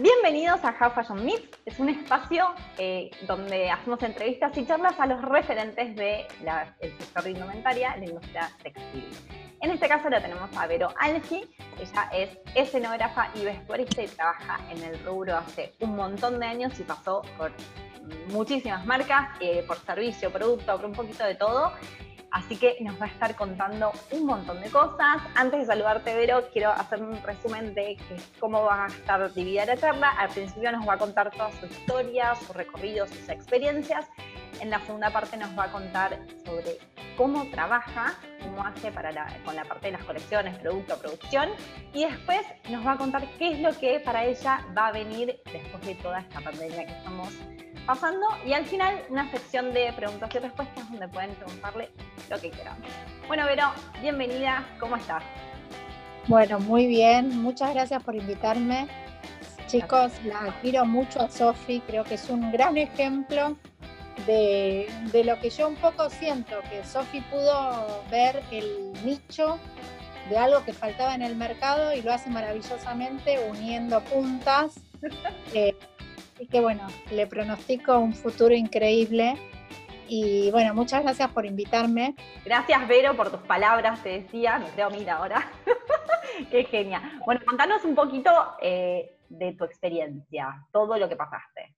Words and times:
Bienvenidos 0.00 0.64
a 0.64 0.74
How 0.80 0.90
Fashion 0.90 1.22
Meets. 1.22 1.58
Es 1.66 1.78
un 1.78 1.90
espacio 1.90 2.54
eh, 2.78 3.10
donde 3.26 3.68
hacemos 3.70 4.02
entrevistas 4.02 4.56
y 4.56 4.66
charlas 4.66 4.98
a 4.98 5.04
los 5.04 5.20
referentes 5.20 5.94
del 5.94 6.26
sector 6.98 7.22
de 7.24 7.30
indumentaria, 7.32 7.94
la 7.98 8.04
industria 8.06 8.50
textil. 8.62 9.10
En 9.60 9.70
este 9.70 9.88
caso 9.88 10.08
la 10.08 10.22
tenemos 10.22 10.48
a 10.56 10.66
Vero 10.66 10.88
Algi. 10.98 11.44
Ella 11.78 12.10
es 12.14 12.38
escenógrafa 12.54 13.28
y 13.34 13.44
vestuarista 13.44 14.02
y 14.02 14.06
trabaja 14.06 14.60
en 14.70 14.82
el 14.82 15.04
rubro 15.04 15.36
hace 15.36 15.74
un 15.80 15.94
montón 15.94 16.40
de 16.40 16.46
años 16.46 16.80
y 16.80 16.84
pasó 16.84 17.20
por 17.36 17.52
muchísimas 18.28 18.86
marcas, 18.86 19.28
eh, 19.40 19.62
por 19.68 19.76
servicio, 19.76 20.32
producto, 20.32 20.74
por 20.74 20.86
un 20.86 20.94
poquito 20.94 21.24
de 21.24 21.34
todo. 21.34 21.70
Así 22.32 22.56
que 22.56 22.78
nos 22.80 23.00
va 23.00 23.04
a 23.04 23.08
estar 23.08 23.36
contando 23.36 23.92
un 24.10 24.24
montón 24.24 24.60
de 24.62 24.70
cosas. 24.70 25.22
Antes 25.34 25.60
de 25.60 25.66
saludarte, 25.66 26.14
Vero, 26.14 26.48
quiero 26.50 26.70
hacer 26.70 27.02
un 27.02 27.22
resumen 27.22 27.74
de 27.74 27.98
cómo 28.40 28.64
va 28.64 28.86
a 28.86 28.88
estar 28.88 29.32
dividida 29.34 29.66
la 29.66 29.76
charla. 29.76 30.08
Al 30.18 30.30
principio 30.30 30.72
nos 30.72 30.88
va 30.88 30.94
a 30.94 30.98
contar 30.98 31.30
toda 31.30 31.52
su 31.52 31.66
historia, 31.66 32.34
su 32.34 32.54
recorrido, 32.54 33.06
sus 33.06 33.28
experiencias. 33.28 34.06
En 34.60 34.70
la 34.70 34.80
segunda 34.80 35.10
parte 35.10 35.36
nos 35.36 35.56
va 35.58 35.64
a 35.64 35.72
contar 35.72 36.18
sobre 36.44 36.78
cómo 37.16 37.44
trabaja, 37.50 38.14
cómo 38.42 38.64
hace 38.64 38.90
para 38.90 39.12
con 39.44 39.54
la 39.54 39.64
parte 39.64 39.88
de 39.88 39.92
las 39.92 40.04
colecciones, 40.04 40.58
producto, 40.58 40.96
producción. 40.98 41.50
Y 41.92 42.06
después 42.06 42.40
nos 42.70 42.86
va 42.86 42.92
a 42.92 42.96
contar 42.96 43.26
qué 43.38 43.52
es 43.52 43.60
lo 43.60 43.78
que 43.78 44.00
para 44.00 44.24
ella 44.24 44.64
va 44.76 44.88
a 44.88 44.92
venir 44.92 45.38
después 45.52 45.84
de 45.84 45.94
toda 45.96 46.20
esta 46.20 46.40
pandemia 46.40 46.86
que 46.86 46.92
estamos 46.92 47.28
pasando 47.86 48.26
y 48.46 48.52
al 48.52 48.64
final 48.64 49.02
una 49.10 49.30
sección 49.30 49.72
de 49.72 49.92
preguntas 49.92 50.30
y 50.34 50.38
respuestas 50.38 50.90
donde 50.90 51.08
pueden 51.08 51.34
preguntarle 51.34 51.90
lo 52.30 52.40
que 52.40 52.50
quieran. 52.50 52.76
Bueno, 53.26 53.46
Vero, 53.46 53.72
bienvenida, 54.00 54.66
¿cómo 54.78 54.96
estás? 54.96 55.22
Bueno, 56.28 56.60
muy 56.60 56.86
bien, 56.86 57.42
muchas 57.42 57.74
gracias 57.74 58.02
por 58.02 58.14
invitarme. 58.14 58.86
Chicos, 59.66 60.12
la 60.24 60.40
admiro 60.40 60.84
mucho 60.84 61.20
a 61.20 61.30
Sofi, 61.30 61.80
creo 61.86 62.04
que 62.04 62.14
es 62.14 62.28
un 62.28 62.52
gran 62.52 62.76
ejemplo 62.76 63.56
de, 64.26 64.86
de 65.10 65.24
lo 65.24 65.40
que 65.40 65.50
yo 65.50 65.68
un 65.68 65.76
poco 65.76 66.10
siento, 66.10 66.60
que 66.70 66.84
Sofi 66.84 67.20
pudo 67.22 68.04
ver 68.10 68.42
el 68.50 68.92
nicho 69.04 69.58
de 70.28 70.38
algo 70.38 70.64
que 70.64 70.72
faltaba 70.72 71.14
en 71.14 71.22
el 71.22 71.36
mercado 71.36 71.92
y 71.94 72.02
lo 72.02 72.12
hace 72.12 72.30
maravillosamente 72.30 73.38
uniendo 73.50 74.00
puntas. 74.04 74.74
Eh, 75.52 75.76
Así 76.42 76.48
que 76.48 76.60
bueno, 76.60 76.84
le 77.12 77.28
pronostico 77.28 78.00
un 78.00 78.12
futuro 78.12 78.52
increíble. 78.52 79.36
Y 80.08 80.50
bueno, 80.50 80.74
muchas 80.74 81.04
gracias 81.04 81.30
por 81.30 81.46
invitarme. 81.46 82.16
Gracias, 82.44 82.88
Vero, 82.88 83.16
por 83.16 83.30
tus 83.30 83.42
palabras, 83.42 84.02
te 84.02 84.22
decía, 84.22 84.58
me 84.58 84.68
creo 84.70 84.90
mira 84.90 85.18
ahora. 85.18 85.48
Qué 86.50 86.64
genial. 86.64 87.20
Bueno, 87.24 87.42
contanos 87.46 87.84
un 87.84 87.94
poquito 87.94 88.32
eh, 88.60 89.20
de 89.28 89.52
tu 89.52 89.62
experiencia, 89.62 90.66
todo 90.72 90.98
lo 90.98 91.08
que 91.08 91.14
pasaste. 91.14 91.76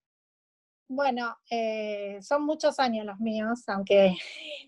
Bueno, 0.88 1.36
eh, 1.50 2.16
son 2.22 2.46
muchos 2.46 2.80
años 2.80 3.04
los 3.04 3.20
míos, 3.20 3.68
aunque 3.68 4.16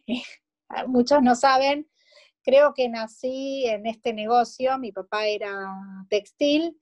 muchos 0.89 1.23
no 1.23 1.35
saben. 1.35 1.89
Creo 2.43 2.75
que 2.75 2.91
nací 2.91 3.65
en 3.67 3.87
este 3.87 4.13
negocio, 4.13 4.77
mi 4.79 4.93
papá 4.93 5.27
era 5.27 5.75
textil 6.11 6.77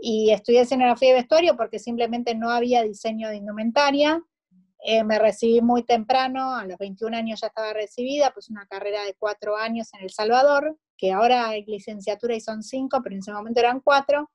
y 0.00 0.30
estudié 0.30 0.62
escenografía 0.62 1.10
y 1.10 1.14
vestuario 1.14 1.56
porque 1.56 1.78
simplemente 1.78 2.34
no 2.34 2.50
había 2.50 2.82
diseño 2.82 3.28
de 3.28 3.36
indumentaria. 3.36 4.22
Eh, 4.82 5.04
me 5.04 5.18
recibí 5.18 5.60
muy 5.60 5.82
temprano, 5.82 6.54
a 6.54 6.64
los 6.64 6.78
21 6.78 7.16
años 7.16 7.40
ya 7.40 7.48
estaba 7.48 7.74
recibida, 7.74 8.32
pues 8.32 8.48
una 8.48 8.66
carrera 8.66 9.04
de 9.04 9.14
cuatro 9.18 9.56
años 9.56 9.92
en 9.92 10.04
El 10.04 10.10
Salvador, 10.10 10.78
que 10.96 11.12
ahora 11.12 11.48
hay 11.48 11.64
licenciatura 11.66 12.34
y 12.34 12.40
son 12.40 12.62
cinco, 12.62 13.00
pero 13.02 13.14
en 13.14 13.20
ese 13.20 13.32
momento 13.32 13.60
eran 13.60 13.80
cuatro, 13.80 14.30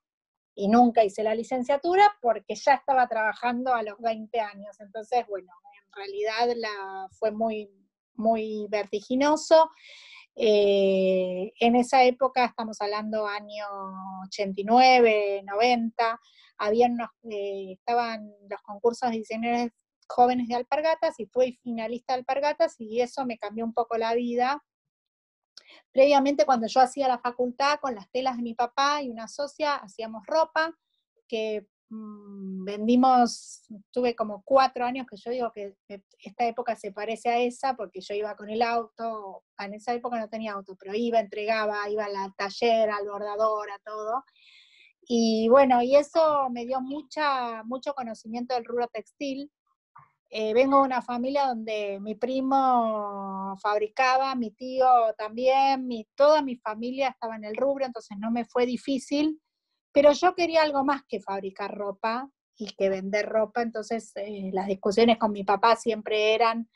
y 0.54 0.68
nunca 0.68 1.04
hice 1.04 1.22
la 1.22 1.34
licenciatura 1.34 2.16
porque 2.22 2.54
ya 2.54 2.74
estaba 2.74 3.06
trabajando 3.08 3.74
a 3.74 3.82
los 3.82 3.98
20 3.98 4.40
años. 4.40 4.80
Entonces, 4.80 5.26
bueno, 5.28 5.52
en 5.84 5.92
realidad 5.92 6.56
la, 6.56 7.08
fue 7.10 7.30
muy, 7.30 7.68
muy 8.14 8.66
vertiginoso. 8.70 9.70
Eh, 10.38 11.52
en 11.60 11.76
esa 11.76 12.04
época, 12.04 12.44
estamos 12.44 12.80
hablando 12.82 13.26
año 13.26 13.64
89, 14.26 15.42
90, 15.44 16.20
habían 16.58 16.92
unos, 16.92 17.08
eh, 17.30 17.72
estaban 17.72 18.30
los 18.48 18.60
concursos 18.62 19.10
de 19.10 19.16
diseñadores 19.16 19.72
jóvenes 20.08 20.48
de 20.48 20.54
alpargatas 20.54 21.18
y 21.18 21.26
fui 21.26 21.58
finalista 21.62 22.12
de 22.12 22.20
alpargatas 22.20 22.74
y 22.78 23.00
eso 23.00 23.24
me 23.24 23.38
cambió 23.38 23.64
un 23.64 23.72
poco 23.72 23.96
la 23.96 24.14
vida. 24.14 24.62
Previamente, 25.90 26.44
cuando 26.44 26.66
yo 26.66 26.80
hacía 26.80 27.08
la 27.08 27.18
facultad 27.18 27.78
con 27.80 27.94
las 27.94 28.10
telas 28.10 28.36
de 28.36 28.42
mi 28.42 28.54
papá 28.54 29.02
y 29.02 29.08
una 29.08 29.28
socia, 29.28 29.74
hacíamos 29.76 30.24
ropa 30.26 30.76
que 31.28 31.66
Mm, 31.88 32.64
vendimos, 32.64 33.62
tuve 33.92 34.16
como 34.16 34.42
cuatro 34.44 34.84
años 34.84 35.06
que 35.08 35.16
yo 35.16 35.30
digo 35.30 35.52
que 35.52 35.76
esta 36.18 36.44
época 36.46 36.74
se 36.74 36.90
parece 36.92 37.28
a 37.28 37.38
esa 37.38 37.76
porque 37.76 38.00
yo 38.00 38.14
iba 38.14 38.34
con 38.36 38.50
el 38.50 38.62
auto, 38.62 39.44
en 39.58 39.74
esa 39.74 39.94
época 39.94 40.18
no 40.18 40.28
tenía 40.28 40.54
auto, 40.54 40.76
pero 40.76 40.94
iba, 40.94 41.20
entregaba, 41.20 41.88
iba 41.88 42.06
al 42.06 42.34
taller, 42.36 42.90
al 42.90 43.06
bordador, 43.08 43.70
a 43.70 43.78
todo. 43.84 44.24
Y 45.08 45.48
bueno, 45.48 45.82
y 45.82 45.96
eso 45.96 46.50
me 46.50 46.66
dio 46.66 46.80
mucha, 46.80 47.62
mucho 47.64 47.94
conocimiento 47.94 48.54
del 48.54 48.64
rubro 48.64 48.88
textil. 48.88 49.50
Eh, 50.30 50.54
vengo 50.54 50.78
de 50.78 50.84
una 50.86 51.02
familia 51.02 51.46
donde 51.46 52.00
mi 52.00 52.16
primo 52.16 53.56
fabricaba, 53.62 54.34
mi 54.34 54.50
tío 54.50 54.88
también, 55.16 55.86
mi, 55.86 56.04
toda 56.16 56.42
mi 56.42 56.56
familia 56.56 57.10
estaba 57.10 57.36
en 57.36 57.44
el 57.44 57.56
rubro, 57.56 57.86
entonces 57.86 58.18
no 58.18 58.32
me 58.32 58.44
fue 58.44 58.66
difícil 58.66 59.40
pero 59.96 60.12
yo 60.12 60.34
quería 60.34 60.60
algo 60.60 60.84
más 60.84 61.04
que 61.08 61.20
fabricar 61.20 61.74
ropa 61.74 62.30
y 62.58 62.70
que 62.74 62.90
vender 62.90 63.24
ropa, 63.24 63.62
entonces 63.62 64.12
eh, 64.16 64.50
las 64.52 64.66
discusiones 64.66 65.16
con 65.16 65.32
mi 65.32 65.42
papá 65.42 65.74
siempre 65.74 66.34
eran, 66.34 66.68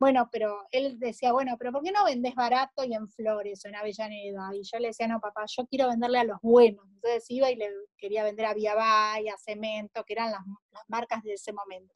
bueno, 0.00 0.28
pero 0.32 0.66
él 0.72 0.98
decía, 0.98 1.32
bueno, 1.32 1.54
pero 1.56 1.70
¿por 1.70 1.84
qué 1.84 1.92
no 1.92 2.04
vendes 2.04 2.34
barato 2.34 2.82
y 2.82 2.92
en 2.92 3.08
Flores 3.08 3.64
o 3.64 3.68
en 3.68 3.76
Avellaneda? 3.76 4.50
Y 4.56 4.64
yo 4.64 4.80
le 4.80 4.88
decía, 4.88 5.06
no, 5.06 5.20
papá, 5.20 5.44
yo 5.46 5.64
quiero 5.68 5.86
venderle 5.86 6.18
a 6.18 6.24
los 6.24 6.38
buenos. 6.42 6.84
Entonces 6.96 7.24
iba 7.28 7.48
y 7.48 7.54
le 7.54 7.70
quería 7.96 8.24
vender 8.24 8.46
a 8.46 8.54
Viabay, 8.54 9.28
a 9.28 9.38
Cemento, 9.38 10.02
que 10.02 10.14
eran 10.14 10.32
las, 10.32 10.42
las 10.72 10.82
marcas 10.88 11.22
de 11.22 11.34
ese 11.34 11.52
momento. 11.52 11.94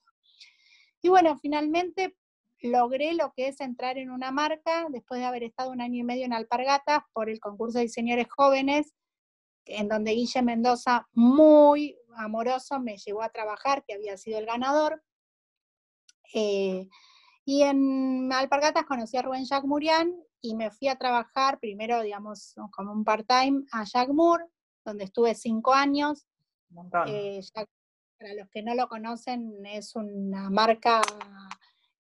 Y 1.02 1.08
bueno, 1.08 1.36
finalmente 1.38 2.16
logré 2.60 3.14
lo 3.14 3.32
que 3.32 3.48
es 3.48 3.60
entrar 3.60 3.98
en 3.98 4.12
una 4.12 4.30
marca 4.30 4.86
después 4.90 5.18
de 5.18 5.26
haber 5.26 5.42
estado 5.42 5.72
un 5.72 5.80
año 5.80 5.98
y 5.98 6.04
medio 6.04 6.24
en 6.24 6.34
Alpargatas 6.34 7.00
por 7.12 7.28
el 7.28 7.40
concurso 7.40 7.78
de 7.78 7.86
diseñadores 7.86 8.28
jóvenes 8.30 8.94
en 9.68 9.88
donde 9.88 10.12
Guille 10.12 10.42
Mendoza, 10.42 11.06
muy 11.12 11.96
amoroso, 12.16 12.80
me 12.80 12.96
llevó 12.96 13.22
a 13.22 13.28
trabajar, 13.28 13.84
que 13.84 13.94
había 13.94 14.16
sido 14.16 14.38
el 14.38 14.46
ganador. 14.46 15.02
Eh, 16.34 16.88
y 17.44 17.62
en 17.62 18.32
Alpargatas 18.32 18.84
conocí 18.84 19.16
a 19.16 19.22
Rubén 19.22 19.44
Jacques 19.44 19.68
Murian 19.68 20.14
y 20.40 20.54
me 20.54 20.70
fui 20.70 20.88
a 20.88 20.96
trabajar 20.96 21.58
primero, 21.58 22.02
digamos, 22.02 22.54
como 22.72 22.92
un 22.92 23.04
part-time 23.04 23.64
a 23.72 23.84
Jack 23.84 24.10
Moore, 24.10 24.44
donde 24.84 25.04
estuve 25.04 25.34
cinco 25.34 25.72
años. 25.72 26.26
Eh, 27.06 27.40
para 28.18 28.34
los 28.34 28.48
que 28.50 28.62
no 28.62 28.74
lo 28.74 28.88
conocen, 28.88 29.64
es 29.64 29.94
una 29.94 30.50
marca 30.50 31.00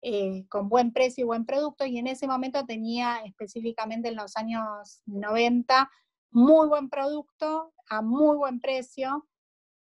eh, 0.02 0.46
con 0.50 0.68
buen 0.68 0.92
precio 0.92 1.24
y 1.24 1.28
buen 1.28 1.46
producto, 1.46 1.86
y 1.86 1.98
en 1.98 2.08
ese 2.08 2.28
momento 2.28 2.66
tenía 2.66 3.22
específicamente 3.26 4.10
en 4.10 4.16
los 4.16 4.36
años 4.36 5.02
90 5.06 5.90
muy 6.32 6.68
buen 6.68 6.90
producto, 6.90 7.74
a 7.90 8.02
muy 8.02 8.38
buen 8.38 8.60
precio. 8.60 9.28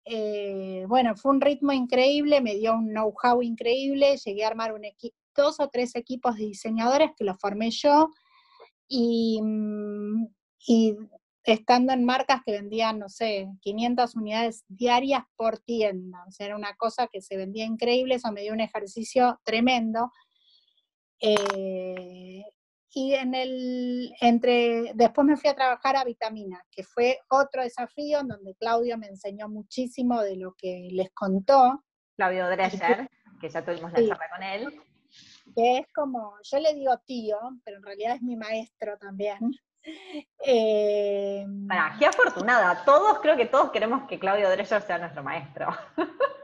Eh, 0.05 0.85
bueno, 0.89 1.17
fue 1.17 1.33
un 1.33 1.41
ritmo 1.41 1.73
increíble, 1.73 2.41
me 2.41 2.57
dio 2.57 2.75
un 2.75 2.89
know-how 2.91 3.43
increíble, 3.43 4.17
llegué 4.19 4.45
a 4.45 4.49
armar 4.49 4.75
un 4.75 4.85
dos 5.35 5.61
o 5.61 5.69
tres 5.69 5.97
equipos 5.97 6.37
de 6.37 6.47
diseñadores 6.47 7.11
que 7.17 7.25
los 7.25 7.39
formé 7.39 7.71
yo 7.71 8.11
y, 8.89 9.41
mm, 9.43 10.27
estando 11.45 11.93
en 11.93 12.05
marcas 12.05 12.41
que 12.45 12.53
vendían, 12.53 12.99
no 12.99 13.09
sé, 13.09 13.49
500 13.61 14.15
unidades 14.17 14.65
diarias 14.69 15.25
por 15.37 15.59
tienda, 15.59 16.25
o 16.27 16.31
sea, 16.33 16.47
era 16.47 16.57
una 16.57 16.75
cosa 16.77 17.09
que 17.13 17.21
se 17.21 17.37
vendía 17.37 17.65
increíble, 17.65 18.15
eso 18.15 18.33
me 18.33 18.43
dio 18.43 18.53
un 18.53 18.61
ejercicio 18.61 19.41
tremendo. 19.45 20.11
Eh, 21.21 22.45
y 22.95 23.15
en 23.15 23.35
el, 23.35 24.15
entre, 24.21 24.93
después 24.95 25.27
me 25.27 25.37
fui 25.37 25.51
a 25.51 25.55
trabajar 25.55 25.97
a 25.97 26.05
Vitamina, 26.05 26.65
que 26.71 26.85
fue 26.85 27.19
otro 27.29 27.63
desafío 27.63 28.21
en 28.21 28.29
donde 28.29 28.55
Claudio 28.55 28.97
me 28.97 29.09
enseñó 29.09 29.49
muchísimo 29.49 30.23
de 30.23 30.37
lo 30.37 30.55
que 30.55 30.89
les 30.93 31.11
contó. 31.13 31.85
Claudio 32.17 32.49
Drescher, 32.49 33.09
que 33.41 33.49
ya 33.49 33.65
tuvimos 33.65 33.93
la 33.93 33.99
charla 33.99 34.31
con 34.33 34.43
él. 34.45 34.81
Que 35.57 35.79
es 35.79 35.87
como, 35.93 36.35
yo 36.45 36.59
le 36.61 36.73
digo 36.75 36.97
tío, 37.05 37.37
pero 37.65 37.79
en 37.79 37.83
realidad 37.83 38.15
es 38.15 38.23
mi 38.23 38.37
maestro 38.37 38.97
también. 38.99 39.39
Eh, 40.47 41.45
qué 41.99 42.07
afortunada. 42.07 42.87
Todos, 42.87 43.19
creo 43.19 43.37
que 43.37 43.45
todos 43.45 43.71
queremos 43.71 44.09
que 44.09 44.19
Claudio 44.19 44.49
Drescher 44.49 44.81
sea 44.81 44.97
nuestro 44.97 45.23
maestro. 45.23 45.69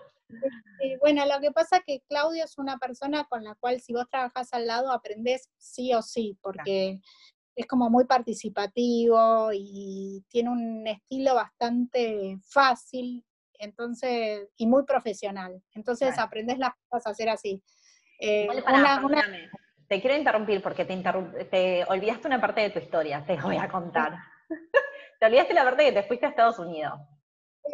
bueno, 1.00 1.24
lo 1.26 1.40
que 1.40 1.50
pasa 1.50 1.78
es 1.78 1.82
que 1.86 2.00
Claudio 2.08 2.44
es 2.44 2.58
una 2.58 2.78
persona 2.78 3.24
con 3.24 3.44
la 3.44 3.54
cual 3.54 3.80
si 3.80 3.92
vos 3.92 4.08
trabajás 4.10 4.52
al 4.52 4.66
lado 4.66 4.92
aprendés 4.92 5.48
sí 5.58 5.92
o 5.94 6.02
sí, 6.02 6.38
porque 6.42 7.00
es 7.56 7.66
como 7.66 7.90
muy 7.90 8.06
participativo 8.06 9.50
y 9.52 10.24
tiene 10.28 10.50
un 10.50 10.86
estilo 10.86 11.34
bastante 11.34 12.38
fácil 12.42 13.24
entonces, 13.60 14.48
y 14.56 14.66
muy 14.66 14.84
profesional. 14.84 15.62
Entonces 15.74 16.18
aprendes 16.18 16.58
las 16.58 16.72
cosas 16.88 17.06
a 17.06 17.10
hacer 17.10 17.28
así. 17.28 17.62
Eh, 18.18 18.48
te 19.86 20.00
quiero 20.00 20.16
interrumpir 20.16 20.62
porque 20.62 20.84
te, 20.84 20.96
te 21.50 21.84
olvidaste 21.84 22.26
una 22.26 22.40
parte 22.40 22.62
de 22.62 22.70
tu 22.70 22.78
historia, 22.78 23.24
te 23.26 23.36
voy 23.36 23.56
a 23.56 23.68
contar. 23.68 24.16
te 25.20 25.26
olvidaste 25.26 25.54
la 25.54 25.64
parte 25.64 25.84
que 25.84 25.92
te 25.92 26.02
fuiste 26.04 26.26
a 26.26 26.30
Estados 26.30 26.58
Unidos. 26.58 26.94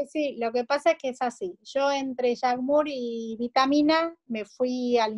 Sí, 0.09 0.37
lo 0.39 0.53
que 0.53 0.65
pasa 0.65 0.93
es 0.93 0.99
que 0.99 1.09
es 1.11 1.23
así. 1.23 1.59
Yo 1.63 1.91
entre 1.91 2.37
Jagmur 2.37 2.87
y 2.89 3.37
Vitamina 3.39 4.15
me 4.27 4.45
fui 4.45 4.99
a, 4.99 5.09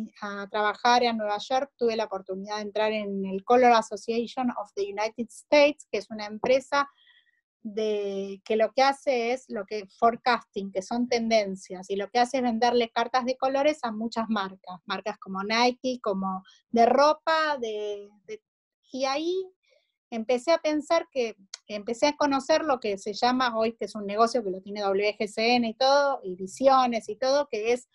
trabajar 0.49 1.05
a 1.05 1.13
Nueva 1.13 1.37
York, 1.37 1.71
tuve 1.77 1.95
la 1.95 2.05
oportunidad 2.05 2.57
de 2.57 2.61
entrar 2.63 2.91
en 2.91 3.25
el 3.25 3.43
Color 3.43 3.73
Association 3.73 4.49
of 4.51 4.71
the 4.75 4.83
United 4.83 5.27
States, 5.29 5.87
que 5.91 5.99
es 5.99 6.09
una 6.09 6.25
empresa 6.25 6.87
de, 7.61 8.41
que 8.45 8.55
lo 8.55 8.71
que 8.71 8.83
hace 8.83 9.33
es 9.33 9.45
lo 9.49 9.65
que 9.65 9.85
forecasting, 9.97 10.71
que 10.71 10.81
son 10.81 11.07
tendencias, 11.07 11.89
y 11.89 11.95
lo 11.95 12.09
que 12.09 12.19
hace 12.19 12.37
es 12.37 12.43
venderle 12.43 12.89
cartas 12.89 13.25
de 13.25 13.37
colores 13.37 13.79
a 13.83 13.91
muchas 13.91 14.29
marcas, 14.29 14.79
marcas 14.85 15.17
como 15.17 15.43
Nike, 15.43 15.99
como 16.01 16.43
de 16.69 16.85
ropa, 16.85 17.57
de, 17.59 18.09
ahí 19.07 19.45
empecé 20.09 20.51
a 20.51 20.57
pensar 20.59 21.07
que, 21.11 21.35
empecé 21.67 22.07
a 22.07 22.17
conocer 22.17 22.63
lo 22.63 22.79
que 22.79 22.97
se 22.97 23.13
llama 23.13 23.55
hoy, 23.55 23.73
que 23.75 23.85
es 23.85 23.95
un 23.95 24.05
negocio 24.05 24.43
que 24.43 24.49
lo 24.49 24.61
tiene 24.61 24.83
WGCN 24.83 25.65
y 25.65 25.73
todo, 25.75 26.19
y 26.23 26.35
visiones 26.35 27.07
y 27.09 27.15
todo, 27.15 27.47
que 27.47 27.73
es, 27.73 27.87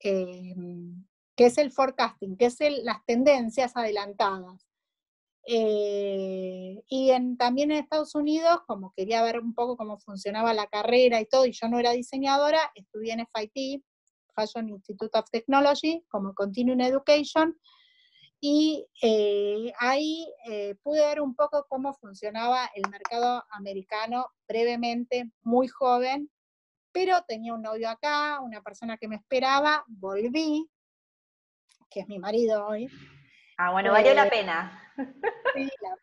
em, 0.00 1.06
que 1.36 1.46
es 1.46 1.58
el 1.58 1.72
forecasting, 1.72 2.36
que 2.36 2.46
es 2.46 2.58
las 2.82 3.04
tendencias 3.06 3.76
adelantadas. 3.76 4.66
Eh, 5.46 6.82
y 6.88 7.10
en, 7.10 7.36
también 7.36 7.70
en 7.70 7.78
Estados 7.78 8.14
Unidos, 8.14 8.60
como 8.66 8.92
quería 8.96 9.22
ver 9.22 9.40
un 9.40 9.54
poco 9.54 9.76
cómo 9.76 9.98
funcionaba 9.98 10.54
la 10.54 10.66
carrera 10.66 11.20
y 11.20 11.26
todo, 11.26 11.46
y 11.46 11.52
yo 11.52 11.68
no 11.68 11.78
era 11.78 11.92
diseñadora, 11.92 12.72
estudié 12.74 13.12
en 13.12 13.26
FIT, 13.26 13.84
Fashion 14.34 14.68
Institute 14.68 15.16
of 15.18 15.30
Technology, 15.30 16.04
como 16.08 16.34
Continuing 16.34 16.80
Education, 16.80 17.58
y 18.46 18.86
eh, 19.00 19.72
ahí 19.78 20.30
eh, 20.46 20.74
pude 20.82 21.00
ver 21.00 21.22
un 21.22 21.34
poco 21.34 21.64
cómo 21.66 21.94
funcionaba 21.94 22.68
el 22.74 22.82
mercado 22.90 23.42
americano 23.48 24.26
brevemente, 24.46 25.30
muy 25.40 25.66
joven, 25.66 26.30
pero 26.92 27.22
tenía 27.26 27.54
un 27.54 27.62
novio 27.62 27.88
acá, 27.88 28.40
una 28.40 28.60
persona 28.60 28.98
que 28.98 29.08
me 29.08 29.16
esperaba, 29.16 29.82
volví, 29.86 30.68
que 31.88 32.00
es 32.00 32.06
mi 32.06 32.18
marido 32.18 32.66
hoy, 32.66 32.90
Ah, 33.56 33.70
bueno, 33.70 33.92
valió 33.92 34.12
la 34.12 34.26
eh, 34.26 34.30
pena. 34.30 34.92
Sí, 35.54 35.70
la 35.80 35.96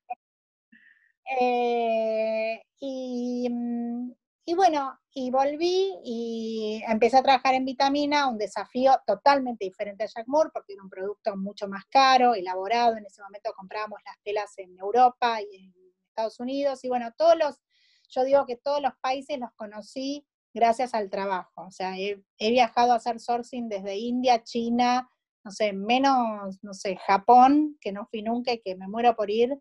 eh, 1.42 2.64
y, 2.80 3.50
mm, 3.52 4.14
y, 4.46 4.56
bueno, 4.56 5.00
y 5.14 5.30
volví 5.30 5.94
y 6.04 6.82
empecé 6.88 7.18
a 7.18 7.24
trabajar 7.24 7.54
en 7.54 7.66
vitamina, 7.66 8.28
un 8.28 8.38
desafío 8.38 8.94
totalmente 9.06 9.66
diferente 9.66 10.04
a 10.04 10.08
Jack 10.08 10.28
Moore, 10.28 10.50
porque 10.54 10.74
era 10.74 10.84
un 10.84 10.90
producto 10.90 11.36
mucho 11.38 11.68
más 11.68 11.86
caro, 11.90 12.34
elaborado. 12.34 12.98
En 12.98 13.06
ese 13.06 13.22
momento 13.22 13.54
comprábamos 13.56 14.00
las 14.04 14.16
telas 14.24 14.58
en 14.58 14.78
Europa 14.80 15.42
y 15.42 15.56
en 15.56 15.74
Estados 16.10 16.40
Unidos. 16.40 16.84
Y 16.84 16.90
bueno, 16.90 17.12
todos 17.16 17.38
los, 17.38 17.62
yo 18.10 18.24
digo 18.24 18.46
que 18.46 18.58
todos 18.58 18.82
los 18.82 18.94
países 19.02 19.38
los 19.40 19.52
conocí 19.56 20.26
gracias 20.54 20.94
al 20.94 21.10
trabajo. 21.10 21.62
O 21.68 21.72
sea, 21.72 21.98
he, 21.98 22.24
he 22.38 22.52
viajado 22.52 22.94
a 22.94 22.96
hacer 22.96 23.20
sourcing 23.20 23.70
desde 23.70 23.98
India, 23.98 24.44
China, 24.44 25.08
no 25.44 25.52
sé, 25.52 25.74
menos, 25.74 26.60
no 26.64 26.74
sé, 26.74 26.98
Japón, 26.98 27.78
que 27.80 27.92
no 27.92 28.06
fui 28.08 28.22
nunca 28.22 28.54
y 28.54 28.62
que 28.62 28.76
me 28.76 28.88
muero 28.88 29.16
por 29.16 29.30
ir, 29.30 29.60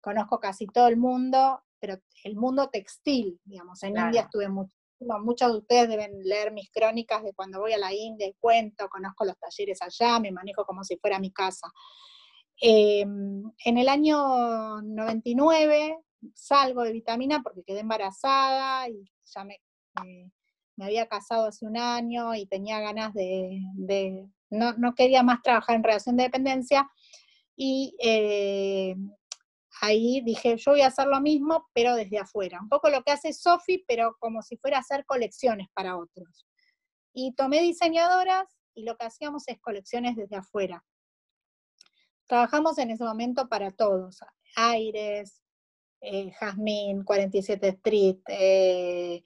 conozco 0.00 0.40
casi 0.40 0.66
todo 0.66 0.88
el 0.88 0.96
mundo, 0.96 1.62
pero 1.82 1.98
el 2.22 2.36
mundo 2.36 2.70
textil, 2.70 3.40
digamos, 3.44 3.82
en 3.82 3.96
India 3.96 4.20
estuve 4.22 4.48
mucho, 4.48 4.72
muchos 5.00 5.50
de 5.50 5.58
ustedes 5.58 5.88
deben 5.88 6.22
leer 6.22 6.52
mis 6.52 6.70
crónicas 6.70 7.24
de 7.24 7.34
cuando 7.34 7.58
voy 7.58 7.72
a 7.72 7.78
la 7.78 7.92
India 7.92 8.28
y 8.28 8.36
cuento, 8.38 8.88
conozco 8.88 9.24
los 9.24 9.36
talleres 9.36 9.82
allá, 9.82 10.20
me 10.20 10.30
manejo 10.30 10.64
como 10.64 10.84
si 10.84 10.96
fuera 10.96 11.18
mi 11.18 11.32
casa. 11.32 11.66
Em, 12.60 13.42
en 13.64 13.78
el 13.78 13.88
año 13.88 14.80
99 14.80 15.98
salgo 16.36 16.84
de 16.84 16.92
vitamina 16.92 17.42
porque 17.42 17.64
quedé 17.64 17.80
embarazada 17.80 18.88
y 18.88 19.02
ya 19.24 19.42
me, 19.42 19.58
me 20.76 20.84
había 20.84 21.08
casado 21.08 21.46
hace 21.46 21.66
un 21.66 21.76
año 21.76 22.32
y 22.36 22.46
tenía 22.46 22.78
ganas 22.78 23.12
de, 23.12 23.60
no, 24.50 24.94
quería 24.94 25.24
más 25.24 25.42
trabajar 25.42 25.74
en 25.74 25.82
relación 25.82 26.16
de 26.16 26.22
dependencia 26.22 26.88
y 27.56 27.96
eh, 28.00 28.94
ahí 29.82 30.20
dije, 30.20 30.56
yo 30.56 30.70
voy 30.70 30.82
a 30.82 30.86
hacer 30.86 31.08
lo 31.08 31.20
mismo, 31.20 31.68
pero 31.74 31.96
desde 31.96 32.18
afuera. 32.18 32.60
Un 32.62 32.68
poco 32.68 32.88
lo 32.88 33.02
que 33.02 33.10
hace 33.10 33.32
Sofi, 33.32 33.84
pero 33.86 34.16
como 34.20 34.40
si 34.40 34.56
fuera 34.56 34.78
hacer 34.78 35.04
colecciones 35.04 35.66
para 35.74 35.98
otros. 35.98 36.46
Y 37.12 37.34
tomé 37.34 37.60
diseñadoras 37.60 38.48
y 38.74 38.84
lo 38.84 38.96
que 38.96 39.06
hacíamos 39.06 39.48
es 39.48 39.60
colecciones 39.60 40.14
desde 40.14 40.36
afuera. 40.36 40.84
Trabajamos 42.28 42.78
en 42.78 42.92
ese 42.92 43.02
momento 43.02 43.48
para 43.48 43.72
todos, 43.72 44.20
Aires, 44.54 45.42
eh, 46.00 46.30
Jasmine, 46.30 47.04
47 47.04 47.68
Street, 47.68 48.18
eh, 48.28 49.22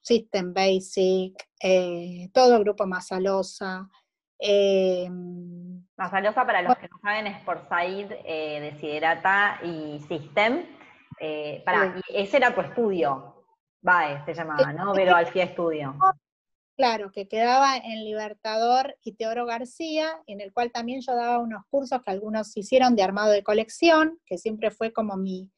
System 0.00 0.54
Basic, 0.54 1.34
eh, 1.60 2.30
todo 2.32 2.56
el 2.56 2.62
grupo 2.62 2.86
Masalosa. 2.86 3.90
Eh, 4.38 5.08
Masalosa, 5.96 6.46
para 6.46 6.62
los 6.62 6.76
que 6.76 6.88
no 6.88 6.98
saben, 7.02 7.26
es 7.26 7.42
por 7.44 7.66
Said, 7.68 8.12
eh, 8.24 8.60
Desiderata 8.60 9.60
y 9.62 10.00
System. 10.08 10.64
Eh, 11.20 11.62
para, 11.64 12.00
ese 12.08 12.36
era 12.36 12.54
tu 12.54 12.60
estudio, 12.60 13.44
VAE 13.82 14.24
se 14.24 14.34
llamaba, 14.34 14.72
¿no? 14.72 14.92
Vero 14.94 15.16
Alfía 15.16 15.44
Estudio. 15.44 15.96
Claro, 16.76 17.10
que 17.10 17.26
quedaba 17.26 17.76
en 17.76 18.04
Libertador 18.04 18.96
y 19.02 19.16
Teoro 19.16 19.44
García, 19.46 20.22
en 20.28 20.40
el 20.40 20.52
cual 20.52 20.70
también 20.70 21.00
yo 21.00 21.16
daba 21.16 21.38
unos 21.40 21.64
cursos 21.68 22.00
que 22.04 22.12
algunos 22.12 22.56
hicieron 22.56 22.94
de 22.94 23.02
armado 23.02 23.32
de 23.32 23.42
colección, 23.42 24.20
que 24.24 24.38
siempre 24.38 24.70
fue 24.70 24.92
como 24.92 25.16
mi, 25.16 25.50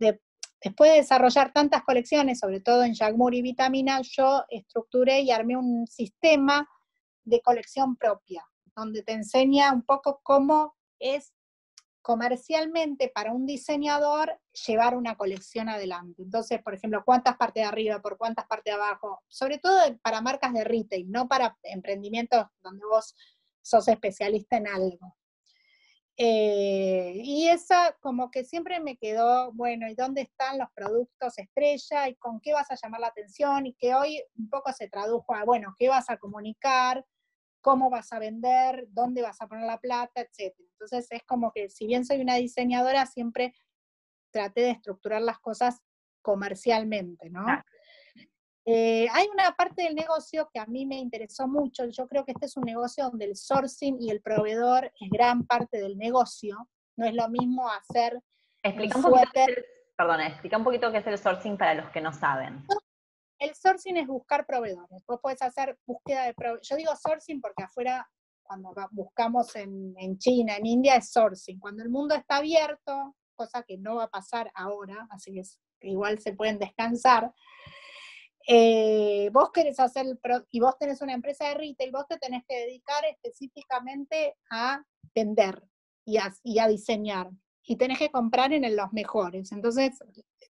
de 0.00 0.20
Después 0.64 0.92
de 0.92 0.96
desarrollar 0.96 1.52
tantas 1.52 1.82
colecciones, 1.82 2.38
sobre 2.38 2.58
todo 2.58 2.84
en 2.84 2.94
Jagmur 2.94 3.34
y 3.34 3.42
Vitamina, 3.42 4.00
yo 4.00 4.44
estructuré 4.48 5.20
y 5.20 5.30
armé 5.30 5.58
un 5.58 5.86
sistema 5.86 6.66
de 7.24 7.40
colección 7.40 7.96
propia, 7.96 8.44
donde 8.76 9.02
te 9.02 9.12
enseña 9.12 9.72
un 9.72 9.82
poco 9.82 10.20
cómo 10.22 10.76
es 10.98 11.32
comercialmente 12.04 13.10
para 13.14 13.32
un 13.32 13.46
diseñador 13.46 14.38
llevar 14.66 14.94
una 14.94 15.16
colección 15.16 15.70
adelante. 15.70 16.22
Entonces, 16.22 16.62
por 16.62 16.74
ejemplo, 16.74 17.02
cuántas 17.02 17.38
partes 17.38 17.62
de 17.62 17.68
arriba, 17.68 18.02
por 18.02 18.18
cuántas 18.18 18.46
partes 18.46 18.74
de 18.74 18.82
abajo, 18.82 19.22
sobre 19.26 19.58
todo 19.58 19.78
para 20.02 20.20
marcas 20.20 20.52
de 20.52 20.64
retail, 20.64 21.10
no 21.10 21.28
para 21.28 21.56
emprendimientos 21.62 22.46
donde 22.62 22.84
vos 22.84 23.14
sos 23.62 23.88
especialista 23.88 24.58
en 24.58 24.68
algo. 24.68 25.16
Eh, 26.16 27.22
y 27.24 27.48
esa 27.48 27.96
como 28.00 28.30
que 28.30 28.44
siempre 28.44 28.78
me 28.80 28.96
quedó, 28.96 29.52
bueno, 29.52 29.88
¿y 29.88 29.94
dónde 29.94 30.20
están 30.20 30.58
los 30.58 30.68
productos 30.74 31.38
estrella? 31.38 32.08
¿Y 32.08 32.16
con 32.16 32.38
qué 32.40 32.52
vas 32.52 32.70
a 32.70 32.76
llamar 32.80 33.00
la 33.00 33.08
atención? 33.08 33.66
Y 33.66 33.74
que 33.74 33.94
hoy 33.94 34.22
un 34.36 34.50
poco 34.50 34.72
se 34.72 34.88
tradujo 34.88 35.34
a, 35.34 35.44
bueno, 35.44 35.74
¿qué 35.78 35.88
vas 35.88 36.10
a 36.10 36.18
comunicar? 36.18 37.04
¿Cómo 37.64 37.88
vas 37.88 38.12
a 38.12 38.18
vender? 38.18 38.86
¿Dónde 38.90 39.22
vas 39.22 39.40
a 39.40 39.48
poner 39.48 39.64
la 39.64 39.80
plata? 39.80 40.20
Etcétera. 40.20 40.68
Entonces 40.72 41.06
es 41.10 41.22
como 41.24 41.50
que 41.50 41.70
si 41.70 41.86
bien 41.86 42.04
soy 42.04 42.20
una 42.20 42.34
diseñadora, 42.34 43.06
siempre 43.06 43.54
traté 44.30 44.60
de 44.60 44.70
estructurar 44.72 45.22
las 45.22 45.38
cosas 45.38 45.80
comercialmente, 46.20 47.30
¿no? 47.30 47.46
Eh, 48.66 49.08
hay 49.12 49.28
una 49.32 49.52
parte 49.52 49.82
del 49.82 49.94
negocio 49.94 50.50
que 50.52 50.60
a 50.60 50.66
mí 50.66 50.84
me 50.84 50.98
interesó 50.98 51.48
mucho. 51.48 51.86
Yo 51.86 52.06
creo 52.06 52.26
que 52.26 52.32
este 52.32 52.44
es 52.44 52.56
un 52.58 52.64
negocio 52.64 53.04
donde 53.04 53.24
el 53.24 53.36
sourcing 53.36 53.96
y 53.98 54.10
el 54.10 54.20
proveedor 54.20 54.92
es 55.00 55.08
gran 55.10 55.46
parte 55.46 55.78
del 55.80 55.96
negocio. 55.96 56.68
No 56.96 57.06
es 57.06 57.14
lo 57.14 57.30
mismo 57.30 57.70
hacer 57.70 58.22
explica 58.62 58.98
un, 58.98 59.04
poquito 59.04 59.40
perdón, 59.96 60.20
explica 60.20 60.56
un 60.58 60.64
poquito 60.64 60.92
qué 60.92 60.98
es 60.98 61.06
el 61.06 61.18
sourcing 61.18 61.56
para 61.56 61.74
los 61.74 61.88
que 61.90 62.02
no 62.02 62.12
saben. 62.12 62.66
El 63.38 63.54
sourcing 63.54 63.96
es 63.96 64.06
buscar 64.06 64.46
proveedores. 64.46 65.02
Vos 65.06 65.20
podés 65.20 65.42
hacer 65.42 65.78
búsqueda 65.86 66.24
de 66.24 66.34
proveedores. 66.34 66.68
Yo 66.68 66.76
digo 66.76 66.92
sourcing 66.96 67.40
porque 67.40 67.64
afuera, 67.64 68.08
cuando 68.42 68.74
buscamos 68.90 69.54
en, 69.56 69.94
en 69.98 70.18
China, 70.18 70.56
en 70.56 70.66
India, 70.66 70.96
es 70.96 71.10
sourcing. 71.10 71.58
Cuando 71.58 71.82
el 71.82 71.90
mundo 71.90 72.14
está 72.14 72.36
abierto, 72.36 73.16
cosa 73.34 73.62
que 73.62 73.78
no 73.78 73.96
va 73.96 74.04
a 74.04 74.10
pasar 74.10 74.50
ahora, 74.54 75.06
así 75.10 75.32
que 75.80 75.88
igual 75.88 76.18
se 76.20 76.32
pueden 76.32 76.58
descansar, 76.58 77.32
eh, 78.46 79.30
vos 79.32 79.50
querés 79.52 79.80
hacer, 79.80 80.06
el 80.06 80.18
y 80.50 80.60
vos 80.60 80.76
tenés 80.78 81.00
una 81.00 81.14
empresa 81.14 81.48
de 81.48 81.54
retail, 81.54 81.92
vos 81.92 82.06
te 82.06 82.18
tenés 82.18 82.44
que 82.46 82.56
dedicar 82.56 83.04
específicamente 83.06 84.36
a 84.50 84.84
vender 85.14 85.62
y 86.04 86.18
a, 86.18 86.68
diseñar. 86.68 87.30
Y 87.66 87.76
tenés 87.76 87.98
que 87.98 88.10
comprar 88.10 88.52
en 88.52 88.76
los 88.76 88.92
mejores. 88.92 89.50
Entonces, 89.52 89.92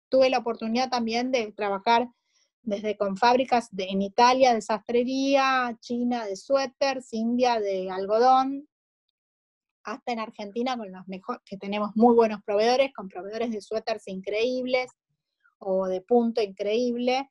tuve 0.08 0.30
la 0.30 0.38
oportunidad 0.38 0.90
también 0.90 1.30
de 1.30 1.52
trabajar 1.52 2.08
desde 2.64 2.96
con 2.96 3.16
fábricas 3.16 3.68
de, 3.70 3.84
en 3.84 4.02
Italia 4.02 4.54
de 4.54 4.62
sastrería, 4.62 5.76
China 5.80 6.24
de 6.24 6.36
suéteres, 6.36 7.12
India 7.12 7.60
de 7.60 7.90
algodón, 7.90 8.68
hasta 9.84 10.12
en 10.12 10.18
Argentina 10.18 10.76
con 10.76 10.90
los 10.90 11.06
mejores, 11.06 11.42
que 11.44 11.56
tenemos 11.56 11.90
muy 11.94 12.14
buenos 12.14 12.42
proveedores, 12.42 12.92
con 12.94 13.08
proveedores 13.08 13.50
de 13.50 13.60
suéteres 13.60 14.08
increíbles 14.08 14.90
o 15.58 15.86
de 15.86 16.00
punto 16.00 16.40
increíble. 16.40 17.30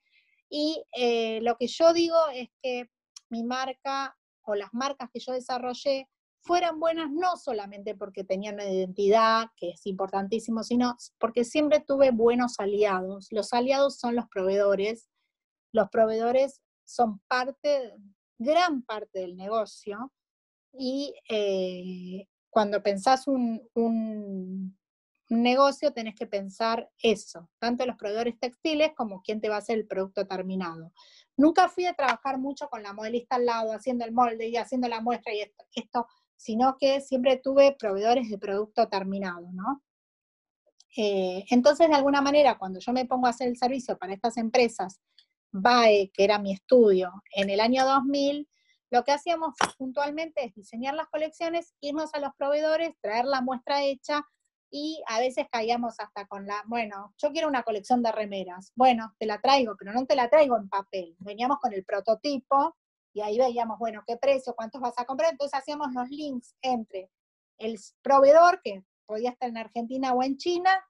Y 0.49 0.83
eh, 0.95 1.41
lo 1.41 1.57
que 1.57 1.67
yo 1.67 1.93
digo 1.93 2.17
es 2.33 2.49
que 2.61 2.89
mi 3.29 3.43
marca 3.43 4.15
o 4.43 4.55
las 4.55 4.73
marcas 4.73 5.09
que 5.11 5.19
yo 5.19 5.33
desarrollé 5.33 6.07
fueran 6.43 6.79
buenas 6.79 7.09
no 7.09 7.37
solamente 7.37 7.95
porque 7.95 8.23
tenían 8.23 8.55
una 8.55 8.69
identidad, 8.69 9.47
que 9.55 9.71
es 9.71 9.85
importantísimo, 9.87 10.63
sino 10.63 10.95
porque 11.17 11.45
siempre 11.45 11.79
tuve 11.79 12.11
buenos 12.11 12.59
aliados. 12.59 13.27
Los 13.31 13.53
aliados 13.53 13.97
son 13.97 14.15
los 14.15 14.27
proveedores. 14.27 15.09
Los 15.73 15.89
proveedores 15.89 16.61
son 16.85 17.19
parte, 17.27 17.93
gran 18.37 18.83
parte 18.83 19.19
del 19.19 19.35
negocio. 19.35 20.13
Y 20.71 21.13
eh, 21.29 22.27
cuando 22.49 22.81
pensás 22.81 23.27
un, 23.27 24.77
negocio, 25.29 25.91
tenés 25.91 26.13
que 26.13 26.27
pensar 26.27 26.91
eso, 27.01 27.49
tanto 27.57 27.87
los 27.87 27.95
proveedores 27.95 28.39
textiles 28.39 28.91
como 28.95 29.23
quién 29.23 29.41
te 29.41 29.49
va 29.49 29.55
a 29.55 29.59
hacer 29.59 29.79
el 29.79 29.87
producto 29.87 30.27
terminado. 30.27 30.93
Nunca 31.35 31.69
fui 31.69 31.87
a 31.87 31.95
trabajar 31.95 32.37
mucho 32.37 32.69
con 32.69 32.83
la 32.83 32.93
modelista 32.93 33.37
al 33.37 33.47
lado, 33.47 33.73
haciendo 33.73 34.05
el 34.05 34.11
molde 34.11 34.47
y 34.49 34.57
haciendo 34.57 34.87
la 34.87 35.01
muestra 35.01 35.33
y 35.33 35.39
esto, 35.39 35.65
esto 35.73 36.07
sino 36.37 36.77
que 36.77 36.99
siempre 36.99 37.37
tuve 37.37 37.75
proveedores 37.79 38.29
de 38.29 38.37
producto 38.37 38.89
terminado, 38.89 39.47
¿no? 39.53 39.81
Eh, 40.97 41.45
entonces, 41.49 41.87
de 41.87 41.95
alguna 41.95 42.21
manera, 42.21 42.57
cuando 42.57 42.79
yo 42.79 42.91
me 42.91 43.05
pongo 43.05 43.27
a 43.27 43.29
hacer 43.29 43.47
el 43.47 43.57
servicio 43.57 43.97
para 43.97 44.13
estas 44.13 44.37
empresas, 44.37 44.99
BAE, 45.53 46.11
que 46.13 46.23
era 46.23 46.39
mi 46.39 46.51
estudio, 46.51 47.11
en 47.35 47.49
el 47.49 47.59
año 47.59 47.85
2000, 47.85 48.49
lo 48.91 49.03
que 49.03 49.11
hacíamos 49.11 49.55
puntualmente 49.77 50.45
es 50.45 50.53
diseñar 50.53 50.95
las 50.95 51.07
colecciones, 51.07 51.73
irnos 51.79 52.13
a 52.13 52.19
los 52.19 52.33
proveedores, 52.37 52.93
traer 53.01 53.25
la 53.25 53.41
muestra 53.41 53.83
hecha 53.83 54.27
y 54.69 55.01
a 55.07 55.19
veces 55.19 55.45
caíamos 55.51 55.99
hasta 55.99 56.25
con 56.25 56.45
la, 56.47 56.63
bueno, 56.65 57.13
yo 57.17 57.31
quiero 57.31 57.47
una 57.47 57.63
colección 57.63 58.01
de 58.01 58.11
remeras, 58.11 58.71
bueno, 58.75 59.13
te 59.19 59.25
la 59.27 59.39
traigo, 59.39 59.75
pero 59.77 59.93
no 59.93 60.05
te 60.05 60.15
la 60.15 60.29
traigo 60.29 60.57
en 60.57 60.69
papel, 60.69 61.15
veníamos 61.19 61.59
con 61.59 61.73
el 61.73 61.85
prototipo 61.85 62.75
y 63.13 63.21
ahí 63.21 63.37
veíamos, 63.37 63.77
bueno, 63.77 64.03
qué 64.07 64.17
precio, 64.17 64.55
cuántos 64.55 64.81
vas 64.81 64.97
a 64.97 65.05
comprar, 65.05 65.31
entonces 65.31 65.59
hacíamos 65.59 65.93
los 65.93 66.09
links 66.09 66.55
entre 66.61 67.11
el 67.59 67.79
proveedor, 68.01 68.59
que 68.63 68.83
podía 69.05 69.29
estar 69.29 69.49
en 69.49 69.57
Argentina 69.57 70.13
o 70.13 70.23
en 70.23 70.37
China, 70.37 70.83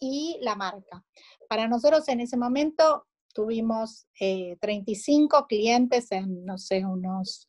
y 0.00 0.38
la 0.42 0.54
marca. 0.54 1.04
Para 1.48 1.68
nosotros 1.68 2.08
en 2.08 2.20
ese 2.20 2.36
momento 2.36 3.06
tuvimos 3.36 4.08
35 4.18 5.38
eh, 5.38 5.44
clientes 5.46 6.10
en, 6.10 6.46
no 6.46 6.56
sé, 6.56 6.86
unos 6.86 7.46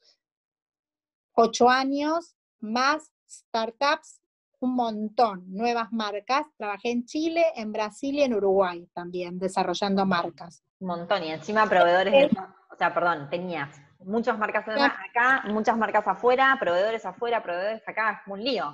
8 1.33 1.69
años, 1.69 2.35
más 2.59 3.13
startups, 3.29 4.19
un 4.59 4.75
montón, 4.75 5.45
nuevas 5.47 5.93
marcas. 5.93 6.45
Trabajé 6.57 6.91
en 6.91 7.05
Chile, 7.05 7.45
en 7.55 7.71
Brasil 7.71 8.15
y 8.15 8.23
en 8.23 8.33
Uruguay 8.33 8.85
también, 8.93 9.39
desarrollando 9.39 10.05
marcas. 10.05 10.61
Un 10.79 10.87
montón, 10.89 11.23
y 11.23 11.31
encima 11.31 11.65
proveedores, 11.67 12.11
de, 12.11 12.37
o 12.69 12.75
sea, 12.75 12.93
perdón, 12.93 13.29
tenías 13.29 13.79
muchas 13.99 14.37
marcas 14.37 14.67
acá, 14.67 15.43
muchas 15.47 15.77
marcas 15.77 16.05
afuera, 16.05 16.57
proveedores 16.59 17.05
afuera, 17.05 17.41
proveedores 17.41 17.87
acá, 17.87 18.21
es 18.25 18.31
un 18.31 18.43
lío 18.43 18.73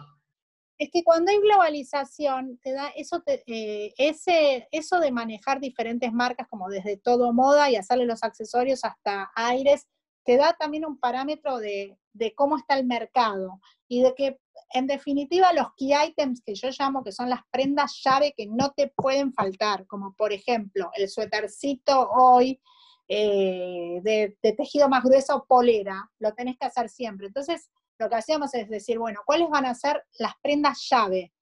es 0.84 0.90
que 0.92 1.04
cuando 1.04 1.32
hay 1.32 1.40
globalización, 1.40 2.60
te 2.62 2.74
da 2.74 2.90
eso, 2.96 3.24
eh, 3.28 3.94
eso 3.98 5.00
de 5.00 5.12
manejar 5.12 5.60
diferentes 5.60 6.12
marcas, 6.12 6.48
como 6.50 6.70
desde 6.70 6.98
todo 6.98 7.34
moda 7.34 7.70
y 7.70 7.76
hacerle 7.76 8.06
los 8.06 8.24
accesorios 8.24 8.84
hasta 8.84 9.32
aires, 9.36 9.88
te 10.26 10.38
da 10.38 10.54
también 10.54 10.86
un 10.86 10.98
parámetro 11.00 11.58
de, 11.58 11.98
de, 12.14 12.34
cómo 12.36 12.58
está 12.58 12.78
el 12.78 12.86
mercado 12.86 13.60
y 13.88 14.02
de 14.02 14.14
que, 14.16 14.40
en 14.74 14.88
definitiva, 14.88 15.54
los 15.54 15.68
key 15.78 15.94
items 16.08 16.42
que 16.46 16.56
yo 16.56 16.70
llamo, 16.78 17.04
que 17.04 17.12
son 17.12 17.30
las 17.30 17.42
prendas 17.52 18.02
llave 18.04 18.34
que 18.36 18.48
no 18.48 18.72
te 18.72 18.92
pueden 18.96 19.34
faltar, 19.34 19.86
como 19.88 20.14
por 20.16 20.34
ejemplo 20.34 20.90
el 20.96 21.10
suétercito 21.10 22.10
hoy 22.10 22.60
eh, 23.08 24.00
de, 24.02 24.38
de 24.42 24.54
tejido 24.54 24.90
más 24.90 25.04
grueso, 25.04 25.46
polera, 25.48 26.10
lo 26.20 26.34
tenés 26.34 26.58
que 26.58 26.66
hacer 26.66 26.90
siempre. 26.90 27.28
Entonces, 27.28 27.70
lo 28.00 28.10
que 28.10 28.16
hacíamos 28.16 28.54
es 28.54 28.70
decir, 28.70 29.00
bueno, 29.00 29.22
¿cuáles 29.26 29.50
van 29.50 29.66
a 29.66 29.76
ser 29.76 30.04
las 30.18 30.34
prendas 30.42 30.88
llave? 30.90 31.34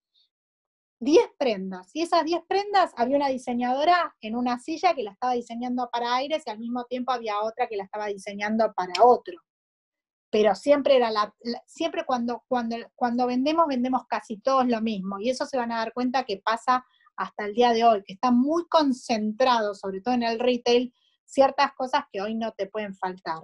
10 1.00 1.31
prendas. 1.38 1.89
Y 1.96 2.03
esas 2.03 2.24
10 2.24 2.43
prendas 2.48 2.93
había 2.96 3.17
una 3.17 3.27
diseñadora 3.27 4.15
en 4.22 4.36
una 4.36 4.60
silla 4.60 4.93
que 4.93 5.03
la 5.03 5.12
estaba 5.12 5.34
diseñando 5.34 5.89
para 5.91 6.15
aires 6.15 6.43
y 6.46 6.50
al 6.50 6.60
mismo 6.60 6.86
tiempo 6.86 7.12
había 7.12 7.41
otra 7.41 7.67
que 7.67 7.75
la 7.75 7.86
estaba 7.86 8.05
diseñando 8.05 8.72
para 8.74 9.03
otro. 9.03 9.36
Pero 10.29 10.53
siempre 10.53 10.96
era 10.96 11.10
la, 11.10 11.34
siempre 11.65 12.05
cuando, 12.05 12.43
cuando, 12.48 12.75
cuando 12.96 13.25
vendemos, 13.25 13.65
vendemos 13.67 14.03
casi 14.08 14.38
todos 14.38 14.67
lo 14.67 14.79
mismo. 14.79 15.20
Y 15.20 15.29
eso 15.31 15.46
se 15.48 15.58
van 15.58 15.72
a 15.72 15.77
dar 15.77 15.91
cuenta 15.91 16.24
que 16.24 16.38
pasa 16.38 16.86
hasta 17.15 17.46
el 17.46 17.55
día 17.55 17.74
de 17.74 17.84
hoy, 17.84 18.03
que 18.03 18.13
está 18.13 18.29
muy 18.31 18.67
concentrado, 18.67 19.74
sobre 19.74 20.01
todo 20.01 20.13
en 20.13 20.24
el 20.24 20.39
retail, 20.39 20.93
ciertas 21.25 21.74
cosas 21.74 22.03
que 22.12 22.22
hoy 22.22 22.36
no 22.36 22.51
te 22.51 22.67
pueden 22.67 22.96
faltar. 22.96 23.41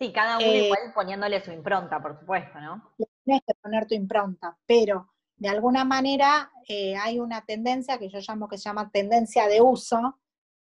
Sí, 0.00 0.12
cada 0.12 0.38
uno 0.38 0.46
eh, 0.46 0.64
igual 0.64 0.94
poniéndole 0.94 1.44
su 1.44 1.52
impronta, 1.52 2.00
por 2.00 2.18
supuesto, 2.18 2.58
¿no? 2.58 2.94
Tienes 3.22 3.42
que 3.46 3.54
poner 3.60 3.86
tu 3.86 3.94
impronta, 3.94 4.56
pero 4.64 5.12
de 5.36 5.50
alguna 5.50 5.84
manera 5.84 6.50
eh, 6.66 6.96
hay 6.96 7.20
una 7.20 7.44
tendencia 7.44 7.98
que 7.98 8.08
yo 8.08 8.18
llamo 8.26 8.48
que 8.48 8.56
se 8.56 8.64
llama 8.64 8.90
tendencia 8.90 9.46
de 9.46 9.60
uso, 9.60 10.18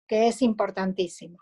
que 0.07 0.29
es 0.29 0.41
importantísima. 0.41 1.37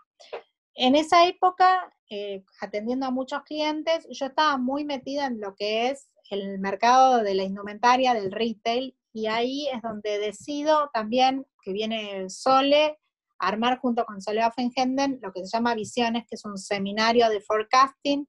En 0.74 0.96
esa 0.96 1.26
época, 1.26 1.90
eh, 2.10 2.44
atendiendo 2.60 3.06
a 3.06 3.10
muchos 3.10 3.42
clientes, 3.44 4.06
yo 4.10 4.26
estaba 4.26 4.58
muy 4.58 4.84
metida 4.84 5.24
en 5.24 5.40
lo 5.40 5.54
que 5.54 5.88
es 5.88 6.10
el 6.28 6.58
mercado 6.58 7.22
de 7.22 7.34
la 7.34 7.44
indumentaria, 7.44 8.12
del 8.12 8.32
retail, 8.32 8.98
y 9.14 9.28
ahí 9.28 9.66
es 9.72 9.80
donde 9.80 10.18
decido 10.18 10.90
también 10.92 11.46
que 11.62 11.72
viene 11.72 12.28
Sole 12.28 12.98
armar 13.38 13.78
junto 13.78 14.04
con 14.04 14.20
Soledad 14.20 14.52
Fenhenden 14.52 15.18
lo 15.22 15.32
que 15.32 15.44
se 15.44 15.56
llama 15.56 15.74
Visiones, 15.74 16.26
que 16.28 16.34
es 16.34 16.44
un 16.44 16.58
seminario 16.58 17.28
de 17.28 17.40
forecasting 17.40 18.28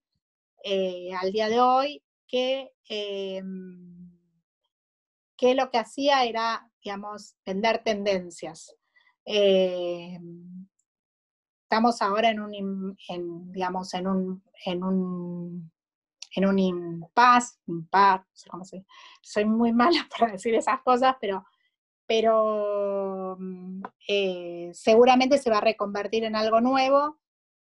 eh, 0.64 1.12
al 1.20 1.32
día 1.32 1.50
de 1.50 1.60
hoy, 1.60 2.04
que, 2.28 2.72
eh, 2.90 3.42
que 5.38 5.56
lo 5.56 5.70
que 5.72 5.78
hacía 5.78 6.26
era, 6.26 6.70
digamos, 6.84 7.36
vender 7.46 7.82
tendencias. 7.84 8.76
Eh, 9.26 10.20
estamos 11.64 12.02
ahora 12.02 12.30
en 12.30 12.40
un, 12.40 12.98
digamos, 13.52 13.94
en 13.94 14.08
un, 14.08 14.44
en 14.66 14.84
un, 14.84 15.72
en 16.36 16.46
un 16.46 16.60
impasse, 16.60 17.58
soy 19.22 19.46
muy 19.46 19.72
mala 19.74 20.08
para 20.10 20.34
decir 20.34 20.54
esas 20.56 20.82
cosas, 20.82 21.16
pero 21.22 21.46
pero 22.10 23.38
mm, 23.40 23.84
eh, 24.08 24.72
seguramente 24.74 25.38
se 25.38 25.52
va 25.52 25.60
a 25.60 25.62
reconvertir 25.62 26.24
en 26.24 26.36
algo 26.36 26.60
nuevo. 26.60 27.20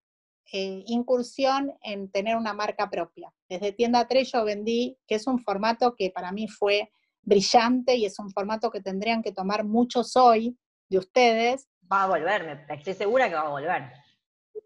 eh, 0.53 0.83
incursión 0.85 1.73
en 1.81 2.09
tener 2.11 2.37
una 2.37 2.53
marca 2.53 2.89
propia. 2.89 3.33
Desde 3.49 3.73
Tienda 3.73 4.07
3 4.07 4.31
yo 4.31 4.45
vendí, 4.45 4.97
que 5.07 5.15
es 5.15 5.25
un 5.27 5.39
formato 5.39 5.95
que 5.95 6.11
para 6.11 6.31
mí 6.31 6.47
fue 6.47 6.91
brillante 7.23 7.95
y 7.95 8.05
es 8.05 8.19
un 8.19 8.29
formato 8.29 8.69
que 8.69 8.81
tendrían 8.81 9.23
que 9.23 9.31
tomar 9.31 9.65
muchos 9.65 10.15
hoy 10.15 10.55
de 10.87 10.99
ustedes. 10.99 11.67
Va 11.91 12.03
a 12.03 12.07
volver, 12.07 12.65
estoy 12.69 12.93
segura 12.93 13.27
que 13.27 13.35
va 13.35 13.47
a 13.47 13.49
volver. 13.49 13.91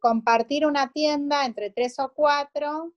Compartir 0.02 0.66
una 0.66 0.92
tienda 0.92 1.46
entre 1.46 1.72
tres 1.72 1.98
o 2.00 2.12
cuatro, 2.14 2.94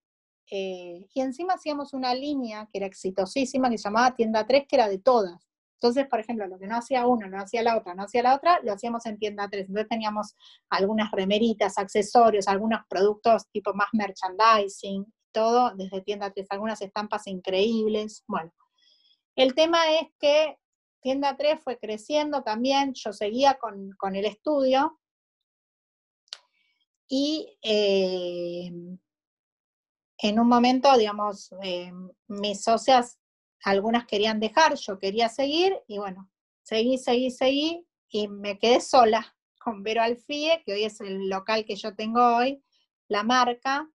eh, 0.51 1.07
y 1.15 1.21
encima 1.21 1.55
hacíamos 1.55 1.95
una 1.95 2.15
línea 2.15 2.69
que 2.71 2.79
era 2.79 2.87
exitosísima, 2.87 3.71
que 3.71 3.79
se 3.79 3.85
llamaba 3.85 4.15
Tienda 4.15 4.47
3, 4.47 4.67
que 4.69 4.77
era 4.77 4.89
de 4.89 4.99
todas. 4.99 5.49
Entonces, 5.83 6.07
por 6.07 6.21
ejemplo, 6.21 6.47
lo 6.47 6.61
que 6.61 6.69
no 6.69 6.77
hacía 6.77 7.09
uno, 7.09 7.27
no 7.27 7.41
hacía 7.41 7.61
la 7.61 7.77
otra, 7.77 7.93
no 7.97 8.05
hacía 8.05 8.23
la 8.23 8.37
otra, 8.37 8.61
lo 8.63 8.73
hacíamos 8.73 9.05
en 9.07 9.19
tienda 9.19 9.49
3. 9.51 9.67
Entonces 9.67 9.89
teníamos 9.89 10.37
algunas 10.71 11.11
remeritas, 11.11 11.77
accesorios, 11.77 12.47
algunos 12.47 12.83
productos 12.89 13.51
tipo 13.51 13.75
más 13.75 13.89
merchandising, 13.93 15.13
todo 15.33 15.75
desde 15.75 16.01
tienda 16.03 16.31
3, 16.31 16.47
algunas 16.51 16.81
estampas 16.81 17.27
increíbles. 17.27 18.23
Bueno, 18.29 18.53
el 19.35 19.57
tema 19.57 19.93
es 19.99 20.07
que 20.21 20.57
tienda 21.01 21.37
3 21.37 21.59
fue 21.61 21.77
creciendo 21.79 22.45
también, 22.45 22.93
yo 22.95 23.13
seguía 23.13 23.59
con, 23.59 24.15
el 24.15 24.25
estudio 24.25 25.01
y 27.09 27.59
eh, 27.61 28.71
en 30.19 30.39
un 30.39 30.47
momento, 30.47 30.97
digamos, 30.97 31.53
eh, 31.61 31.91
mis 32.29 32.63
socias 32.63 33.19
algunas 33.65 34.07
querían 34.07 34.41
dejar, 34.41 34.75
yo 34.75 34.99
quería 34.99 35.29
seguir, 35.29 35.79
y 35.87 35.99
bueno, 35.99 36.31
seguí, 36.63 36.99
seguí, 36.99 37.31
seguí, 37.31 37.87
y 38.09 38.29
me 38.29 38.59
quedé 38.59 38.81
sola 38.81 39.35
con 39.61 39.83
Vero 39.83 40.03
Alfie, 40.03 40.63
que 40.65 40.75
hoy 40.75 40.85
es 40.85 41.01
el 41.01 41.29
local 41.29 41.65
que 41.65 41.77
yo 41.77 41.95
tengo 41.95 42.37
hoy, 42.37 42.63
la 43.09 43.23
marca, 43.23 43.89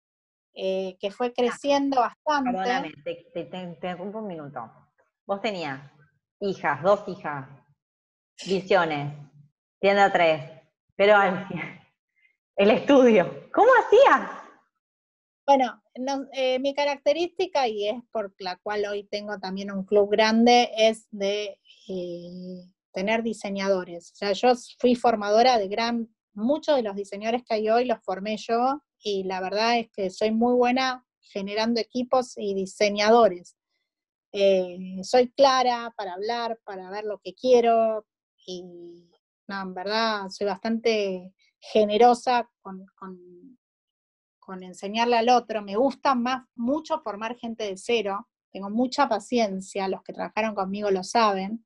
eh, 0.53 0.97
que 0.99 1.11
fue 1.11 1.33
creciendo 1.33 1.99
bastante. 1.99 2.51
Perdóname, 2.51 2.93
te, 3.03 3.27
te, 3.33 3.43
te 3.45 3.57
interrumpo 3.57 4.19
un 4.19 4.27
minuto. 4.27 4.71
Vos 5.25 5.41
tenías 5.41 5.81
hijas, 6.39 6.81
dos 6.81 7.03
hijas, 7.07 7.47
visiones, 8.45 9.13
tienda 9.79 10.11
3, 10.11 10.51
pero 10.95 11.17
el 12.55 12.71
estudio, 12.71 13.49
¿cómo 13.51 13.69
hacías? 13.79 14.31
Bueno, 15.45 15.81
eh, 16.33 16.59
mi 16.59 16.73
característica, 16.73 17.67
y 17.67 17.87
es 17.87 18.01
por 18.11 18.33
la 18.39 18.57
cual 18.57 18.85
hoy 18.85 19.05
tengo 19.05 19.39
también 19.39 19.71
un 19.71 19.85
club 19.85 20.09
grande, 20.11 20.69
es 20.77 21.07
de 21.11 21.59
eh, 21.87 22.69
tener 22.91 23.23
diseñadores. 23.23 24.11
O 24.11 24.15
sea, 24.15 24.33
yo 24.33 24.53
fui 24.79 24.95
formadora 24.95 25.57
de 25.57 25.67
gran, 25.67 26.09
muchos 26.33 26.75
de 26.75 26.83
los 26.83 26.95
diseñadores 26.95 27.43
que 27.43 27.55
hay 27.55 27.69
hoy 27.69 27.85
los 27.85 28.03
formé 28.03 28.37
yo, 28.37 28.81
y 28.99 29.23
la 29.23 29.39
verdad 29.39 29.79
es 29.79 29.89
que 29.91 30.09
soy 30.09 30.31
muy 30.31 30.53
buena 30.53 31.05
generando 31.21 31.79
equipos 31.79 32.33
y 32.37 32.53
diseñadores. 32.53 33.55
Eh, 34.31 34.99
soy 35.03 35.29
clara 35.31 35.93
para 35.95 36.13
hablar, 36.13 36.59
para 36.65 36.89
ver 36.89 37.05
lo 37.05 37.19
que 37.19 37.33
quiero, 37.33 38.05
y 38.45 38.63
no, 39.47 39.61
en 39.61 39.73
verdad 39.73 40.29
soy 40.29 40.47
bastante 40.47 41.33
generosa 41.59 42.49
con, 42.61 42.85
enseñarle 44.53 45.17
al 45.17 45.29
otro. 45.29 45.61
Me 45.61 45.75
gusta 45.75 46.15
más 46.15 46.43
mucho 46.55 46.99
formar 46.99 47.37
gente 47.37 47.63
de 47.63 47.77
cero. 47.77 48.27
Tengo 48.51 48.69
mucha 48.69 49.09
paciencia, 49.09 49.87
los 49.87 50.01
que 50.03 50.13
trabajaron 50.13 50.55
conmigo 50.55 50.89
lo 50.91 51.03
saben. 51.03 51.65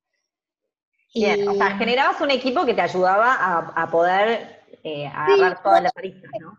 Bien, 1.14 1.48
o 1.48 1.54
sea, 1.56 1.78
generabas 1.78 2.22
un 2.22 2.32
equipo 2.32 2.66
que 2.66 2.74
te 2.74 2.82
ayudaba 2.82 3.72
a, 3.76 3.90
poder 3.90 4.64
eh, 4.84 5.08
agarrar 5.08 5.62
todas 5.64 5.84
las 5.84 5.98
aristas, 5.98 6.32
¿no? 6.40 6.58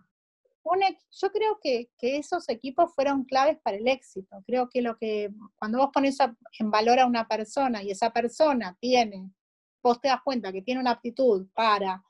yo 1.21 1.31
creo 1.33 1.59
que, 1.61 1.91
que, 1.99 2.19
esos 2.19 2.49
equipos 2.49 2.95
fueron 2.95 3.25
claves 3.25 3.59
para 3.63 3.77
el 3.77 3.89
éxito. 3.89 4.43
Creo 4.47 4.69
que 4.69 4.83
lo 4.83 4.97
que, 4.97 5.31
cuando 5.57 5.79
vos 5.79 5.91
pones 5.93 6.19
en 6.59 6.71
valor 6.71 7.01
a 7.01 7.07
una 7.07 7.27
persona 7.27 7.83
y 7.83 7.91
esa 7.91 8.11
persona 8.13 8.77
tiene, 8.81 9.31
vos 9.83 10.01
te 10.01 10.09
das 10.09 10.21
cuenta 10.23 10.53
que 10.53 10.63
tiene 10.63 10.81
una 10.81 10.93
aptitud 10.93 11.49
para 11.55 12.03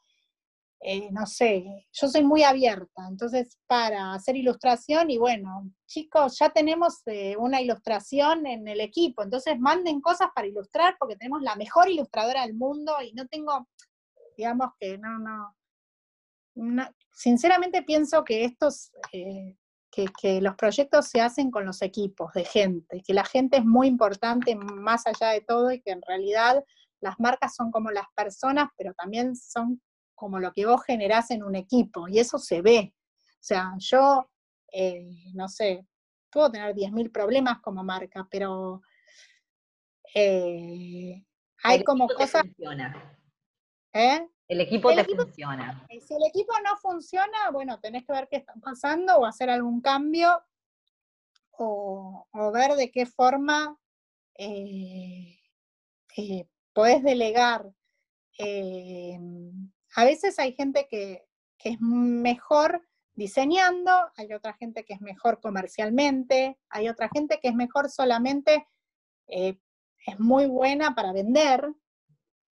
eh, 0.82 1.10
no 1.12 1.26
sé, 1.26 1.86
yo 1.92 2.08
soy 2.08 2.24
muy 2.24 2.42
abierta, 2.42 3.06
entonces 3.06 3.58
para 3.66 4.14
hacer 4.14 4.36
ilustración 4.36 5.10
y 5.10 5.18
bueno, 5.18 5.70
chicos, 5.86 6.38
ya 6.38 6.48
tenemos 6.48 7.02
eh, 7.04 7.36
una 7.36 7.60
ilustración 7.60 8.46
en 8.46 8.66
el 8.66 8.80
equipo, 8.80 9.22
entonces 9.22 9.58
manden 9.58 10.00
cosas 10.00 10.28
para 10.34 10.46
ilustrar 10.46 10.96
porque 10.98 11.16
tenemos 11.16 11.42
la 11.42 11.54
mejor 11.54 11.90
ilustradora 11.90 12.46
del 12.46 12.54
mundo 12.54 12.94
y 13.02 13.12
no 13.12 13.26
tengo, 13.26 13.68
digamos 14.38 14.70
que 14.80 14.96
no, 14.96 15.54
no, 16.54 16.88
sinceramente 17.12 17.82
pienso 17.82 18.24
que 18.24 18.46
estos, 18.46 18.90
eh, 19.12 19.58
que 19.90 20.40
los 20.40 20.54
proyectos 20.56 21.08
se 21.08 21.20
hacen 21.20 21.50
con 21.50 21.66
los 21.66 21.82
equipos 21.82 22.32
de 22.32 22.44
gente, 22.44 23.02
que 23.06 23.12
la 23.12 23.24
gente 23.24 23.58
es 23.58 23.66
muy 23.66 23.86
importante 23.86 24.56
más 24.56 25.06
allá 25.06 25.32
de 25.32 25.42
todo 25.42 25.72
y 25.72 25.82
que 25.82 25.90
en 25.90 26.00
realidad 26.00 26.64
las 27.02 27.20
marcas 27.20 27.54
son 27.54 27.70
como 27.70 27.90
las 27.90 28.06
personas, 28.14 28.70
pero 28.78 28.94
también 28.94 29.36
son 29.36 29.82
como 30.20 30.38
lo 30.38 30.52
que 30.52 30.66
vos 30.66 30.84
generás 30.84 31.30
en 31.30 31.42
un 31.42 31.56
equipo, 31.56 32.06
y 32.06 32.18
eso 32.18 32.36
se 32.36 32.60
ve. 32.60 32.92
O 32.92 33.42
sea, 33.42 33.72
yo, 33.78 34.30
eh, 34.70 35.32
no 35.32 35.48
sé, 35.48 35.86
puedo 36.30 36.50
tener 36.50 36.74
10.000 36.74 37.10
problemas 37.10 37.60
como 37.60 37.82
marca, 37.82 38.28
pero 38.30 38.82
eh, 40.14 41.24
hay 41.62 41.84
como 41.84 42.06
cosas... 42.06 42.42
Funciona. 42.42 43.18
¿Eh? 43.94 44.28
El 44.46 44.60
equipo 44.60 44.94
te 44.94 45.06
funciona. 45.06 45.86
Si 45.88 46.14
el 46.14 46.26
equipo 46.28 46.52
no 46.62 46.76
funciona, 46.76 47.50
bueno, 47.50 47.80
tenés 47.80 48.04
que 48.04 48.12
ver 48.12 48.28
qué 48.30 48.36
está 48.36 48.52
pasando 48.62 49.16
o 49.16 49.24
hacer 49.24 49.48
algún 49.48 49.80
cambio 49.80 50.38
o, 51.52 52.26
ver 52.52 52.74
de 52.74 52.90
qué 52.90 53.06
forma 53.06 53.74
podés 56.74 57.02
delegar 57.02 57.72
a 59.94 60.04
veces 60.04 60.38
hay 60.38 60.54
gente 60.54 60.86
que, 60.88 61.26
es 61.62 61.78
mejor 61.80 62.88
diseñando, 63.14 63.90
hay 64.16 64.32
otra 64.32 64.54
gente 64.54 64.86
que 64.86 64.94
es 64.94 65.02
mejor 65.02 65.40
comercialmente, 65.40 66.58
hay 66.70 66.88
otra 66.88 67.10
gente 67.12 67.38
que 67.38 67.48
es 67.48 67.54
mejor 67.54 67.90
solamente, 67.90 68.66
eh, 69.26 69.58
es 70.06 70.18
muy 70.18 70.46
buena 70.46 70.94
para 70.94 71.12
vender. 71.12 71.70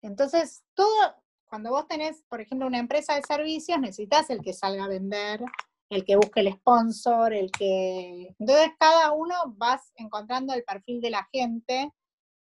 Entonces, 0.02 0.62
todo, 0.74 1.14
cuando 1.46 1.70
vos 1.70 1.88
tenés, 1.88 2.22
por 2.28 2.42
ejemplo, 2.42 2.66
una 2.66 2.78
empresa 2.78 3.14
de 3.14 3.22
servicios, 3.22 3.80
necesitas 3.80 4.28
el 4.28 4.42
que 4.42 4.52
salga 4.52 4.84
a 4.84 4.88
vender, 4.88 5.42
el 5.88 6.04
que 6.04 6.16
busque 6.16 6.40
el 6.40 6.52
sponsor, 6.52 7.32
el 7.32 7.50
que... 7.50 8.34
Entonces, 8.38 8.72
cada 8.78 9.12
uno 9.12 9.34
vas 9.56 9.90
encontrando 9.96 10.52
el 10.52 10.64
perfil 10.64 11.00
de 11.00 11.10
la 11.10 11.26
gente 11.32 11.94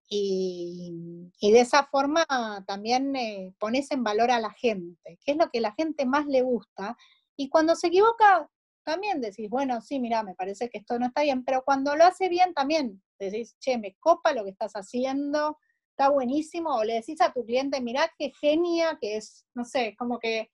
y, 0.08 1.32
de 1.40 1.60
esa 1.60 1.84
forma 1.86 2.24
también 2.66 3.14
eh, 3.16 3.54
pones 3.58 3.90
en 3.90 4.04
valor 4.04 4.30
a 4.30 4.40
la 4.40 4.50
gente, 4.50 5.18
que 5.24 5.32
es 5.32 5.36
lo 5.36 5.50
que 5.50 5.60
la 5.60 5.72
gente 5.72 6.06
más 6.06 6.26
le 6.26 6.42
gusta. 6.42 6.96
Y 7.36 7.48
cuando 7.48 7.76
se 7.76 7.88
equivoca, 7.88 8.48
también 8.84 9.20
decís, 9.20 9.48
bueno, 9.48 9.80
sí, 9.80 9.98
mira, 9.98 10.22
me 10.22 10.34
parece 10.34 10.68
que 10.68 10.78
esto 10.78 10.98
no 10.98 11.06
está 11.06 11.22
bien, 11.22 11.44
pero 11.44 11.62
cuando 11.64 11.96
lo 11.96 12.04
hace 12.04 12.28
bien 12.28 12.54
también 12.54 13.02
decís, 13.18 13.56
che, 13.58 13.78
me 13.78 13.94
copa 13.98 14.32
lo 14.32 14.44
que 14.44 14.50
estás 14.50 14.72
haciendo, 14.74 15.58
está 15.90 16.10
buenísimo, 16.10 16.74
o 16.74 16.84
le 16.84 16.94
decís 16.94 17.20
a 17.20 17.32
tu 17.32 17.44
cliente, 17.44 17.80
mirá 17.80 18.12
qué 18.18 18.32
genia 18.40 18.98
que 19.00 19.16
es, 19.16 19.46
no 19.54 19.64
sé, 19.64 19.94
como 19.98 20.18
que 20.18 20.50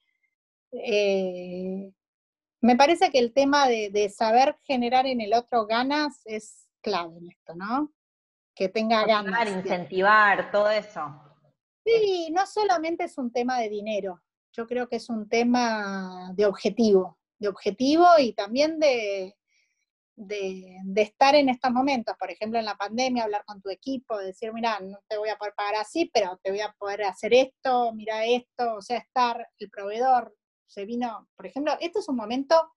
eh, 0.72 1.90
me 2.60 2.76
parece 2.76 3.10
que 3.10 3.18
el 3.18 3.32
tema 3.32 3.68
de, 3.68 3.90
de, 3.90 4.10
saber 4.10 4.56
generar 4.64 5.06
en 5.06 5.20
el 5.20 5.34
otro 5.34 5.66
ganas 5.66 6.20
es 6.26 6.68
clave 6.82 7.18
en 7.18 7.30
esto, 7.30 7.54
¿no? 7.54 7.92
Que 8.60 8.68
tenga 8.68 9.06
ganas. 9.06 9.50
incentivar, 9.50 10.50
todo 10.50 10.68
eso. 10.68 11.00
Sí, 11.82 12.28
no 12.30 12.46
solamente 12.46 13.04
es 13.04 13.16
un 13.16 13.32
tema 13.32 13.58
de 13.58 13.70
dinero, 13.70 14.20
yo 14.52 14.66
creo 14.66 14.86
que 14.86 14.96
es 14.96 15.08
un 15.08 15.30
tema 15.30 16.30
de 16.34 16.44
objetivo, 16.44 17.18
de 17.38 17.48
objetivo 17.48 18.06
y 18.18 18.34
también 18.34 18.78
de, 18.78 19.34
de, 20.14 20.78
estar 20.96 21.34
en 21.36 21.48
estos 21.48 21.70
momentos, 21.70 22.14
por 22.18 22.30
ejemplo, 22.30 22.58
en 22.58 22.66
la 22.66 22.76
pandemia, 22.76 23.24
hablar 23.24 23.44
con 23.46 23.62
tu 23.62 23.70
equipo, 23.70 24.18
decir, 24.18 24.52
mira, 24.52 24.78
no 24.78 24.98
te 25.08 25.16
voy 25.16 25.30
a 25.30 25.36
poder 25.36 25.54
pagar 25.54 25.76
así, 25.76 26.10
pero 26.12 26.38
te 26.42 26.50
voy 26.50 26.60
a 26.60 26.74
poder 26.78 27.04
hacer 27.04 27.32
esto, 27.32 27.94
mira 27.94 28.26
esto, 28.26 28.74
o 28.74 28.82
sea, 28.82 28.98
estar, 28.98 29.48
el 29.58 29.70
proveedor 29.70 30.36
se 30.66 30.84
vino, 30.84 31.30
por 31.34 31.46
ejemplo, 31.46 31.78
este 31.80 32.00
es 32.00 32.08
un 32.10 32.16
momento 32.16 32.74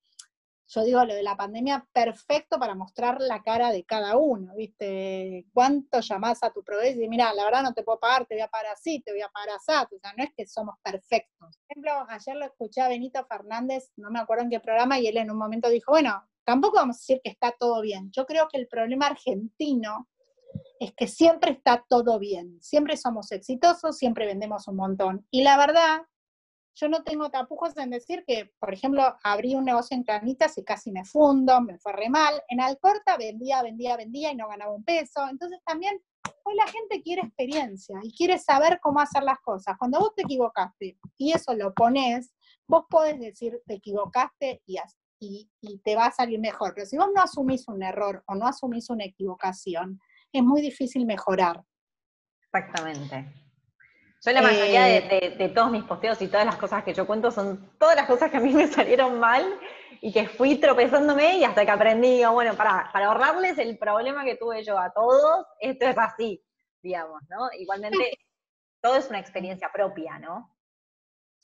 yo 0.68 0.84
digo 0.84 1.04
lo 1.04 1.14
de 1.14 1.24
la 1.24 1.36
pandemia, 1.36 1.88
perfecto 1.92 2.58
para 2.58 2.76
mostrar 2.76 3.20
la 3.20 3.44
cara 3.44 3.72
de 3.72 3.84
cada 3.84 4.18
uno, 4.18 4.56
¿viste? 4.56 5.46
¿Cuánto 5.54 6.00
llamás 6.00 6.44
a 6.44 6.52
tu 6.52 6.64
proveedor 6.64 6.92
y 6.92 6.94
dices, 6.96 7.10
mira, 7.10 7.34
la 7.34 7.46
verdad 7.46 7.64
no 7.64 7.74
te 7.74 7.84
puedo 7.84 8.00
pagar, 8.00 8.26
te 8.26 8.36
voy 8.36 8.42
a 8.42 8.48
pagar 8.48 8.74
así, 8.74 9.02
te 9.02 9.12
voy 9.12 9.22
a 9.22 9.30
pagar 9.30 9.50
así? 9.56 9.96
O 9.96 10.00
sea, 10.00 10.14
no 10.18 10.24
es 10.24 10.32
que 10.36 10.48
somos 10.48 10.76
perfectos. 10.82 11.58
Por 11.58 11.66
ejemplo, 11.70 12.06
ayer 12.10 12.36
lo 12.36 12.46
escuché 12.46 12.82
a 12.82 12.88
Benito 12.88 13.26
Fernández, 13.26 13.92
no 13.98 14.10
me 14.10 14.20
acuerdo 14.20 14.44
en 14.44 14.50
qué 14.50 14.60
programa, 14.60 15.00
y 15.00 15.08
él 15.08 15.18
en 15.18 15.32
un 15.32 15.38
momento 15.38 15.70
dijo, 15.70 15.92
bueno, 15.92 16.24
tampoco 16.44 16.78
vamos 16.78 16.98
a 16.98 17.00
decir 17.00 17.22
que 17.24 17.30
está 17.30 17.52
todo 17.52 17.82
bien. 17.82 18.10
Yo 18.12 18.26
creo 18.26 18.48
que 18.52 18.58
el 18.58 18.68
problema 18.68 19.08
argentino 19.08 20.10
es 20.80 20.94
que 20.94 21.08
siempre 21.08 21.52
está 21.52 21.86
todo 21.88 22.20
bien, 22.20 22.62
siempre 22.62 22.98
somos 22.98 23.32
exitosos, 23.32 23.98
siempre 23.98 24.26
vendemos 24.26 24.68
un 24.68 24.76
montón. 24.76 25.28
Y 25.32 25.44
la 25.44 25.58
verdad 25.58 26.04
yo 26.76 26.90
no 26.90 27.04
tengo 27.04 27.30
tapujos 27.30 27.78
en 27.78 27.92
decir 27.92 28.24
que, 28.26 28.52
por 28.60 28.74
ejemplo, 28.74 29.16
abrí 29.24 29.56
un 29.56 29.66
negocio 29.66 29.96
en 29.96 30.04
Canitas 30.04 30.58
y 30.58 30.64
casi 30.64 30.92
me 30.92 31.06
fundo, 31.06 31.62
me 31.62 31.78
fue 31.78 31.94
re 31.94 32.10
mal. 32.10 32.42
En 32.48 32.62
Alcorta 32.62 33.18
vendía, 33.18 33.62
vendía, 33.62 33.96
vendía 33.96 34.32
y 34.32 34.36
no 34.36 34.48
ganaba 34.48 34.74
un 34.74 34.84
peso. 34.84 35.28
Entonces 35.30 35.60
también 35.66 36.02
hoy 36.44 36.56
la 36.56 36.68
gente 36.68 37.02
quiere 37.02 37.22
experiencia 37.22 38.00
y 38.02 38.16
quiere 38.16 38.40
saber 38.40 38.80
cómo 38.82 39.00
hacer 39.00 39.24
las 39.24 39.40
cosas. 39.40 39.78
Cuando 39.78 40.00
vos 40.00 40.14
te 40.16 40.24
equivocaste 40.24 40.98
y 41.18 41.32
eso 41.32 41.54
lo 41.54 41.74
pones, 41.74 42.34
vos 42.68 42.86
podés 42.90 43.20
decir 43.20 43.62
te 43.68 43.76
equivocaste 43.76 44.62
y, 44.66 44.78
y, 45.20 45.50
y 45.62 45.78
te 45.80 45.96
va 45.96 46.08
a 46.08 46.12
salir 46.12 46.40
mejor. 46.40 46.74
Pero 46.74 46.88
si 46.88 46.98
vos 46.98 47.10
no 47.14 47.22
asumís 47.22 47.68
un 47.68 47.84
error 47.84 48.24
o 48.28 48.36
no 48.36 48.48
asumís 48.48 48.90
una 48.90 49.06
equivocación, 49.06 50.00
es 50.32 50.44
muy 50.44 50.62
difícil 50.62 51.06
mejorar. 51.06 51.64
Exactamente. 52.42 53.43
Yo 54.26 54.32
la 54.32 54.42
mayoría 54.42 54.90
eh, 54.90 55.36
de, 55.38 55.50
todos 55.50 55.70
mis 55.70 55.84
posteos 55.84 56.22
y 56.22 56.28
todas 56.28 56.46
las 56.46 56.56
cosas 56.56 56.84
que 56.86 56.94
yo 56.94 57.06
cuento 57.06 57.30
son 57.30 57.74
todas 57.78 57.98
las 57.98 58.08
cosas 58.08 58.32
que 58.32 58.38
a 58.38 58.40
mí 58.40 58.54
me 58.54 58.68
salieron 58.68 59.20
mal 59.20 59.60
y 60.00 60.14
que 60.14 60.28
fui 60.28 60.56
tropezándome 60.56 61.38
y 61.38 61.44
hasta 61.44 61.66
que 61.66 61.72
aprendí, 61.72 62.18
digo, 62.18 62.32
bueno, 62.32 62.56
para, 62.56 62.90
para 62.94 63.08
ahorrarles 63.08 63.58
el 63.58 63.78
problema 63.78 64.24
que 64.24 64.36
tuve 64.36 64.64
yo 64.64 64.78
a 64.78 64.92
todos, 64.94 65.46
esto 65.60 65.88
es 65.88 65.98
así, 65.98 66.42
digamos, 66.82 67.22
¿no? 67.30 67.50
Igualmente, 67.58 68.18
todo 68.82 68.96
es 68.96 69.10
una 69.10 69.20
experiencia 69.20 69.70
propia, 69.74 70.18
¿no? 70.20 70.56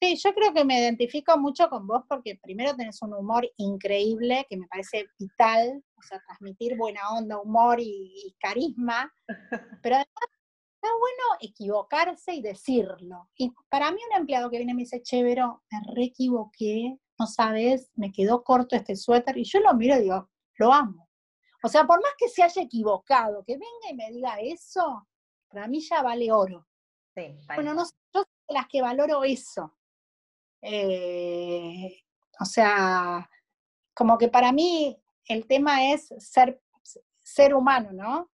Sí, 0.01 0.15
yo 0.15 0.33
creo 0.33 0.53
que 0.53 0.63
me 0.63 0.79
identifico 0.79 1.37
mucho 1.37 1.69
con 1.69 1.85
vos 1.85 2.03
porque 2.07 2.39
primero 2.41 2.73
tenés 2.75 3.01
un 3.01 3.13
humor 3.13 3.49
increíble 3.57 4.45
que 4.49 4.55
me 4.55 4.67
parece 4.67 5.07
vital, 5.17 5.83
o 5.97 6.01
sea, 6.01 6.21
transmitir 6.25 6.77
buena 6.77 7.01
onda, 7.11 7.39
humor 7.39 7.81
y, 7.81 8.13
y 8.25 8.35
carisma, 8.39 9.13
pero 9.83 9.95
además 9.95 10.38
está 10.81 10.87
bueno 10.97 11.37
equivocarse 11.41 12.33
y 12.33 12.41
decirlo. 12.41 13.29
Y 13.35 13.53
para 13.69 13.91
mí 13.91 13.99
un 14.09 14.17
empleado 14.17 14.49
que 14.49 14.57
viene 14.57 14.71
y 14.71 14.75
me 14.75 14.83
dice, 14.83 15.01
chévero, 15.01 15.61
me 15.69 15.93
re 15.93 16.05
equivoqué, 16.05 16.97
no 17.19 17.27
sabes, 17.27 17.91
me 17.95 18.11
quedó 18.11 18.43
corto 18.43 18.75
este 18.75 18.95
suéter, 18.95 19.37
y 19.37 19.43
yo 19.43 19.59
lo 19.59 19.73
miro 19.73 19.97
y 19.97 20.03
digo, 20.03 20.29
lo 20.55 20.73
amo. 20.73 21.09
O 21.61 21.67
sea, 21.67 21.85
por 21.85 22.01
más 22.01 22.13
que 22.17 22.29
se 22.29 22.43
haya 22.43 22.61
equivocado, 22.61 23.43
que 23.45 23.53
venga 23.55 23.91
y 23.91 23.95
me 23.95 24.09
diga 24.11 24.39
eso, 24.39 25.05
para 25.49 25.67
mí 25.67 25.81
ya 25.81 26.01
vale 26.01 26.31
oro. 26.31 26.65
Sí, 27.13 27.37
bueno, 27.47 27.73
no, 27.73 27.83
yo 27.83 27.89
soy 28.13 28.25
de 28.47 28.53
las 28.53 28.67
que 28.67 28.81
valoro 28.81 29.23
eso. 29.25 29.75
Eh, 30.61 32.03
o 32.39 32.45
sea, 32.45 33.29
como 33.93 34.17
que 34.17 34.29
para 34.29 34.53
mí 34.53 34.97
el 35.27 35.45
tema 35.45 35.91
es 35.91 36.13
ser, 36.19 36.61
ser 37.19 37.53
humano, 37.53 37.91
¿no? 37.91 38.31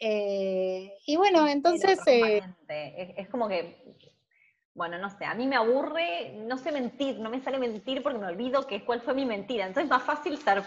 Eh, 0.00 0.96
y 1.06 1.16
bueno, 1.16 1.46
entonces... 1.46 2.00
Eh, 2.06 2.42
es, 3.16 3.28
como 3.28 3.48
que, 3.48 3.96
bueno, 4.74 4.98
no 4.98 5.10
sé, 5.10 5.24
a 5.24 5.34
mí 5.34 5.46
me 5.46 5.56
aburre, 5.56 6.32
no 6.46 6.58
sé 6.58 6.72
mentir, 6.72 7.20
no 7.20 7.30
me 7.30 7.40
sale 7.40 7.58
mentir 7.58 8.02
porque 8.02 8.18
me 8.18 8.26
olvido 8.26 8.66
que 8.66 8.84
cuál 8.84 9.02
fue 9.02 9.14
mi 9.14 9.26
mentira. 9.26 9.66
Entonces 9.66 9.84
es 9.84 9.90
más 9.90 10.02
fácil 10.02 10.38
ser 10.38 10.64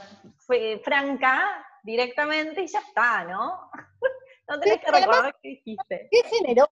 franca 0.83 1.65
directamente 1.83 2.61
y 2.61 2.67
ya 2.67 2.79
está, 2.79 3.23
¿no? 3.25 3.69
no 4.47 4.59
tenés 4.59 4.79
que 4.79 4.91
recordar 4.91 5.35
qué 5.41 5.49
dijiste. 5.49 6.07
¿Qué 6.11 6.21
generó? 6.29 6.71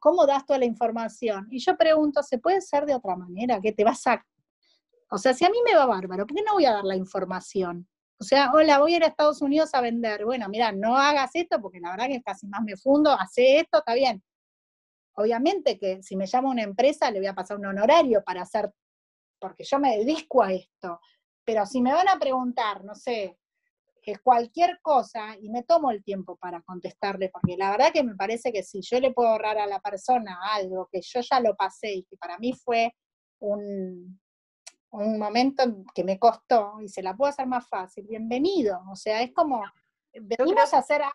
¿Cómo 0.00 0.26
das 0.26 0.46
toda 0.46 0.60
la 0.60 0.64
información? 0.64 1.46
Y 1.50 1.58
yo 1.58 1.76
pregunto, 1.76 2.22
¿se 2.22 2.38
puede 2.38 2.60
ser 2.60 2.86
de 2.86 2.94
otra 2.94 3.16
manera? 3.16 3.60
¿Qué 3.60 3.72
te 3.72 3.84
vas 3.84 4.06
a 4.06 4.24
o 5.14 5.18
sea, 5.18 5.34
si 5.34 5.44
a 5.44 5.50
mí 5.50 5.58
me 5.62 5.74
va 5.74 5.84
bárbaro, 5.84 6.26
¿por 6.26 6.34
qué 6.34 6.42
no 6.42 6.54
voy 6.54 6.64
a 6.64 6.72
dar 6.72 6.84
la 6.84 6.96
información? 6.96 7.86
O 8.18 8.24
sea, 8.24 8.52
hola, 8.52 8.78
voy 8.78 8.94
a 8.94 8.96
ir 8.98 9.04
a 9.04 9.08
Estados 9.08 9.42
Unidos 9.42 9.70
a 9.74 9.80
vender. 9.80 10.24
Bueno, 10.24 10.48
mira, 10.48 10.72
no 10.72 10.96
hagas 10.96 11.30
esto 11.34 11.60
porque 11.60 11.80
la 11.80 11.90
verdad 11.90 12.06
que 12.06 12.22
casi 12.22 12.46
más 12.46 12.62
me 12.62 12.76
fundo, 12.76 13.10
hace 13.12 13.58
esto, 13.58 13.78
está 13.78 13.94
bien. 13.94 14.22
Obviamente 15.14 15.78
que 15.78 16.02
si 16.02 16.16
me 16.16 16.26
llama 16.26 16.50
una 16.50 16.62
empresa 16.62 17.10
le 17.10 17.18
voy 17.18 17.26
a 17.26 17.34
pasar 17.34 17.58
un 17.58 17.66
honorario 17.66 18.22
para 18.24 18.42
hacer, 18.42 18.72
porque 19.40 19.64
yo 19.64 19.78
me 19.78 19.98
dedico 19.98 20.42
a 20.42 20.52
esto. 20.52 21.00
Pero 21.44 21.66
si 21.66 21.82
me 21.82 21.92
van 21.92 22.08
a 22.08 22.18
preguntar, 22.18 22.84
no 22.84 22.94
sé, 22.94 23.38
eh, 24.04 24.18
cualquier 24.18 24.80
cosa 24.82 25.36
y 25.40 25.48
me 25.48 25.62
tomo 25.62 25.90
el 25.90 26.02
tiempo 26.02 26.36
para 26.36 26.62
contestarle, 26.62 27.28
porque 27.28 27.56
la 27.56 27.70
verdad 27.70 27.92
que 27.92 28.02
me 28.02 28.16
parece 28.16 28.52
que 28.52 28.62
si 28.62 28.80
yo 28.82 28.98
le 29.00 29.12
puedo 29.12 29.28
ahorrar 29.28 29.58
a 29.58 29.66
la 29.66 29.80
persona 29.80 30.38
algo 30.52 30.88
que 30.90 31.00
yo 31.02 31.20
ya 31.20 31.40
lo 31.40 31.54
pasé 31.54 31.92
y 31.94 32.04
que 32.04 32.16
para 32.16 32.38
mí 32.38 32.52
fue 32.52 32.94
un, 33.40 34.20
un 34.92 35.18
momento 35.18 35.64
que 35.94 36.04
me 36.04 36.18
costó 36.18 36.80
y 36.80 36.88
se 36.88 37.02
la 37.02 37.16
puedo 37.16 37.30
hacer 37.30 37.46
más 37.46 37.66
fácil, 37.68 38.06
bienvenido. 38.06 38.80
O 38.90 38.96
sea, 38.96 39.22
es 39.22 39.32
como, 39.32 39.62
venimos 40.12 40.72
a 40.74 40.78
hacer 40.78 41.02
algo 41.02 41.14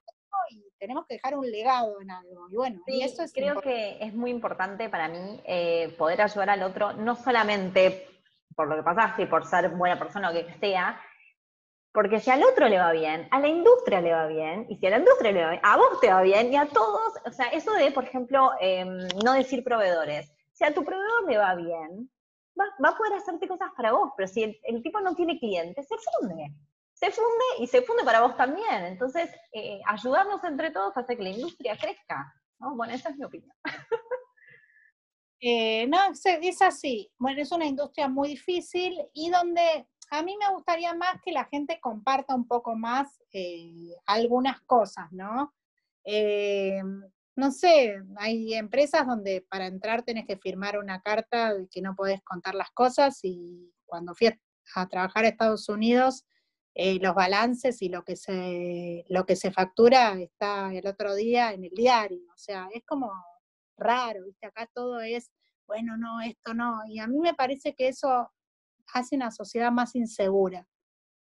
y 0.50 0.64
tenemos 0.80 1.06
que 1.06 1.16
dejar 1.16 1.38
un 1.38 1.50
legado 1.50 2.02
en 2.02 2.12
algo. 2.12 2.50
Y 2.50 2.56
bueno, 2.56 2.82
y 2.88 3.04
eso 3.04 3.24
es 3.24 3.32
creo 3.32 3.62
que 3.62 3.98
es 4.02 4.14
muy 4.14 4.32
importante 4.32 4.90
para 4.90 5.08
mí 5.08 5.42
eh, 5.46 5.94
poder 5.98 6.22
ayudar 6.22 6.50
al 6.50 6.64
otro, 6.64 6.94
no 6.94 7.16
solamente 7.16 8.08
por 8.56 8.68
lo 8.68 8.76
que 8.76 8.84
pasaste 8.84 9.24
y 9.24 9.28
por 9.28 9.46
ser 9.46 9.70
buena 9.70 10.00
persona 10.00 10.32
o 10.32 10.34
que 10.34 10.52
sea, 10.60 11.00
porque 11.92 12.20
si 12.20 12.32
al 12.32 12.44
otro 12.44 12.68
le 12.68 12.80
va 12.80 12.92
bien, 12.92 13.28
a 13.30 13.40
la 13.40 13.48
industria 13.48 14.02
le 14.02 14.12
va 14.12 14.28
bien, 14.28 14.66
y 14.70 14.78
si 14.78 14.88
a 14.88 14.92
la 14.92 14.98
industria 14.98 15.32
le 15.32 15.44
va 15.44 15.50
bien, 15.52 15.62
a 15.64 15.78
vos 15.78 16.00
te 16.00 16.12
va 16.12 16.22
bien, 16.24 16.52
y 16.52 16.56
a 16.56 16.66
todos, 16.68 17.14
o 17.26 17.32
sea, 17.32 17.48
eso 17.48 17.74
de, 17.74 17.92
por 17.92 18.04
ejemplo, 18.04 18.52
em, 18.60 19.08
no 19.24 19.34
decir 19.34 19.64
proveedores, 19.64 20.32
si 20.52 20.64
a 20.64 20.74
tu 20.74 20.84
proveedor 20.84 21.30
le 21.30 21.38
va 21.38 21.56
bien, 21.56 22.10
va, 22.60 22.90
a 22.90 22.98
poder 22.98 23.14
hacerte 23.14 23.48
cosas 23.48 23.70
para 23.76 23.92
vos, 23.92 24.12
pero 24.16 24.28
si 24.28 24.44
el, 24.44 24.84
tipo 24.84 25.00
no 25.02 25.16
tiene 25.16 25.40
clientes, 25.40 25.88
se 25.88 25.96
funde. 25.98 26.54
Se 26.94 27.12
funde 27.12 27.46
y 27.60 27.68
se 27.68 27.82
funde 27.84 28.04
para 28.04 28.22
vos 28.22 28.36
también. 28.36 28.86
Entonces, 28.86 29.30
eh, 29.54 29.80
ayudarnos 29.86 30.44
entre 30.44 30.72
todos 30.72 30.98
hace 30.98 31.16
que 31.16 31.24
la 31.24 31.30
industria 31.30 31.78
crezca. 31.78 32.34
Bueno, 32.58 32.94
esa 32.94 33.10
es 33.10 33.18
mi 33.18 33.26
opinión. 33.26 33.56
Eh, 35.40 35.86
no, 35.86 36.00
es 36.14 36.62
así. 36.64 37.12
Bueno, 37.20 37.40
es 37.40 37.52
una 37.52 37.68
industria 37.68 38.08
muy 38.08 38.30
difícil 38.30 39.00
y 39.14 39.30
donde 39.30 39.88
a 40.10 40.24
mí 40.24 40.36
me 40.36 40.52
gustaría 40.52 40.96
más 40.96 41.22
que 41.24 41.32
la 41.32 41.46
gente 41.46 41.80
comparta 41.80 42.34
un 42.34 42.48
poco 42.48 42.76
más 42.76 43.22
eh, 43.32 43.94
algunas 44.08 44.60
cosas, 44.62 45.12
¿no? 45.12 45.54
No 47.38 47.52
sé, 47.52 48.04
hay 48.18 48.56
empresas 48.56 49.06
donde 49.06 49.46
para 49.48 49.68
entrar 49.68 50.02
tenés 50.02 50.26
que 50.26 50.38
firmar 50.38 50.80
una 50.80 51.02
carta 51.02 51.54
de 51.54 51.68
que 51.68 51.82
no 51.84 51.96
podés 51.96 52.22
contar 52.24 52.56
las 52.56 52.72
cosas 52.72 53.20
y 53.24 53.72
cuando 53.86 54.16
fui 54.16 54.30
a 54.76 54.88
trabajar 54.90 55.24
a 55.24 55.28
Estados 55.28 55.70
Unidos, 55.70 56.26
eh, 56.74 57.00
los 57.00 57.14
balances 57.14 57.82
y 57.84 57.90
lo 57.90 58.04
que, 58.04 58.16
se, 58.16 59.06
lo 59.10 59.26
que 59.28 59.36
se 59.36 59.52
factura 59.52 60.20
está 60.20 60.74
el 60.74 60.88
otro 60.88 61.14
día 61.14 61.54
en 61.54 61.64
el 61.64 61.72
diario. 61.76 62.24
O 62.34 62.38
sea, 62.38 62.70
es 62.74 62.84
como 62.86 63.12
raro, 63.78 64.26
¿viste? 64.26 64.48
Acá 64.48 64.68
todo 64.74 65.00
es, 65.02 65.32
bueno, 65.68 65.96
no, 65.96 66.22
esto 66.22 66.56
no. 66.56 66.82
Y 66.88 66.98
a 66.98 67.08
mí 67.08 67.20
me 67.20 67.36
parece 67.36 67.76
que 67.76 67.88
eso 67.88 68.32
hace 68.94 69.16
una 69.16 69.30
sociedad 69.30 69.72
más 69.72 69.96
insegura. 69.96 70.68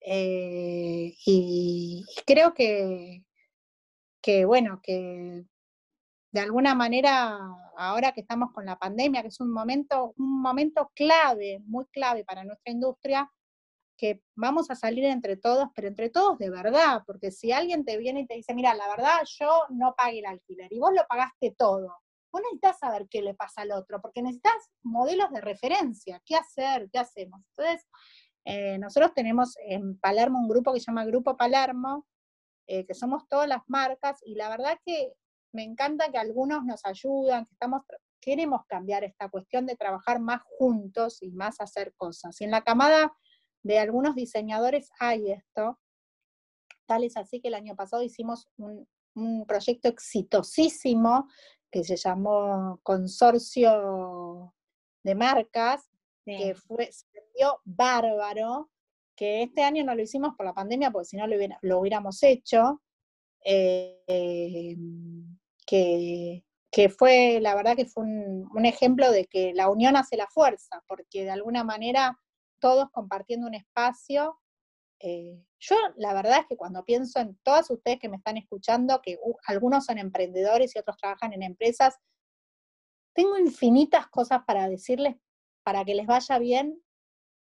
Eh, 0.01 1.13
y 1.25 2.05
creo 2.25 2.53
que, 2.53 3.23
que, 4.21 4.43
bueno, 4.43 4.81
que 4.83 5.45
de 6.33 6.39
alguna 6.39 6.73
manera, 6.73 7.39
ahora 7.77 8.11
que 8.11 8.21
estamos 8.21 8.51
con 8.51 8.65
la 8.65 8.79
pandemia, 8.79 9.21
que 9.21 9.27
es 9.27 9.39
un 9.39 9.51
momento, 9.51 10.15
un 10.17 10.41
momento 10.41 10.91
clave, 10.95 11.61
muy 11.63 11.85
clave 11.85 12.25
para 12.25 12.43
nuestra 12.43 12.73
industria, 12.73 13.31
que 13.95 14.23
vamos 14.35 14.71
a 14.71 14.75
salir 14.75 15.05
entre 15.05 15.37
todos, 15.37 15.69
pero 15.75 15.87
entre 15.87 16.09
todos 16.09 16.39
de 16.39 16.49
verdad, 16.49 17.03
porque 17.05 17.29
si 17.29 17.51
alguien 17.51 17.85
te 17.85 17.97
viene 17.97 18.21
y 18.21 18.25
te 18.25 18.33
dice, 18.33 18.55
mira, 18.55 18.73
la 18.73 18.87
verdad 18.87 19.19
yo 19.39 19.65
no 19.69 19.93
pagué 19.95 20.19
el 20.19 20.25
alquiler 20.25 20.73
y 20.73 20.79
vos 20.79 20.91
lo 20.91 21.05
pagaste 21.07 21.53
todo, 21.55 21.99
vos 22.31 22.41
necesitas 22.41 22.79
saber 22.79 23.07
qué 23.11 23.21
le 23.21 23.35
pasa 23.35 23.61
al 23.61 23.71
otro, 23.71 24.01
porque 24.01 24.23
necesitas 24.23 24.71
modelos 24.81 25.31
de 25.31 25.39
referencia, 25.39 26.19
qué 26.25 26.35
hacer, 26.35 26.89
qué 26.91 26.97
hacemos. 26.97 27.41
Entonces, 27.49 27.87
eh, 28.45 28.79
nosotros 28.79 29.13
tenemos 29.13 29.55
en 29.59 29.99
Palermo 29.99 30.39
un 30.39 30.49
grupo 30.49 30.73
que 30.73 30.79
se 30.79 30.87
llama 30.87 31.05
Grupo 31.05 31.37
Palermo, 31.37 32.07
eh, 32.65 32.87
que 32.87 32.95
somos 32.95 33.27
todas 33.27 33.47
las 33.47 33.61
marcas, 33.67 34.19
y 34.25 34.33
la 34.33 34.49
verdad 34.49 34.79
que 34.83 35.13
me 35.53 35.63
encanta 35.63 36.11
que 36.11 36.17
algunos 36.17 36.65
nos 36.65 36.83
ayudan, 36.85 37.45
que 37.45 37.53
estamos, 37.53 37.83
queremos 38.19 38.65
cambiar 38.67 39.03
esta 39.03 39.29
cuestión 39.29 39.65
de 39.65 39.75
trabajar 39.75 40.19
más 40.19 40.41
juntos 40.43 41.21
y 41.21 41.31
más 41.31 41.61
hacer 41.61 41.93
cosas. 41.95 42.39
Y 42.41 42.43
en 42.43 42.51
la 42.51 42.63
camada 42.63 43.13
de 43.61 43.79
algunos 43.79 44.15
diseñadores 44.15 44.89
hay 44.99 45.31
esto. 45.31 45.79
Tal 46.85 47.03
es 47.03 47.15
así 47.15 47.39
que 47.39 47.47
el 47.47 47.53
año 47.53 47.75
pasado 47.75 48.03
hicimos 48.03 48.49
un, 48.57 48.87
proyecto 49.47 49.89
exitosísimo 49.89 51.27
que 51.71 51.83
se 51.83 51.95
llamó 51.95 52.79
Consorcio 52.81 54.55
de 55.03 55.13
Marcas, 55.13 55.87
que 56.25 56.55
fue, 56.55 56.91
se 56.91 57.05
vendió 57.13 57.59
bárbaro, 57.63 58.71
que 59.15 59.43
este 59.43 59.61
año 59.61 59.83
no 59.83 59.93
lo 59.93 60.01
hicimos 60.01 60.33
por 60.35 60.47
la 60.47 60.53
pandemia, 60.53 60.89
porque 60.89 61.05
si 61.05 61.17
no 61.17 61.27
lo, 61.27 61.35
lo 61.61 61.79
hubiéramos 61.79 62.23
hecho. 62.23 62.81
Eh, 63.45 64.75
que, 66.71 66.89
fue, 66.89 67.39
la 67.41 67.55
verdad 67.55 67.75
que 67.75 67.85
fue 67.85 68.03
un, 68.03 68.65
ejemplo 68.65 69.11
de 69.11 69.25
que 69.25 69.53
la 69.53 69.69
unión 69.69 69.95
hace 69.95 70.17
la 70.17 70.27
fuerza, 70.27 70.83
porque 70.87 71.23
de 71.23 71.31
alguna 71.31 71.63
manera 71.63 72.19
todos 72.59 72.89
compartiendo 72.91 73.47
un 73.47 73.55
espacio, 73.55 74.39
eh, 74.99 75.43
yo 75.59 75.75
la 75.97 76.13
verdad 76.13 76.39
es 76.41 76.47
que 76.47 76.57
cuando 76.57 76.85
pienso 76.85 77.19
en 77.19 77.37
todas 77.43 77.69
ustedes 77.71 77.99
que 77.99 78.07
me 78.07 78.17
están 78.17 78.37
escuchando, 78.37 79.01
que 79.01 79.17
algunos 79.47 79.85
son 79.85 79.97
emprendedores 79.97 80.75
y 80.75 80.79
otros 80.79 80.97
trabajan 80.97 81.33
en 81.33 81.43
empresas, 81.43 81.97
tengo 83.13 83.37
infinitas 83.37 84.07
cosas 84.07 84.41
para 84.45 84.69
decirles 84.69 85.15
para 85.63 85.83
que 85.85 85.95
les 85.95 86.05
vaya 86.05 86.37
bien, 86.39 86.81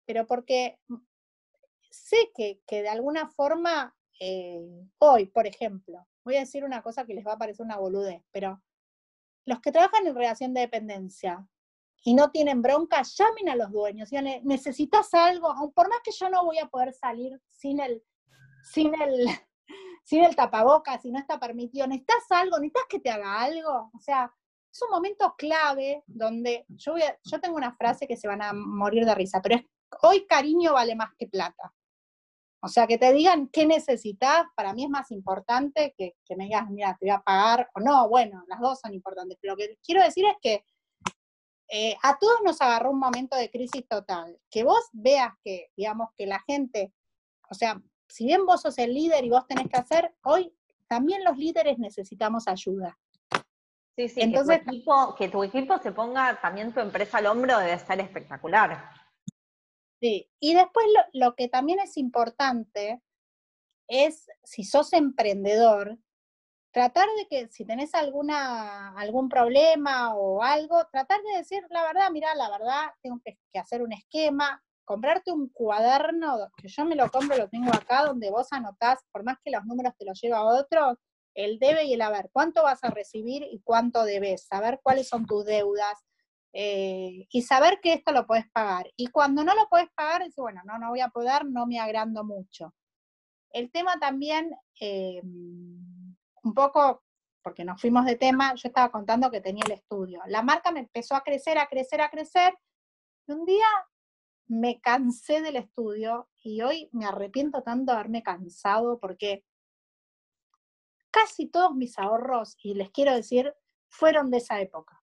pero 0.06 0.26
porque 0.26 0.78
sé 1.90 2.30
que, 2.34 2.60
de 2.68 2.88
alguna 2.88 3.28
forma, 3.28 3.96
eh, 4.20 4.86
hoy, 4.98 5.26
por 5.26 5.46
ejemplo, 5.46 6.06
voy 6.24 6.36
a 6.36 6.40
decir 6.40 6.64
una 6.64 6.82
cosa 6.82 7.04
que 7.04 7.14
les 7.14 7.26
va 7.26 7.32
a 7.32 7.38
parecer 7.38 7.64
una 7.64 7.76
boludez, 7.76 8.22
pero 8.30 8.62
los 9.46 9.60
que 9.60 9.72
trabajan 9.72 10.06
en 10.06 10.14
relación 10.14 10.54
de 10.54 10.60
dependencia 10.62 11.46
y 12.02 12.14
no 12.14 12.30
tienen 12.30 12.62
bronca, 12.62 13.02
llamen 13.02 13.48
a 13.50 13.56
los 13.56 13.70
dueños, 13.70 14.10
díganle, 14.10 14.40
necesitas 14.44 15.12
algo, 15.12 15.52
por 15.74 15.88
más 15.88 16.00
que 16.02 16.12
yo 16.12 16.30
no 16.30 16.44
voy 16.44 16.58
a 16.58 16.68
poder 16.68 16.92
salir 16.92 17.40
sin 17.48 17.80
el, 17.80 18.02
sin 18.72 18.94
el, 19.00 19.26
sin 20.04 20.24
el 20.24 20.34
tapabocas, 20.34 21.02
si 21.02 21.10
no 21.10 21.18
está 21.18 21.38
permitido, 21.38 21.86
necesitas 21.86 22.30
algo, 22.30 22.58
necesitas 22.58 22.84
que 22.88 23.00
te 23.00 23.10
haga 23.10 23.42
algo, 23.42 23.90
o 23.92 24.00
sea, 24.00 24.32
es 24.72 24.82
un 24.82 24.90
momento 24.90 25.34
clave 25.36 26.04
donde 26.06 26.64
yo, 26.68 26.92
voy 26.92 27.02
yo 27.24 27.40
tengo 27.40 27.56
una 27.56 27.74
frase 27.74 28.06
que 28.06 28.16
se 28.16 28.28
van 28.28 28.40
a 28.40 28.52
morir 28.52 29.04
de 29.04 29.14
risa, 29.14 29.42
pero 29.42 29.56
es, 29.56 29.62
hoy 30.02 30.26
cariño 30.26 30.72
vale 30.72 30.94
más 30.94 31.10
que 31.18 31.26
plata. 31.26 31.74
O 32.62 32.68
sea, 32.68 32.86
que 32.86 32.98
te 32.98 33.12
digan 33.12 33.48
qué 33.48 33.66
necesitas, 33.66 34.44
para 34.54 34.74
mí 34.74 34.84
es 34.84 34.90
más 34.90 35.10
importante 35.10 35.94
que, 35.96 36.16
que, 36.24 36.36
me 36.36 36.44
digas, 36.44 36.68
mira, 36.68 36.96
te 36.98 37.06
voy 37.06 37.14
a 37.14 37.20
pagar 37.20 37.70
o 37.74 37.80
no. 37.80 38.08
Bueno, 38.08 38.44
las 38.48 38.60
dos 38.60 38.80
son 38.80 38.92
importantes, 38.92 39.38
pero 39.40 39.54
lo 39.54 39.56
que 39.56 39.78
quiero 39.82 40.02
decir 40.02 40.26
es 40.26 40.36
que 40.42 40.64
eh, 41.72 41.96
a 42.02 42.18
todos 42.18 42.40
nos 42.44 42.60
agarró 42.60 42.90
un 42.90 42.98
momento 42.98 43.36
de 43.36 43.50
crisis 43.50 43.86
total. 43.88 44.36
Que 44.50 44.64
vos 44.64 44.88
veas 44.92 45.32
que, 45.44 45.70
digamos, 45.76 46.08
que 46.18 46.26
la 46.26 46.40
gente, 46.40 46.92
o 47.48 47.54
sea, 47.54 47.80
si 48.08 48.26
bien 48.26 48.44
vos 48.44 48.60
sos 48.60 48.76
el 48.78 48.92
líder 48.92 49.24
y 49.24 49.30
vos 49.30 49.46
tenés 49.46 49.68
que 49.68 49.78
hacer, 49.78 50.14
hoy 50.24 50.52
también 50.88 51.22
los 51.22 51.36
líderes 51.36 51.78
necesitamos 51.78 52.48
ayuda. 52.48 52.98
Sí, 53.96 54.08
sí, 54.08 54.20
Entonces, 54.20 54.58
que, 54.58 54.64
tu 54.64 54.70
equipo, 54.70 55.14
que 55.14 55.28
tu 55.28 55.44
equipo 55.44 55.78
se 55.78 55.92
ponga 55.92 56.40
también 56.40 56.72
tu 56.72 56.80
empresa 56.80 57.18
al 57.18 57.26
hombro 57.26 57.58
debe 57.58 57.78
ser 57.78 58.00
espectacular. 58.00 58.99
Sí, 60.00 60.30
y 60.40 60.54
después 60.54 60.86
lo, 61.12 61.34
que 61.34 61.48
también 61.48 61.78
es 61.78 61.96
importante 61.98 63.02
es, 63.88 64.28
si 64.44 64.64
sos 64.64 64.92
emprendedor, 64.94 65.98
tratar 66.72 67.06
de 67.18 67.26
que 67.28 67.48
si 67.48 67.66
tenés 67.66 67.94
alguna, 67.94 68.94
algún 68.96 69.28
problema 69.28 70.14
o 70.14 70.42
algo, 70.42 70.86
tratar 70.90 71.20
de 71.22 71.38
decir 71.38 71.66
la 71.70 71.82
verdad, 71.82 72.10
mira, 72.10 72.34
la 72.34 72.48
verdad, 72.50 72.94
tengo 73.02 73.20
que, 73.24 73.38
que, 73.52 73.58
hacer 73.58 73.82
un 73.82 73.92
esquema, 73.92 74.62
comprarte 74.84 75.32
un 75.32 75.48
cuaderno, 75.50 76.48
que 76.56 76.68
yo 76.68 76.84
me 76.86 76.96
lo 76.96 77.10
compro, 77.10 77.36
lo 77.36 77.48
tengo 77.48 77.72
acá, 77.74 78.06
donde 78.06 78.30
vos 78.30 78.48
anotás, 78.52 79.00
por 79.12 79.22
más 79.22 79.36
que 79.44 79.50
los 79.50 79.64
números 79.66 79.94
te 79.98 80.06
los 80.06 80.18
lleva 80.20 80.44
otro, 80.44 80.98
el 81.34 81.58
debe 81.58 81.84
y 81.84 81.94
el 81.94 82.02
haber, 82.02 82.30
cuánto 82.32 82.62
vas 82.62 82.82
a 82.84 82.90
recibir 82.90 83.42
y 83.42 83.60
cuánto 83.62 84.04
debes, 84.04 84.46
saber 84.46 84.80
cuáles 84.82 85.08
son 85.08 85.26
tus 85.26 85.44
deudas, 85.44 85.98
eh, 86.52 87.28
y 87.30 87.42
saber 87.42 87.80
que 87.80 87.92
esto 87.92 88.12
lo 88.12 88.26
puedes 88.26 88.48
pagar. 88.50 88.90
Y 88.96 89.08
cuando 89.08 89.44
no 89.44 89.54
lo 89.54 89.68
puedes 89.68 89.88
pagar, 89.90 90.22
dices, 90.22 90.36
bueno, 90.36 90.62
no, 90.64 90.78
no 90.78 90.90
voy 90.90 91.00
a 91.00 91.08
poder, 91.08 91.44
no 91.46 91.66
me 91.66 91.78
agrando 91.78 92.24
mucho. 92.24 92.74
El 93.50 93.70
tema 93.70 93.98
también, 94.00 94.52
eh, 94.80 95.20
un 95.22 96.54
poco, 96.54 97.04
porque 97.42 97.64
nos 97.64 97.80
fuimos 97.80 98.04
de 98.04 98.16
tema, 98.16 98.54
yo 98.54 98.68
estaba 98.68 98.90
contando 98.90 99.30
que 99.30 99.40
tenía 99.40 99.64
el 99.66 99.72
estudio. 99.72 100.22
La 100.26 100.42
marca 100.42 100.72
me 100.72 100.80
empezó 100.80 101.14
a 101.14 101.22
crecer, 101.22 101.58
a 101.58 101.68
crecer, 101.68 102.00
a 102.00 102.10
crecer. 102.10 102.56
Y 103.26 103.32
un 103.32 103.44
día 103.44 103.66
me 104.48 104.80
cansé 104.80 105.40
del 105.42 105.56
estudio 105.56 106.28
y 106.42 106.62
hoy 106.62 106.88
me 106.92 107.06
arrepiento 107.06 107.62
tanto 107.62 107.92
de 107.92 107.98
haberme 107.98 108.22
cansado 108.24 108.98
porque 108.98 109.44
casi 111.12 111.46
todos 111.46 111.74
mis 111.74 111.98
ahorros, 111.98 112.56
y 112.62 112.74
les 112.74 112.90
quiero 112.90 113.14
decir, 113.14 113.52
fueron 113.88 114.30
de 114.30 114.38
esa 114.38 114.60
época 114.60 114.99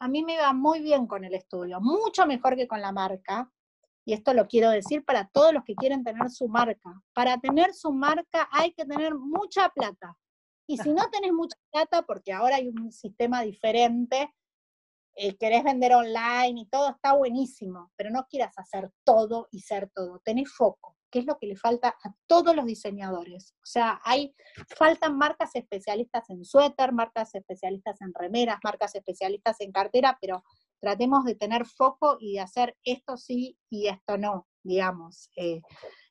a 0.00 0.08
mí 0.08 0.24
me 0.24 0.38
va 0.38 0.52
muy 0.52 0.80
bien 0.80 1.06
con 1.06 1.24
el 1.24 1.34
estudio, 1.34 1.80
mucho 1.80 2.26
mejor 2.26 2.56
que 2.56 2.68
con 2.68 2.80
la 2.80 2.92
marca. 2.92 3.50
Y 4.04 4.14
esto 4.14 4.32
lo 4.32 4.46
quiero 4.46 4.70
decir 4.70 5.04
para 5.04 5.28
todos 5.28 5.52
los 5.52 5.64
que 5.64 5.74
quieren 5.74 6.02
tener 6.02 6.30
su 6.30 6.48
marca. 6.48 7.02
Para 7.12 7.38
tener 7.38 7.74
su 7.74 7.92
marca 7.92 8.48
hay 8.52 8.72
que 8.72 8.86
tener 8.86 9.14
mucha 9.14 9.68
plata. 9.68 10.16
Y 10.66 10.78
si 10.78 10.92
no 10.92 11.10
tenés 11.10 11.32
mucha 11.32 11.56
plata, 11.70 12.02
porque 12.02 12.32
ahora 12.32 12.56
hay 12.56 12.68
un 12.68 12.90
sistema 12.92 13.42
diferente, 13.42 14.34
eh, 15.14 15.36
querés 15.36 15.64
vender 15.64 15.94
online 15.94 16.60
y 16.60 16.66
todo 16.66 16.90
está 16.90 17.14
buenísimo, 17.14 17.90
pero 17.96 18.10
no 18.10 18.26
quieras 18.28 18.56
hacer 18.56 18.90
todo 19.04 19.48
y 19.50 19.60
ser 19.60 19.90
todo. 19.94 20.20
Tenés 20.24 20.50
foco 20.52 20.97
qué 21.10 21.20
es 21.20 21.26
lo 21.26 21.38
que 21.38 21.46
le 21.46 21.56
falta 21.56 21.88
a 21.88 22.14
todos 22.26 22.54
los 22.54 22.66
diseñadores. 22.66 23.54
O 23.62 23.66
sea, 23.66 24.00
hay, 24.04 24.34
faltan 24.76 25.16
marcas 25.16 25.54
especialistas 25.54 26.28
en 26.30 26.44
suéter, 26.44 26.92
marcas 26.92 27.34
especialistas 27.34 28.00
en 28.00 28.12
remeras, 28.14 28.58
marcas 28.62 28.94
especialistas 28.94 29.60
en 29.60 29.72
cartera, 29.72 30.18
pero 30.20 30.44
tratemos 30.80 31.24
de 31.24 31.34
tener 31.34 31.66
foco 31.66 32.16
y 32.20 32.34
de 32.34 32.40
hacer 32.40 32.76
esto 32.84 33.16
sí 33.16 33.58
y 33.70 33.88
esto 33.88 34.16
no, 34.16 34.46
digamos. 34.62 35.30
Eh. 35.36 35.60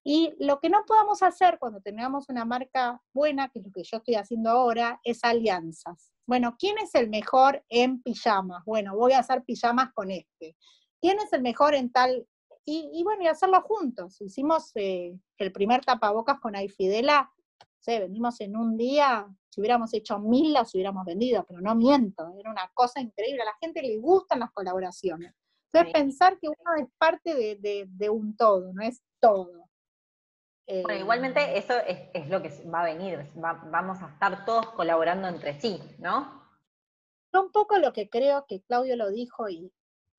y 0.03 0.33
lo 0.39 0.59
que 0.59 0.69
no 0.69 0.83
podamos 0.85 1.21
hacer 1.23 1.57
cuando 1.59 1.81
tengamos 1.81 2.29
una 2.29 2.45
marca 2.45 3.01
buena, 3.13 3.49
que 3.49 3.59
es 3.59 3.65
lo 3.65 3.71
que 3.71 3.83
yo 3.83 3.97
estoy 3.97 4.15
haciendo 4.15 4.49
ahora, 4.49 4.99
es 5.03 5.23
alianzas. 5.23 6.11
Bueno, 6.25 6.55
¿quién 6.59 6.77
es 6.77 6.93
el 6.95 7.09
mejor 7.09 7.63
en 7.69 8.01
pijamas? 8.01 8.63
Bueno, 8.65 8.95
voy 8.95 9.13
a 9.13 9.19
hacer 9.19 9.43
pijamas 9.43 9.93
con 9.93 10.11
este. 10.11 10.57
¿Quién 10.99 11.19
es 11.19 11.31
el 11.31 11.41
mejor 11.41 11.75
en 11.75 11.91
tal 11.91 12.27
y, 12.69 13.01
bueno, 13.03 13.23
y 13.23 13.27
hacerlo 13.27 13.61
juntos. 13.61 14.19
Hicimos 14.19 14.71
eh, 14.75 15.17
el 15.37 15.51
primer 15.53 15.85
tapabocas 15.85 16.37
con 16.41 16.53
Aifidela, 16.53 17.31
sé, 17.79 17.99
vendimos 17.99 18.41
en 18.41 18.57
un 18.57 18.75
día, 18.75 19.25
si 19.49 19.61
hubiéramos 19.61 19.93
hecho 19.93 20.19
mil 20.19 20.51
las 20.51 20.73
hubiéramos 20.75 21.05
vendido, 21.05 21.45
pero 21.47 21.61
no 21.61 21.75
miento, 21.75 22.33
era 22.37 22.51
una 22.51 22.69
cosa 22.73 22.99
increíble, 22.99 23.41
a 23.41 23.45
la 23.45 23.57
gente 23.61 23.81
le 23.81 23.97
gustan 23.97 24.41
las 24.41 24.51
colaboraciones. 24.51 25.33
Entonces 25.71 25.93
pensar 25.93 26.37
que 26.39 26.49
uno 26.49 26.75
es 26.77 26.87
parte 26.97 27.35
de, 27.35 28.09
un 28.09 28.35
todo, 28.35 28.73
no 28.73 28.83
es 28.83 29.01
todo. 29.21 29.69
bueno, 30.67 30.89
eh, 30.91 30.99
igualmente 30.99 31.57
eso 31.57 31.73
es, 31.87 32.27
lo 32.27 32.41
que 32.41 32.49
va 32.69 32.81
a 32.81 32.85
venir, 32.85 33.31
vamos 33.35 34.01
a 34.01 34.09
estar 34.09 34.43
todos 34.43 34.71
colaborando 34.71 35.29
entre 35.29 35.59
sí, 35.59 35.79
¿no? 35.99 36.45
Un 37.33 37.51
poco 37.51 37.77
lo 37.77 37.93
que 37.93 38.09
creo 38.09 38.45
que 38.47 38.61
Claudio 38.63 38.95
lo 38.95 39.09
dijo 39.09 39.47
y 39.47 39.71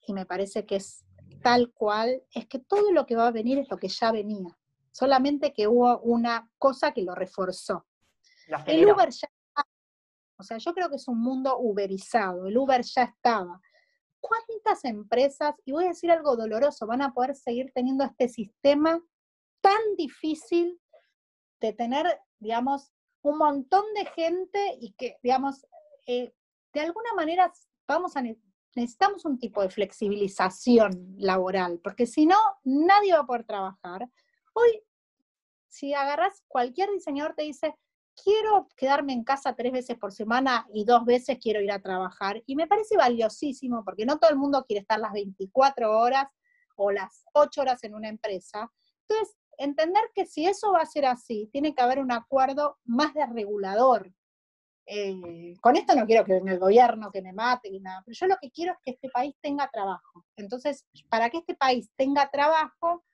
me 0.09 0.25
parece 0.25 0.65
que 0.65 0.77
es 0.77 1.05
tal 1.43 1.73
cual, 1.73 2.23
es 2.33 2.47
que 2.47 2.59
todo 2.59 2.93
lo 2.93 3.07
que 3.07 3.17
va 3.17 3.29
a 3.29 3.33
venir 3.33 3.59
es 3.59 3.71
lo 3.71 3.77
que 3.77 3.89
ya 3.89 4.13
venía, 4.13 4.57
solamente 4.93 5.53
que 5.53 5.69
hubo 5.69 5.99
una 6.01 6.51
cosa 6.59 6.93
que 6.93 7.03
lo 7.03 7.15
reforzó. 7.15 7.87
el 8.67 8.91
Uber 8.91 9.11
ya 9.11 9.29
o 10.39 10.45
sea, 10.45 10.59
yo 10.59 10.73
creo 10.73 10.89
que 10.89 10.97
es 10.97 11.09
un 11.09 11.21
mundo 11.21 11.59
uberizado, 11.59 12.47
el 12.47 12.57
Uber 12.57 12.83
ya 12.83 13.03
estaba. 13.03 13.61
¿Cuántas 14.21 14.85
empresas, 14.85 15.55
y 15.65 15.73
voy 15.73 15.85
a 15.85 15.89
decir 15.89 16.11
algo 16.11 16.37
doloroso, 16.37 16.87
van 16.87 17.03
a 17.03 17.13
poder 17.13 17.35
seguir 17.35 17.73
teniendo 17.75 18.05
este 18.05 18.29
sistema 18.29 19.03
tan 19.61 19.81
difícil 19.97 20.81
de 21.61 21.73
tener, 21.73 22.21
digamos, 22.39 22.93
un 23.23 23.39
montón 23.39 23.85
de 23.95 24.07
gente 24.07 24.79
y 24.81 24.93
que, 24.93 25.19
digamos, 25.23 25.67
eh, 26.07 26.33
de 26.73 26.81
alguna 26.81 27.13
manera 27.15 27.53
vamos 27.89 28.17
a 28.17 28.23
necesitamos 28.79 29.25
un 29.25 29.39
tipo 29.39 29.61
de 29.61 29.71
flexibilización 29.71 31.15
laboral, 31.19 31.81
porque 31.83 32.07
si 32.07 32.27
no, 32.27 32.37
nadie 32.65 33.13
va 33.13 33.21
a 33.21 33.27
poder 33.27 33.45
trabajar. 33.45 34.09
Hoy, 34.55 34.83
si 35.69 35.95
agarras, 35.95 36.45
cualquier 36.47 36.91
diseñador 36.91 37.35
te 37.35 37.43
dice, 37.43 37.75
quiero 38.23 38.69
quedarme 38.77 39.13
en 39.13 39.25
casa 39.25 39.55
tres 39.57 39.73
veces 39.73 39.99
por 39.99 40.13
semana 40.13 40.67
y 40.73 40.85
dos 40.85 41.05
veces 41.05 41.39
quiero 41.41 41.61
ir 41.61 41.73
a 41.73 41.83
trabajar. 41.83 42.43
Y 42.47 42.55
me 42.55 42.69
parece 42.69 42.97
valiosísimo, 42.97 43.85
porque 43.85 44.07
no 44.07 44.19
todo 44.19 44.31
el 44.31 44.37
mundo 44.37 44.65
quiere 44.65 44.81
estar 44.81 45.01
las 45.01 45.13
24 45.13 45.99
horas 45.99 46.27
o 46.77 46.93
las 46.93 47.25
8 47.35 47.61
horas 47.61 47.83
en 47.83 47.95
una 47.95 48.09
empresa. 48.09 48.71
Entonces, 49.09 49.37
entender 49.59 50.05
que 50.15 50.25
si 50.25 50.47
eso 50.47 50.73
va 50.73 50.83
a 50.83 50.87
ser 50.87 51.07
así, 51.07 51.49
tiene 51.53 51.75
que 51.75 51.83
haber 51.83 51.99
un 51.99 52.13
acuerdo 52.13 52.79
más 52.85 53.13
de 53.15 53.27
regulador, 53.27 54.13
eh, 54.91 55.55
con 55.61 55.77
esto 55.77 55.95
no 55.95 56.07
quiero 56.07 56.25
que 56.25 56.33
venga 56.33 56.51
el 56.51 56.59
gobierno, 56.59 57.11
que 57.11 57.21
me 57.21 57.35
mate 57.35 57.69
y 57.69 57.79
nada, 57.79 58.03
pero 58.07 58.17
yo 58.19 58.27
lo 58.27 58.39
que 58.41 58.51
quiero 58.51 58.73
es 58.73 58.79
que 58.83 58.91
este 58.93 59.11
país 59.11 59.35
tenga 59.43 59.69
trabajo. 59.71 60.25
Entonces, 60.35 60.87
para 61.11 61.29
que 61.29 61.39
este 61.39 61.55
país 61.55 61.91
tenga 61.95 62.31
trabajo, 62.31 63.05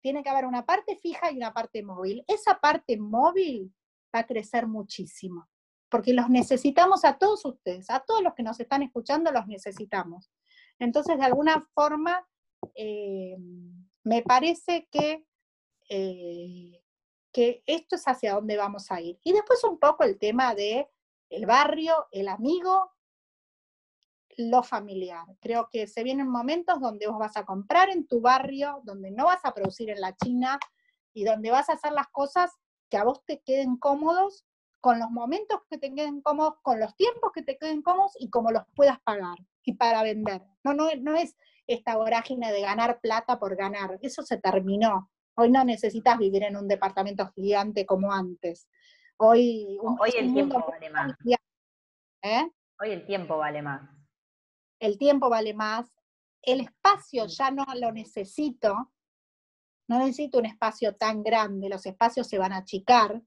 tiene 0.00 0.22
que 0.22 0.30
haber 0.30 0.46
una 0.46 0.64
parte 0.64 0.96
fija 0.96 1.30
y 1.30 1.36
una 1.36 1.52
parte 1.52 1.82
móvil. 1.82 2.24
Esa 2.26 2.58
parte 2.58 2.96
móvil 2.96 3.70
va 4.14 4.20
a 4.20 4.26
crecer 4.26 4.66
muchísimo, 4.66 5.46
porque 5.90 6.14
los 6.14 6.30
necesitamos 6.30 7.04
a 7.04 7.18
todos 7.18 7.44
ustedes, 7.44 7.90
a 7.90 8.00
todos 8.00 8.22
los 8.22 8.32
que 8.34 8.42
nos 8.42 8.58
están 8.58 8.82
escuchando, 8.82 9.30
los 9.30 9.46
necesitamos. 9.46 10.30
Entonces, 10.78 11.18
de 11.18 11.24
alguna 11.26 11.68
forma, 11.74 12.26
eh, 12.74 13.36
me 14.04 14.22
parece 14.22 14.88
que, 14.90 15.26
eh, 15.90 16.82
que 17.30 17.62
esto 17.66 17.96
es 17.96 18.04
hacia 18.08 18.32
dónde 18.32 18.56
vamos 18.56 18.90
a 18.90 19.02
ir. 19.02 19.18
Y 19.22 19.34
después 19.34 19.62
un 19.64 19.78
poco 19.78 20.04
el 20.04 20.18
tema 20.18 20.54
de 20.54 20.88
el 21.30 21.46
barrio, 21.46 22.06
el 22.10 22.28
amigo, 22.28 22.92
lo 24.36 24.62
familiar. 24.62 25.24
Creo 25.40 25.68
que 25.70 25.86
se 25.86 26.02
vienen 26.02 26.28
momentos 26.28 26.80
donde 26.80 27.06
vos 27.06 27.18
vas 27.18 27.36
a 27.36 27.44
comprar 27.44 27.90
en 27.90 28.06
tu 28.06 28.20
barrio, 28.20 28.80
donde 28.84 29.10
no 29.10 29.26
vas 29.26 29.44
a 29.44 29.54
producir 29.54 29.90
en 29.90 30.00
la 30.00 30.14
China 30.16 30.58
y 31.12 31.24
donde 31.24 31.50
vas 31.50 31.68
a 31.68 31.74
hacer 31.74 31.92
las 31.92 32.08
cosas 32.08 32.50
que 32.88 32.96
a 32.96 33.04
vos 33.04 33.24
te 33.24 33.40
queden 33.40 33.76
cómodos, 33.76 34.44
con 34.80 34.98
los 34.98 35.10
momentos 35.10 35.60
que 35.68 35.78
te 35.78 35.94
queden 35.94 36.22
cómodos, 36.22 36.54
con 36.62 36.80
los 36.80 36.96
tiempos 36.96 37.32
que 37.34 37.42
te 37.42 37.58
queden 37.58 37.82
cómodos 37.82 38.12
y 38.18 38.30
como 38.30 38.50
los 38.50 38.62
puedas 38.74 38.98
pagar 39.00 39.36
y 39.62 39.74
para 39.74 40.02
vender. 40.02 40.42
No, 40.64 40.74
no, 40.74 40.88
no 41.00 41.14
es 41.16 41.36
esta 41.66 41.96
vorágine 41.96 42.50
de 42.50 42.62
ganar 42.62 43.00
plata 43.00 43.38
por 43.38 43.56
ganar, 43.56 43.98
eso 44.02 44.22
se 44.22 44.38
terminó. 44.38 45.10
Hoy 45.36 45.50
no 45.50 45.64
necesitas 45.64 46.18
vivir 46.18 46.42
en 46.42 46.56
un 46.56 46.66
departamento 46.66 47.30
gigante 47.34 47.86
como 47.86 48.12
antes. 48.12 48.68
Hoy, 49.22 49.78
Hoy 49.82 50.12
el 50.16 50.32
tiempo 50.32 50.64
vale 50.66 50.88
más. 50.88 51.12
¿Eh? 52.22 52.50
Hoy 52.80 52.90
el 52.90 53.04
tiempo 53.04 53.36
vale 53.36 53.60
más. 53.60 53.82
El 54.78 54.96
tiempo 54.96 55.28
vale 55.28 55.52
más. 55.52 55.92
El 56.40 56.62
espacio 56.62 57.26
ya 57.26 57.50
no 57.50 57.66
lo 57.78 57.92
necesito. 57.92 58.94
No 59.88 59.98
necesito 59.98 60.38
un 60.38 60.46
espacio 60.46 60.96
tan 60.96 61.22
grande. 61.22 61.68
Los 61.68 61.84
espacios 61.84 62.28
se 62.28 62.38
van 62.38 62.54
a 62.54 62.58
achicar. 62.58 63.20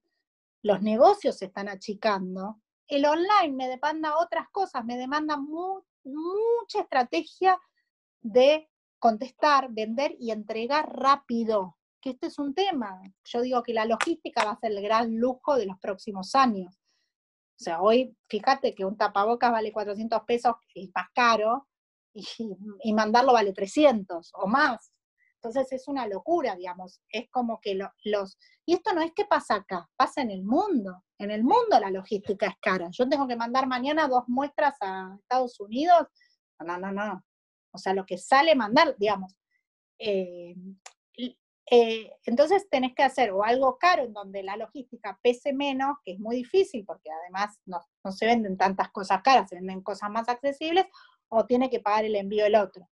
Los 0.63 0.81
negocios 0.81 1.37
se 1.37 1.45
están 1.45 1.69
achicando. 1.69 2.59
El 2.87 3.05
online 3.05 3.53
me 3.55 3.67
demanda 3.67 4.17
otras 4.17 4.49
cosas. 4.49 4.83
Me 4.85 4.97
demanda 4.97 5.37
mucha 5.37 6.81
estrategia 6.81 7.61
de 8.19 8.67
contestar, 8.97 9.67
vender 9.69 10.15
y 10.17 10.31
entregar 10.31 10.91
rápido 10.91 11.77
que 12.03 12.09
este 12.09 12.27
es 12.27 12.37
un 12.37 12.53
tema. 12.53 13.01
Yo 13.23 13.41
digo 13.41 13.63
que 13.63 13.73
la 13.73 13.85
logística 13.85 14.43
va 14.43 14.51
a 14.51 14.59
ser 14.59 14.73
el 14.73 14.81
gran 14.81 15.15
lujo 15.15 15.55
de 15.55 15.65
los 15.65 15.79
próximos 15.79 16.35
años. 16.35 16.75
O 17.59 17.63
sea, 17.63 17.81
hoy, 17.81 18.13
fíjate 18.27 18.75
que 18.75 18.83
un 18.83 18.97
tapabocas 18.97 19.51
vale 19.51 19.71
400 19.71 20.21
pesos, 20.23 20.55
es 20.75 20.89
más 20.93 21.07
caro, 21.15 21.69
y, 22.13 22.93
mandarlo 22.93 23.31
vale 23.31 23.53
300 23.53 24.31
o 24.33 24.47
más. 24.47 24.91
Entonces 25.35 25.71
es 25.71 25.87
una 25.87 26.05
locura, 26.07 26.55
digamos. 26.55 27.01
Es 27.09 27.29
como 27.31 27.61
que 27.61 27.75
los... 27.75 28.37
Y 28.65 28.73
esto 28.73 28.93
no 28.93 29.01
es 29.01 29.13
que 29.13 29.25
pasa 29.25 29.55
acá, 29.55 29.89
pasa 29.95 30.21
en 30.21 30.31
el 30.31 30.43
mundo. 30.43 31.05
En 31.17 31.31
el 31.31 31.43
mundo 31.43 31.79
la 31.79 31.89
logística 31.89 32.47
es 32.47 32.55
cara. 32.61 32.89
Yo 32.91 33.07
tengo 33.07 33.27
que 33.27 33.37
mandar 33.37 33.65
mañana 33.65 34.09
dos 34.09 34.23
muestras 34.27 34.75
a 34.81 35.15
Estados 35.21 35.57
Unidos. 35.61 36.07
No, 36.59 36.77
no, 36.77 36.91
no. 36.91 37.23
O 37.71 37.77
sea, 37.77 37.93
lo 37.93 38.05
que 38.05 38.17
sale 38.17 38.55
mandar, 38.55 38.95
digamos, 38.97 39.35
eh, 39.99 40.55
Eh, 41.71 42.11
entonces 42.25 42.67
tenés 42.69 42.93
que 42.93 43.03
hacer 43.03 43.31
o 43.31 43.43
algo 43.43 43.77
caro 43.77 44.03
en 44.03 44.13
donde 44.13 44.43
la 44.43 44.57
logística 44.57 45.17
pese 45.21 45.53
menos, 45.53 45.97
que 46.03 46.13
es 46.13 46.19
muy 46.19 46.35
difícil 46.35 46.83
porque 46.85 47.09
además 47.09 47.57
no, 47.65 47.79
se 48.11 48.25
venden 48.25 48.57
tantas 48.57 48.89
cosas 48.91 49.21
caras, 49.21 49.49
se 49.49 49.55
venden 49.55 49.81
cosas 49.81 50.09
más 50.09 50.27
accesibles, 50.27 50.85
o 51.29 51.45
tiene 51.45 51.69
que 51.69 51.79
pagar 51.79 52.05
el 52.05 52.15
envío 52.15 52.45
el 52.45 52.55
otro. 52.55 52.89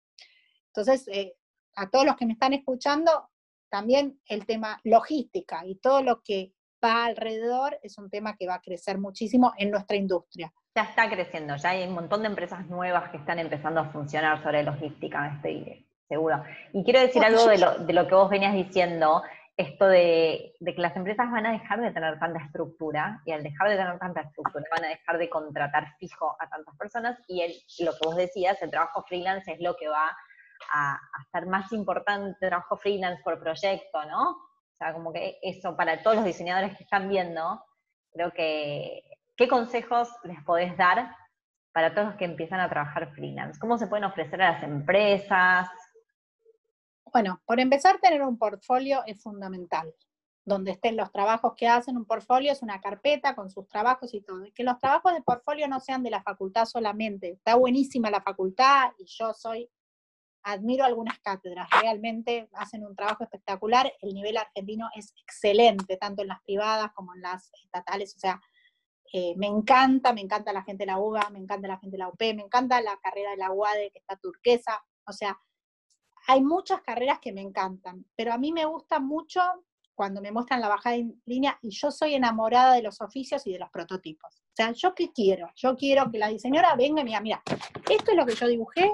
Entonces, 0.68 1.08
eh, 1.10 1.36
a 1.76 1.90
todos 1.90 2.06
los 2.06 2.16
que 2.16 2.26
me 2.26 2.34
están 2.34 2.54
escuchando, 2.54 3.30
también 3.70 4.20
el 4.28 4.46
tema 4.46 4.80
logística 4.84 5.66
y 5.66 5.76
todo 5.76 6.02
lo 6.02 6.22
que 6.24 6.54
va 6.84 7.06
alrededor 7.06 7.78
es 7.84 7.98
un 7.98 8.10
tema 8.10 8.36
que 8.36 8.48
va 8.48 8.56
a 8.56 8.62
crecer 8.62 8.98
muchísimo 8.98 9.54
en 9.58 9.70
nuestra 9.70 9.96
industria. 9.98 10.52
Ya 10.76 10.84
está 10.84 11.10
creciendo, 11.10 11.56
ya 11.58 11.70
hay 11.70 11.88
un 11.88 11.94
montón 11.94 12.22
de 12.22 12.30
empresas 12.30 12.66
nuevas 12.68 13.12
que 13.12 13.18
están 13.18 13.40
empezando 13.40 13.82
a 13.82 13.92
funcionar 13.92 14.42
sobre 14.42 14.64
logística, 14.64 15.36
estoy 15.36 15.86
seguro. 16.12 16.44
Y 16.74 16.84
quiero 16.84 17.00
decir 17.00 17.24
algo 17.24 17.46
de 17.46 17.58
lo, 17.58 17.78
de 17.80 17.94
lo, 17.94 18.06
que 18.08 18.16
vos 18.16 18.30
venías 18.30 18.54
diciendo, 18.54 19.24
esto 19.56 19.88
de, 19.88 20.56
de, 20.60 20.76
que 20.76 20.82
las 20.82 20.96
empresas 20.96 21.32
van 21.32 21.46
a 21.46 21.54
dejar 21.54 21.80
de 21.80 21.92
tener 21.92 22.20
tanta 22.20 22.44
estructura, 22.44 23.22
y 23.26 23.32
al 23.32 23.44
dejar 23.44 23.70
de 23.70 23.78
tener 23.78 23.98
tanta 23.98 24.22
estructura 24.22 24.66
van 24.72 24.86
a 24.86 24.90
dejar 24.90 25.18
de 25.18 25.30
contratar 25.30 25.96
fijo 26.00 26.36
a 26.40 26.50
tantas 26.50 26.76
personas, 26.76 27.18
y 27.28 27.42
el, 27.42 27.54
lo 27.86 27.94
que 27.94 28.06
vos 28.06 28.16
decías, 28.18 28.62
el 28.62 28.72
trabajo 28.72 29.04
freelance 29.04 29.54
es 29.54 29.62
lo 29.62 29.76
que 29.78 29.88
va 29.88 30.10
a, 30.74 30.94
a 30.96 31.24
ser 31.32 31.48
más 31.48 31.72
importante, 31.72 32.38
trabajo 32.50 32.76
freelance 32.76 33.22
por 33.24 33.40
proyecto, 33.40 34.04
¿no? 34.06 34.32
O 34.32 34.78
sea, 34.78 34.94
como 34.94 35.14
que 35.14 35.38
eso 35.42 35.78
para 35.78 36.04
todos 36.04 36.18
los 36.18 36.26
diseñadores 36.26 36.76
que 36.76 36.84
están 36.84 37.08
viendo, 37.08 37.64
creo 38.12 38.32
que 38.32 39.04
¿Qué 39.42 39.48
consejos 39.48 40.08
les 40.24 40.40
podés 40.44 40.78
dar 40.78 41.16
para 41.74 41.96
todos 41.96 42.10
los 42.10 42.16
que 42.18 42.26
empiezan 42.26 42.60
a 42.60 42.70
trabajar 42.70 43.12
freelance? 43.16 43.60
¿Cómo 43.60 43.80
se 43.80 43.88
pueden 43.88 44.06
ofrecer 44.06 44.40
a 44.40 44.52
las 44.52 44.62
empresas? 44.62 45.68
Bueno, 47.12 47.42
por 47.46 47.60
empezar, 47.60 48.00
tener 48.00 48.22
un 48.22 48.38
portfolio 48.38 49.04
es 49.06 49.22
fundamental. 49.22 49.94
Donde 50.44 50.72
estén 50.72 50.98
los 50.98 51.12
trabajos 51.12 51.54
que 51.56 51.68
hacen, 51.68 51.98
un 51.98 52.06
portfolio 52.06 52.52
es 52.52 52.62
una 52.62 52.82
carpeta 52.82 53.36
con 53.36 53.50
sus 53.50 53.68
trabajos 53.68 54.14
y 54.14 54.22
todo. 54.22 54.44
que 54.56 54.64
los 54.64 54.80
trabajos 54.80 55.14
de 55.14 55.22
portfolio 55.22 55.68
no 55.68 55.80
sean 55.80 56.04
de 56.04 56.10
la 56.10 56.24
facultad 56.24 56.66
solamente. 56.66 57.32
Está 57.32 57.56
buenísima 57.56 58.10
la 58.10 58.22
facultad 58.22 58.92
y 58.98 59.06
yo 59.06 59.34
soy, 59.34 59.70
admiro 60.44 60.84
algunas 60.84 61.20
cátedras, 61.20 61.68
realmente 61.82 62.50
hacen 62.54 62.84
un 62.86 62.96
trabajo 62.96 63.24
espectacular. 63.24 63.92
El 64.02 64.14
nivel 64.14 64.38
argentino 64.38 64.90
es 64.96 65.14
excelente, 65.22 65.98
tanto 65.98 66.24
en 66.24 66.30
las 66.30 66.42
privadas 66.42 66.92
como 66.94 67.14
en 67.14 67.22
las 67.22 67.52
estatales. 67.64 68.16
O 68.16 68.20
sea, 68.20 68.42
eh, 69.14 69.36
me 69.36 69.48
encanta, 69.48 70.14
me 70.14 70.22
encanta 70.22 70.54
la 70.54 70.64
gente 70.64 70.84
de 70.84 70.88
la 70.88 70.98
UBA, 70.98 71.30
me 71.32 71.40
encanta 71.40 71.68
la 71.68 71.78
gente 71.78 71.98
de 71.98 72.00
la 72.00 72.10
UP, 72.10 72.20
me 72.20 72.44
encanta 72.44 72.82
la 72.82 72.98
carrera 72.98 73.32
de 73.32 73.38
la 73.38 73.52
UADE 73.52 73.92
que 73.92 74.00
está 74.00 74.16
turquesa, 74.16 74.84
o 75.06 75.12
sea, 75.12 75.38
hay 76.32 76.42
muchas 76.42 76.82
carreras 76.82 77.20
que 77.20 77.34
me 77.34 77.42
encantan, 77.42 78.06
pero 78.16 78.32
a 78.32 78.38
mí 78.38 78.54
me 78.54 78.64
gusta 78.64 79.02
mucho 79.02 79.42
cuando 79.94 80.22
me 80.22 80.32
muestran 80.32 80.62
la 80.62 80.70
bajada 80.70 80.96
en 80.96 81.22
línea 81.26 81.60
y 81.62 81.72
yo 81.72 81.92
soy 81.92 82.16
enamorada 82.16 82.76
de 82.76 82.82
los 82.82 83.02
oficios 83.02 83.46
y 83.48 83.52
de 83.52 83.60
los 83.60 83.70
prototipos. 83.70 84.34
O 84.40 84.56
sea, 84.56 84.72
¿yo 84.72 84.96
qué 84.96 85.12
quiero? 85.12 85.50
Yo 85.58 85.76
quiero 85.76 86.10
que 86.10 86.20
la 86.20 86.30
diseñadora 86.30 86.76
venga 86.76 87.02
y 87.02 87.04
me 87.04 87.10
diga, 87.10 87.20
mira, 87.20 87.44
esto 87.90 88.12
es 88.12 88.18
lo 88.18 88.26
que 88.26 88.36
yo 88.36 88.48
dibujé, 88.48 88.90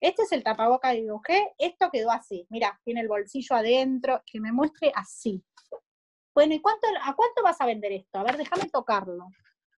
este 0.00 0.22
es 0.22 0.32
el 0.32 0.42
tapaboca 0.42 0.90
que 0.90 1.02
dibujé, 1.02 1.52
esto 1.58 1.90
quedó 1.92 2.10
así, 2.10 2.46
mira, 2.48 2.80
tiene 2.82 3.02
el 3.02 3.08
bolsillo 3.08 3.54
adentro, 3.54 4.22
que 4.24 4.40
me 4.40 4.50
muestre 4.50 4.90
así. 4.94 5.44
Bueno, 6.34 6.54
¿y 6.54 6.62
cuánto, 6.62 6.86
a 7.02 7.14
cuánto 7.14 7.42
vas 7.42 7.60
a 7.60 7.66
vender 7.66 7.92
esto? 7.92 8.20
A 8.20 8.22
ver, 8.22 8.38
déjame 8.38 8.70
tocarlo. 8.70 9.26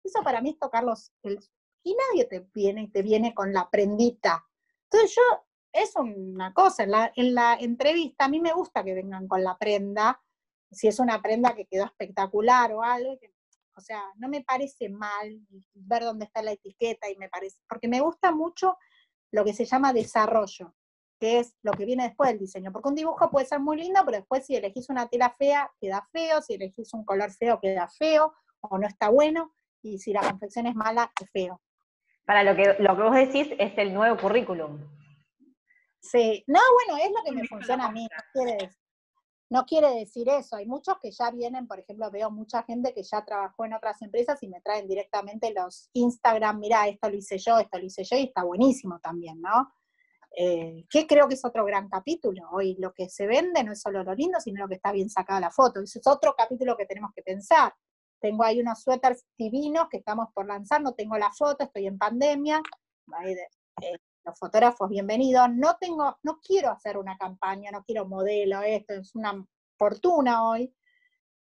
Eso 0.03 0.21
para 0.23 0.39
mí 0.39 0.51
es 0.51 0.59
tocarlos. 0.59 1.11
y 1.23 1.95
nadie 1.95 2.25
te 2.25 2.47
viene 2.53 2.83
y 2.83 2.87
te 2.89 3.01
viene 3.01 3.33
con 3.33 3.51
la 3.53 3.67
prendita. 3.71 4.45
Entonces 4.83 5.15
yo, 5.15 5.48
es 5.71 5.95
una 5.95 6.53
cosa, 6.53 6.83
en 6.83 6.91
la, 6.91 7.11
en 7.15 7.35
la 7.35 7.57
entrevista 7.59 8.25
a 8.25 8.29
mí 8.29 8.39
me 8.39 8.53
gusta 8.53 8.83
que 8.83 8.93
vengan 8.93 9.27
con 9.27 9.43
la 9.43 9.57
prenda, 9.57 10.21
si 10.71 10.87
es 10.87 10.99
una 10.99 11.21
prenda 11.21 11.55
que 11.55 11.65
quedó 11.65 11.85
espectacular 11.85 12.71
o 12.73 12.83
algo, 12.83 13.17
o 13.75 13.81
sea, 13.81 14.03
no 14.17 14.27
me 14.27 14.43
parece 14.43 14.89
mal 14.89 15.39
ver 15.73 16.03
dónde 16.03 16.25
está 16.25 16.41
la 16.41 16.51
etiqueta 16.51 17.09
y 17.09 17.15
me 17.15 17.29
parece, 17.29 17.61
porque 17.67 17.87
me 17.87 18.01
gusta 18.01 18.31
mucho 18.31 18.77
lo 19.31 19.45
que 19.45 19.53
se 19.53 19.65
llama 19.65 19.93
desarrollo 19.93 20.75
que 21.19 21.39
es 21.39 21.55
lo 21.63 21.73
que 21.73 21.85
viene 21.85 22.03
después 22.03 22.29
del 22.29 22.39
diseño. 22.39 22.71
Porque 22.71 22.89
un 22.89 22.95
dibujo 22.95 23.29
puede 23.29 23.45
ser 23.45 23.59
muy 23.59 23.77
lindo, 23.77 24.01
pero 24.05 24.17
después 24.17 24.45
si 24.45 24.55
elegís 24.55 24.89
una 24.89 25.07
tela 25.07 25.35
fea, 25.37 25.69
queda 25.79 26.07
feo, 26.11 26.41
si 26.41 26.53
elegís 26.53 26.93
un 26.93 27.03
color 27.03 27.31
feo, 27.31 27.59
queda 27.59 27.87
feo, 27.89 28.33
o 28.61 28.77
no 28.77 28.87
está 28.87 29.09
bueno, 29.09 29.53
y 29.81 29.99
si 29.99 30.13
la 30.13 30.21
confección 30.21 30.67
es 30.67 30.75
mala, 30.75 31.11
es 31.21 31.29
feo. 31.31 31.61
Para 32.25 32.43
lo 32.43 32.55
que, 32.55 32.75
lo 32.79 32.95
que 32.95 33.03
vos 33.03 33.15
decís 33.15 33.49
es 33.57 33.77
el 33.77 33.93
nuevo 33.93 34.17
currículum. 34.17 34.79
Sí, 36.01 36.43
no, 36.47 36.59
bueno, 36.73 37.03
es 37.03 37.11
lo 37.11 37.23
que 37.23 37.31
me 37.31 37.47
funciona 37.47 37.87
a 37.87 37.91
mí, 37.91 38.07
no 38.09 38.23
quiere, 38.33 38.53
decir, 38.53 38.77
no 39.49 39.65
quiere 39.65 39.89
decir 39.95 40.29
eso. 40.29 40.55
Hay 40.55 40.65
muchos 40.65 40.95
que 41.01 41.11
ya 41.11 41.29
vienen, 41.31 41.67
por 41.67 41.79
ejemplo, 41.79 42.09
veo 42.09 42.31
mucha 42.31 42.63
gente 42.63 42.93
que 42.93 43.03
ya 43.03 43.25
trabajó 43.25 43.65
en 43.65 43.73
otras 43.73 44.01
empresas 44.01 44.41
y 44.41 44.47
me 44.47 44.61
traen 44.61 44.87
directamente 44.87 45.53
los 45.53 45.89
Instagram, 45.93 46.59
mira, 46.59 46.87
esto 46.87 47.09
lo 47.09 47.17
hice 47.17 47.37
yo, 47.37 47.59
esto 47.59 47.77
lo 47.77 47.85
hice 47.85 48.03
yo, 48.03 48.17
y 48.17 48.23
está 48.23 48.43
buenísimo 48.43 48.99
también, 48.99 49.41
¿no? 49.41 49.73
eh, 50.35 50.85
que 50.89 51.07
creo 51.07 51.27
que 51.27 51.33
es 51.35 51.45
otro 51.45 51.65
gran 51.65 51.89
capítulo. 51.89 52.47
Hoy 52.51 52.75
lo 52.79 52.93
que 52.93 53.09
se 53.09 53.27
vende 53.27 53.63
no 53.63 53.71
es 53.71 53.81
solo 53.81 54.03
lo 54.03 54.13
lindo, 54.13 54.39
sino 54.39 54.61
lo 54.61 54.67
que 54.67 54.75
está 54.75 54.91
bien 54.91 55.09
sacada 55.09 55.39
la 55.39 55.51
foto. 55.51 55.81
Ese 55.81 55.99
es 55.99 56.07
otro 56.07 56.35
capítulo 56.37 56.77
que 56.77 56.85
tenemos 56.85 57.11
que 57.15 57.23
pensar. 57.23 57.73
Tengo 58.19 58.43
ahí 58.43 58.59
unos 58.59 58.81
suéteres 58.81 59.25
divinos 59.37 59.87
que 59.89 59.97
estamos 59.97 60.27
por 60.33 60.45
lanzar, 60.45 60.81
no 60.81 60.93
tengo 60.93 61.17
la 61.17 61.31
foto, 61.31 61.63
estoy 61.63 61.87
en 61.87 61.97
pandemia. 61.97 62.61
Eh, 63.81 63.97
los 64.23 64.37
fotógrafos, 64.37 64.89
bienvenidos. 64.89 65.49
No 65.53 65.77
tengo, 65.79 66.17
no 66.23 66.39
quiero 66.39 66.69
hacer 66.69 66.97
una 66.97 67.17
campaña, 67.17 67.71
no 67.71 67.83
quiero 67.83 68.05
modelo, 68.05 68.61
esto 68.61 68.93
es 68.93 69.15
una 69.15 69.45
fortuna 69.77 70.47
hoy, 70.47 70.73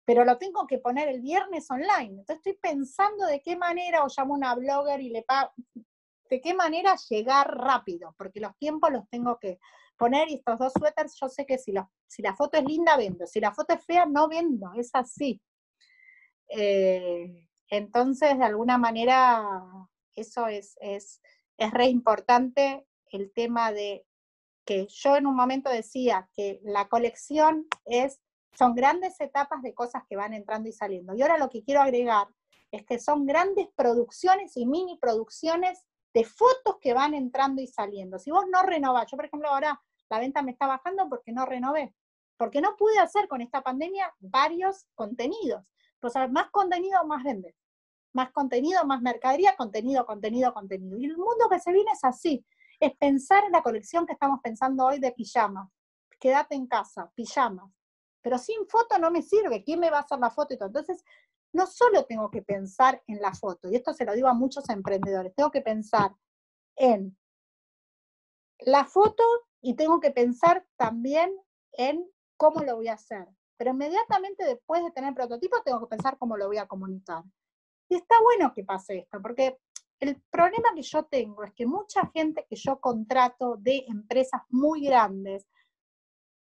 pero 0.05 0.25
lo 0.25 0.37
tengo 0.37 0.67
que 0.67 0.79
poner 0.79 1.07
el 1.07 1.21
viernes 1.21 1.69
online. 1.69 2.19
Entonces 2.19 2.37
estoy 2.37 2.57
pensando 2.61 3.25
de 3.25 3.41
qué 3.41 3.55
manera, 3.55 4.03
o 4.03 4.07
llamo 4.15 4.33
a 4.33 4.37
una 4.37 4.55
blogger 4.55 5.01
y 5.01 5.09
le 5.09 5.23
pago, 5.23 5.51
de 6.29 6.41
qué 6.41 6.53
manera 6.53 6.95
llegar 7.09 7.55
rápido, 7.55 8.15
porque 8.17 8.39
los 8.39 8.57
tiempos 8.57 8.91
los 8.91 9.07
tengo 9.09 9.37
que 9.39 9.59
poner 9.97 10.29
y 10.29 10.35
estos 10.35 10.57
dos 10.57 10.73
suéteres, 10.73 11.15
yo 11.19 11.29
sé 11.29 11.45
que 11.45 11.57
si, 11.57 11.71
la 11.71 12.35
foto 12.35 12.57
es 12.57 12.65
linda, 12.65 12.97
vendo, 12.97 13.27
si 13.27 13.39
la 13.39 13.53
foto 13.53 13.73
es 13.73 13.85
fea, 13.85 14.05
no 14.05 14.27
vendo, 14.27 14.71
es 14.75 14.89
así. 14.93 15.39
Eh, 16.49 17.47
entonces, 17.69 18.37
de 18.37 18.43
alguna 18.43 18.77
manera, 18.77 19.43
eso 20.15 20.47
es, 20.47 20.75
es, 20.81 21.21
es 21.57 21.71
re 21.71 21.87
importante 21.87 22.85
el 23.11 23.31
tema 23.31 23.71
de 23.71 24.05
que 24.65 24.87
yo 24.87 25.15
en 25.15 25.27
un 25.27 25.35
momento 25.35 25.69
decía 25.69 26.29
que 26.33 26.59
la 26.63 26.87
colección 26.87 27.67
es, 27.85 28.21
son 28.57 28.75
grandes 28.75 29.19
etapas 29.19 29.61
de 29.61 29.73
cosas 29.73 30.03
que 30.09 30.15
van 30.15 30.33
entrando 30.33 30.69
y 30.69 30.73
saliendo. 30.73 31.13
Y 31.13 31.21
ahora 31.21 31.37
lo 31.37 31.49
que 31.49 31.63
quiero 31.63 31.81
agregar 31.81 32.27
es 32.71 32.85
que 32.85 32.99
son 32.99 33.25
grandes 33.25 33.67
producciones 33.75 34.57
y 34.57 34.65
mini 34.65 34.97
producciones 34.97 35.85
de 36.13 36.25
fotos 36.25 36.77
que 36.81 36.93
van 36.93 37.13
entrando 37.13 37.61
y 37.61 37.67
saliendo. 37.67 38.19
Si 38.19 38.31
vos 38.31 38.45
no 38.51 38.63
renovás, 38.63 39.09
yo 39.11 39.17
por 39.17 39.25
ejemplo 39.25 39.49
ahora 39.49 39.81
la 40.09 40.19
venta 40.19 40.41
me 40.41 40.51
está 40.51 40.67
bajando 40.67 41.09
porque 41.09 41.31
no 41.31 41.45
renové, 41.45 41.93
porque 42.37 42.61
no 42.61 42.75
pude 42.75 42.99
hacer 42.99 43.27
con 43.27 43.41
esta 43.41 43.61
pandemia 43.61 44.13
varios 44.19 44.85
contenidos. 44.95 45.63
Pues 45.99 46.13
más 46.31 46.49
contenido, 46.51 47.05
más 47.05 47.23
vendes. 47.23 47.55
Más 48.13 48.31
contenido, 48.31 48.85
más 48.85 49.01
mercadería, 49.01 49.55
contenido, 49.55 50.05
contenido, 50.05 50.53
contenido. 50.53 50.97
Y 50.97 51.05
el 51.05 51.17
mundo 51.17 51.49
que 51.49 51.59
se 51.59 51.71
viene 51.71 51.91
es 51.91 52.03
así. 52.03 52.45
Es 52.79 52.95
pensar 52.97 53.43
en 53.45 53.51
la 53.51 53.61
colección 53.61 54.05
que 54.05 54.13
estamos 54.13 54.39
pensando 54.41 54.85
hoy 54.85 54.99
de 54.99 55.11
pijamas. 55.11 55.69
Quédate 56.19 56.55
en 56.55 56.67
casa, 56.67 57.11
pijamas. 57.15 57.71
Pero 58.21 58.37
sin 58.37 58.65
foto 58.67 58.97
no 58.99 59.11
me 59.11 59.21
sirve. 59.21 59.63
¿Quién 59.63 59.79
me 59.79 59.89
va 59.89 59.97
a 59.97 60.01
hacer 60.01 60.19
la 60.19 60.29
foto 60.29 60.53
y 60.53 60.57
todo? 60.57 60.67
Entonces, 60.67 61.03
no 61.53 61.67
solo 61.67 62.05
tengo 62.05 62.29
que 62.31 62.41
pensar 62.41 63.01
en 63.07 63.21
la 63.21 63.33
foto, 63.33 63.69
y 63.69 63.75
esto 63.75 63.93
se 63.93 64.05
lo 64.05 64.13
digo 64.13 64.27
a 64.27 64.33
muchos 64.33 64.67
emprendedores, 64.69 65.33
tengo 65.35 65.51
que 65.51 65.61
pensar 65.61 66.13
en 66.75 67.15
la 68.59 68.85
foto 68.85 69.23
y 69.61 69.75
tengo 69.75 69.99
que 69.99 70.11
pensar 70.11 70.65
también 70.75 71.31
en 71.73 72.09
cómo 72.37 72.61
lo 72.63 72.75
voy 72.75 72.87
a 72.87 72.93
hacer. 72.93 73.27
Pero 73.57 73.71
inmediatamente 73.71 74.43
después 74.45 74.83
de 74.83 74.91
tener 74.91 75.13
prototipo 75.13 75.61
tengo 75.63 75.79
que 75.79 75.87
pensar 75.87 76.17
cómo 76.17 76.37
lo 76.37 76.47
voy 76.47 76.57
a 76.57 76.67
comunicar. 76.67 77.23
Y 77.93 77.95
está 77.95 78.19
bueno 78.23 78.51
que 78.51 78.63
pase 78.63 78.97
esto, 78.97 79.21
porque 79.21 79.59
el 79.99 80.19
problema 80.31 80.73
que 80.73 80.81
yo 80.81 81.05
tengo 81.05 81.43
es 81.43 81.53
que 81.53 81.67
mucha 81.67 82.07
gente 82.07 82.43
que 82.49 82.55
yo 82.55 82.79
contrato 82.79 83.55
de 83.57 83.85
empresas 83.87 84.41
muy 84.49 84.87
grandes, 84.87 85.47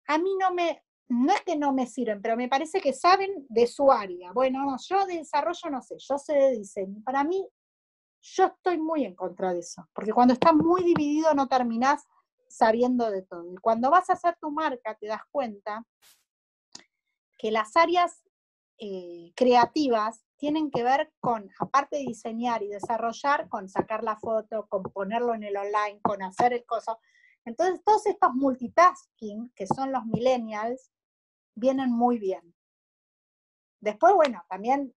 a 0.06 0.16
mí 0.16 0.30
no 0.40 0.54
me, 0.54 0.82
no 1.08 1.34
es 1.34 1.42
que 1.42 1.54
no 1.54 1.74
me 1.74 1.86
sirven, 1.86 2.22
pero 2.22 2.38
me 2.38 2.48
parece 2.48 2.80
que 2.80 2.94
saben 2.94 3.44
de 3.50 3.66
su 3.66 3.92
área. 3.92 4.32
Bueno, 4.32 4.64
no, 4.64 4.78
yo 4.78 5.04
de 5.04 5.18
desarrollo 5.18 5.68
no 5.70 5.82
sé, 5.82 5.96
yo 5.98 6.16
sé 6.16 6.32
de 6.32 6.50
diseño. 6.52 7.02
Para 7.04 7.22
mí, 7.22 7.46
yo 8.22 8.46
estoy 8.46 8.78
muy 8.78 9.04
en 9.04 9.14
contra 9.14 9.52
de 9.52 9.58
eso, 9.58 9.86
porque 9.92 10.14
cuando 10.14 10.32
estás 10.32 10.54
muy 10.54 10.84
dividido 10.84 11.34
no 11.34 11.48
terminás 11.48 12.06
sabiendo 12.48 13.10
de 13.10 13.20
todo. 13.20 13.52
Y 13.52 13.56
cuando 13.56 13.90
vas 13.90 14.08
a 14.08 14.14
hacer 14.14 14.38
tu 14.40 14.50
marca, 14.50 14.94
te 14.94 15.06
das 15.06 15.20
cuenta 15.30 15.84
que 17.36 17.50
las 17.50 17.76
áreas 17.76 18.22
eh, 18.78 19.32
creativas 19.34 20.24
tienen 20.36 20.70
que 20.70 20.82
ver 20.82 21.12
con, 21.20 21.50
aparte 21.58 21.96
de 21.96 22.02
diseñar 22.02 22.62
y 22.62 22.68
desarrollar, 22.68 23.48
con 23.48 23.68
sacar 23.68 24.04
la 24.04 24.16
foto, 24.16 24.66
con 24.68 24.82
ponerlo 24.82 25.34
en 25.34 25.44
el 25.44 25.56
online, 25.56 26.00
con 26.02 26.22
hacer 26.22 26.52
el 26.52 26.64
coso. 26.66 26.98
Entonces, 27.44 27.82
todos 27.84 28.06
estos 28.06 28.34
multitasking, 28.34 29.52
que 29.54 29.66
son 29.66 29.92
los 29.92 30.04
millennials, 30.04 30.90
vienen 31.54 31.90
muy 31.90 32.18
bien. 32.18 32.54
Después, 33.80 34.14
bueno, 34.14 34.44
también 34.48 34.94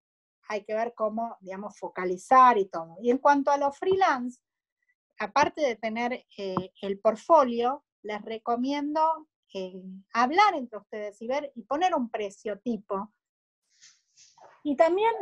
hay 0.50 0.66
que 0.66 0.74
ver 0.74 0.94
cómo, 0.96 1.38
digamos, 1.42 1.78
focalizar 1.78 2.58
y 2.58 2.66
todo. 2.66 2.98
Y 3.02 3.12
en 3.12 3.20
cuanto 3.20 3.52
a 3.52 3.58
los 3.58 3.78
freelance, 3.78 4.42
aparte 5.20 5.62
de 5.62 5.76
tener 5.76 6.26
eh, 6.38 6.72
el 6.82 7.00
portfolio, 7.00 7.86
les 8.02 8.22
recomiendo 8.24 9.28
eh, 9.54 9.82
hablar 10.14 10.56
entre 10.56 10.80
ustedes 10.80 11.22
y 11.22 11.28
ver 11.28 11.52
y 11.56 11.64
poner 11.64 11.94
un 11.94 12.10
precio 12.10 12.60
tipo. 12.60 13.14
Y 14.64 14.76
también 14.76 15.14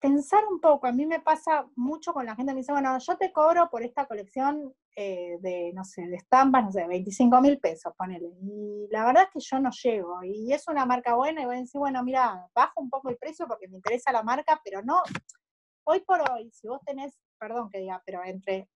pensar 0.00 0.42
un 0.50 0.60
poco, 0.60 0.86
a 0.86 0.92
mí 0.92 1.04
me 1.06 1.20
pasa 1.20 1.66
mucho 1.76 2.12
con 2.12 2.24
la 2.24 2.34
gente 2.34 2.52
me 2.54 2.60
dice, 2.60 2.72
bueno, 2.72 2.98
yo 2.98 3.16
te 3.18 3.32
cobro 3.32 3.68
por 3.68 3.82
esta 3.82 4.06
colección 4.06 4.74
eh, 4.96 5.36
de, 5.40 5.72
no 5.74 5.84
sé, 5.84 6.06
de 6.06 6.16
estampas, 6.16 6.64
no 6.64 6.72
sé, 6.72 6.86
25 6.86 7.40
mil 7.40 7.58
pesos, 7.60 7.92
ponele. 7.96 8.30
Y 8.42 8.88
la 8.90 9.04
verdad 9.04 9.24
es 9.24 9.30
que 9.30 9.40
yo 9.40 9.60
no 9.60 9.70
llego, 9.70 10.22
y 10.24 10.52
es 10.52 10.66
una 10.68 10.86
marca 10.86 11.14
buena, 11.14 11.42
y 11.42 11.44
voy 11.44 11.56
a 11.56 11.60
decir, 11.60 11.78
bueno, 11.78 12.02
mira, 12.02 12.48
bajo 12.54 12.80
un 12.80 12.88
poco 12.88 13.10
el 13.10 13.18
precio 13.18 13.46
porque 13.46 13.68
me 13.68 13.76
interesa 13.76 14.10
la 14.10 14.22
marca, 14.22 14.60
pero 14.64 14.82
no, 14.82 15.02
hoy 15.84 16.00
por 16.00 16.28
hoy, 16.30 16.50
si 16.50 16.66
vos 16.66 16.80
tenés, 16.84 17.18
perdón 17.38 17.68
que 17.68 17.80
diga, 17.80 18.02
pero 18.04 18.24
entre 18.24 18.68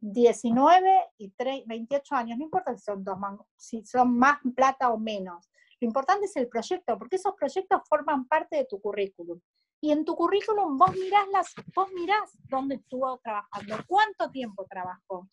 19 0.00 1.12
y 1.18 1.32
28 1.66 2.14
años, 2.14 2.38
no 2.38 2.44
importa 2.44 2.76
si 2.76 2.82
son, 2.82 3.04
dos 3.04 3.16
si 3.56 3.84
son 3.84 4.18
más 4.18 4.38
plata 4.54 4.90
o 4.90 4.98
menos, 4.98 5.48
lo 5.84 5.88
importante 5.88 6.24
es 6.24 6.36
el 6.36 6.48
proyecto, 6.48 6.98
porque 6.98 7.16
esos 7.16 7.34
proyectos 7.34 7.82
forman 7.86 8.26
parte 8.26 8.56
de 8.56 8.64
tu 8.64 8.80
currículum. 8.80 9.38
Y 9.82 9.92
en 9.92 10.02
tu 10.02 10.16
currículum 10.16 10.78
vos 10.78 10.92
mirás, 10.92 11.28
las, 11.30 11.52
vos 11.74 11.92
mirás 11.92 12.30
dónde 12.48 12.76
estuvo 12.76 13.18
trabajando, 13.18 13.76
cuánto 13.86 14.30
tiempo 14.30 14.64
trabajó 14.64 15.28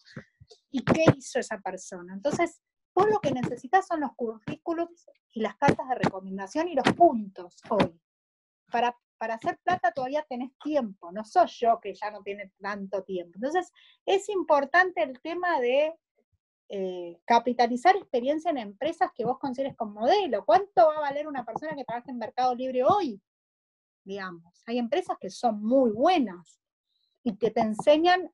y 0.70 0.84
qué 0.84 1.06
hizo 1.16 1.40
esa 1.40 1.58
persona. 1.60 2.14
Entonces, 2.14 2.62
vos 2.94 3.08
lo 3.10 3.20
que 3.20 3.32
necesitas 3.32 3.88
son 3.88 4.02
los 4.02 4.12
currículums 4.18 5.10
y 5.32 5.40
las 5.40 5.56
cartas 5.56 5.88
de 5.88 5.96
recomendación 5.96 6.68
y 6.68 6.76
los 6.76 6.94
puntos 6.98 7.62
hoy. 7.70 7.98
Para, 8.70 8.94
para 9.18 9.36
hacer 9.36 9.58
plata 9.64 9.94
todavía 9.94 10.26
tenés 10.28 10.52
tiempo, 10.62 11.14
no 11.14 11.24
soy 11.24 11.48
yo 11.48 11.80
que 11.82 11.94
ya 11.94 12.12
no 12.12 12.22
tiene 12.24 12.52
tanto 12.60 13.04
tiempo. 13.04 13.36
Entonces, 13.36 13.72
es 14.06 14.28
importante 14.28 15.02
el 15.02 15.22
tema 15.22 15.62
de 15.62 15.96
eh, 16.74 17.20
capitalizar 17.26 17.96
experiencia 17.96 18.50
en 18.50 18.58
empresas 18.58 19.12
que 19.14 19.26
vos 19.26 19.38
consideres 19.40 19.76
como 19.76 20.00
modelo. 20.00 20.46
¿Cuánto 20.46 20.88
va 20.88 20.98
a 20.98 21.02
valer 21.02 21.28
una 21.28 21.44
persona 21.44 21.76
que 21.76 21.84
trabaja 21.84 22.10
en 22.10 22.18
Mercado 22.18 22.56
Libre 22.56 22.84
hoy? 22.84 23.22
digamos. 24.04 24.64
Hay 24.66 24.78
empresas 24.78 25.18
que 25.20 25.30
son 25.30 25.64
muy 25.64 25.92
buenas 25.92 26.60
y 27.24 27.38
que 27.38 27.52
te 27.52 27.62
enseñan 27.62 28.32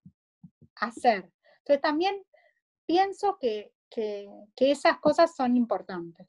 a 0.76 0.88
hacer. 0.88 1.32
Entonces 1.60 1.82
también 1.82 2.24
pienso 2.86 3.38
que, 3.40 3.74
esas 4.58 5.00
cosas 5.00 5.34
son 5.36 5.56
importantes. 5.56 6.28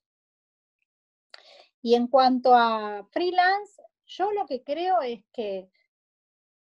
Y 1.83 1.95
en 1.95 2.07
cuanto 2.07 2.55
a 2.55 3.07
freelance, 3.11 3.83
yo 4.07 4.33
lo 4.33 4.47
que 4.47 4.63
creo 4.63 5.01
es 5.03 5.25
que 5.33 5.69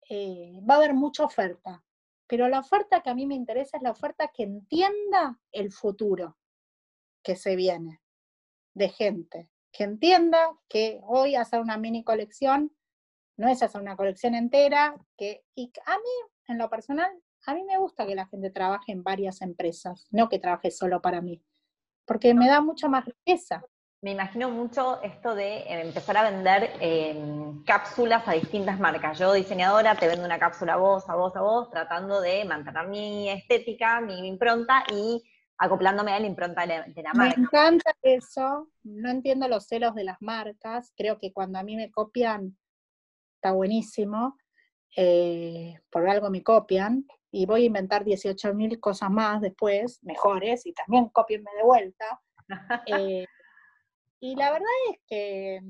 eh, 0.09 0.59
va 0.67 0.75
a 0.75 0.77
haber 0.77 0.95
mucha 0.95 1.23
oferta, 1.23 1.83
pero 2.27 2.49
la 2.49 2.59
oferta 2.59 3.01
que 3.01 3.09
a 3.09 3.15
mí 3.15 3.25
me 3.25 3.35
interesa 3.35 3.77
es 3.77 3.83
la 3.83 3.91
oferta 3.91 4.29
que 4.33 4.43
entienda 4.43 5.39
el 5.51 5.71
futuro 5.71 6.37
que 7.23 7.35
se 7.35 7.55
viene 7.55 8.01
de 8.73 8.89
gente 8.89 9.49
que 9.77 9.83
entienda 9.83 10.57
que 10.67 10.99
hoy 11.03 11.35
hacer 11.35 11.59
una 11.59 11.77
mini 11.77 12.03
colección 12.03 12.75
no 13.37 13.47
es 13.47 13.61
hacer 13.61 13.79
una 13.79 13.95
colección 13.95 14.33
entera, 14.33 14.95
que, 15.15 15.43
y 15.53 15.71
a 15.85 15.95
mí, 15.97 16.31
en 16.47 16.57
lo 16.57 16.67
personal, 16.69 17.11
a 17.45 17.53
mí 17.53 17.63
me 17.63 17.77
gusta 17.77 18.07
que 18.07 18.15
la 18.15 18.25
gente 18.25 18.49
trabaje 18.49 18.91
en 18.91 19.03
varias 19.03 19.41
empresas, 19.41 20.07
no 20.09 20.27
que 20.27 20.39
trabaje 20.39 20.71
solo 20.71 20.99
para 21.01 21.21
mí, 21.21 21.43
porque 22.05 22.33
me 22.33 22.47
da 22.47 22.61
mucha 22.61 22.87
más 22.87 23.05
riqueza. 23.05 23.63
Me 24.01 24.11
imagino 24.11 24.51
mucho 24.51 25.01
esto 25.01 25.33
de 25.33 25.57
eh, 25.59 25.81
empezar 25.81 26.17
a 26.17 26.29
vender 26.29 26.71
em, 26.79 27.63
cápsulas 27.63 28.27
a 28.27 28.33
distintas 28.33 28.79
marcas. 28.79 29.17
Yo, 29.17 29.33
diseñadora, 29.33 29.95
te 29.95 30.07
vendo 30.07 30.23
una 30.25 30.37
cápsula 30.37 30.73
a 30.73 30.77
vos, 30.77 31.09
a 31.09 31.15
vos, 31.15 31.35
a 31.35 31.41
vos, 31.41 31.71
tratando 31.71 32.21
de 32.21 32.45
mantener 32.45 32.87
mi 32.87 33.29
estética, 33.29 33.99
mi 33.99 34.27
impronta 34.27 34.83
y 34.93 35.23
acoplándome 35.57 36.13
a 36.13 36.19
la 36.19 36.27
impronta 36.27 36.61
de 36.67 37.01
la, 37.01 37.13
marca. 37.13 37.35
Me 37.37 37.43
encanta 37.43 37.95
eso, 38.03 38.69
no 38.83 39.09
entiendo 39.09 39.47
los 39.47 39.65
celos 39.65 39.95
de 39.95 40.03
las 40.03 40.21
marcas, 40.21 40.93
creo 40.95 41.17
que 41.17 41.33
cuando 41.33 41.57
a 41.57 41.63
mí 41.63 41.75
me 41.75 41.89
copian 41.89 42.55
está 43.35 43.51
buenísimo, 43.51 44.37
eh, 44.95 45.79
por 45.89 46.07
algo 46.07 46.29
me 46.29 46.43
copian, 46.43 47.05
y 47.31 47.47
voy 47.47 47.63
a 47.63 47.65
inventar 47.65 48.03
18.000 48.03 48.79
cosas 48.79 49.09
más 49.09 49.41
después, 49.41 49.99
mejores, 50.03 50.65
y 50.67 50.73
también 50.73 51.09
copienme 51.09 51.49
de 51.57 51.63
vuelta. 51.63 52.21
Eh, 52.87 53.25
y 54.19 54.35
la 54.35 54.51
verdad 54.51 54.67
es 54.91 54.99
que, 55.07 55.61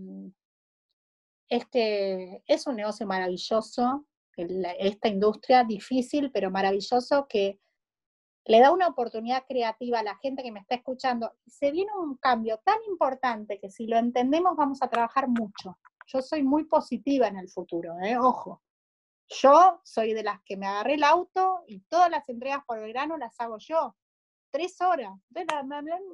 es 1.49 1.65
que 1.67 2.43
es 2.47 2.67
un 2.67 2.75
negocio 2.75 3.05
maravilloso, 3.05 4.05
esta 4.37 5.07
industria 5.07 5.63
difícil, 5.63 6.31
pero 6.31 6.51
maravilloso, 6.51 7.27
que 7.27 7.59
le 8.47 8.59
da 8.59 8.71
una 8.71 8.87
oportunidad 8.87 9.45
creativa 9.45 9.99
a 9.99 10.03
la 10.03 10.15
gente 10.17 10.41
que 10.41 10.51
me 10.51 10.61
está 10.61 10.75
escuchando 10.75 11.33
se 11.45 11.71
viene 11.71 11.91
un 11.97 12.15
cambio 12.15 12.61
tan 12.63 12.77
importante 12.87 13.59
que 13.59 13.69
si 13.69 13.87
lo 13.87 13.97
entendemos 13.97 14.55
vamos 14.55 14.81
a 14.81 14.89
trabajar 14.89 15.27
mucho. 15.27 15.77
Yo 16.07 16.21
soy 16.21 16.43
muy 16.43 16.63
positiva 16.63 17.27
en 17.27 17.37
el 17.37 17.49
futuro, 17.49 17.95
¿eh? 18.01 18.17
ojo. 18.17 18.61
Yo 19.27 19.81
soy 19.83 20.13
de 20.13 20.23
las 20.23 20.41
que 20.43 20.55
me 20.55 20.65
agarré 20.65 20.93
el 20.93 21.03
auto 21.03 21.63
y 21.67 21.81
todas 21.81 22.09
las 22.09 22.29
entregas 22.29 22.63
por 22.65 22.79
verano 22.79 23.17
las 23.17 23.37
hago 23.39 23.57
yo. 23.59 23.97
Tres 24.57 24.81
horas. 24.81 25.13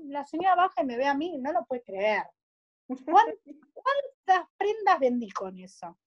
La, 0.03 0.25
señora 0.25 0.55
baja 0.55 0.81
y 0.81 0.85
me 0.85 0.97
ve 0.97 1.07
a 1.07 1.13
mí, 1.13 1.37
no 1.37 1.53
lo 1.53 1.63
puede 1.63 1.81
creer. 1.81 2.23
¿Cuántas 2.85 4.49
prendas 4.57 4.99
vendí 4.99 5.31
con 5.31 5.57
eso? 5.57 5.97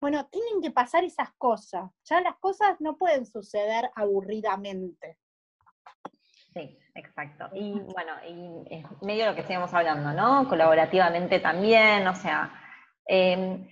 Bueno, 0.00 0.26
tienen 0.28 0.62
que 0.62 0.70
pasar 0.70 1.04
esas 1.04 1.34
cosas. 1.36 1.90
Ya 2.04 2.22
las 2.22 2.36
cosas 2.36 2.80
no 2.80 2.96
pueden 2.96 3.26
suceder 3.26 3.90
aburridamente. 3.96 5.18
Sí, 6.54 6.78
exacto. 6.94 7.50
Y 7.52 7.72
bueno, 7.72 8.14
y 8.26 8.76
es 8.76 8.84
medio 9.02 9.26
lo 9.26 9.34
que 9.34 9.42
estamos 9.42 9.74
hablando, 9.74 10.14
¿no? 10.14 10.48
Colaborativamente 10.48 11.38
también, 11.38 12.08
o 12.08 12.14
sea, 12.14 12.50
em, 13.04 13.68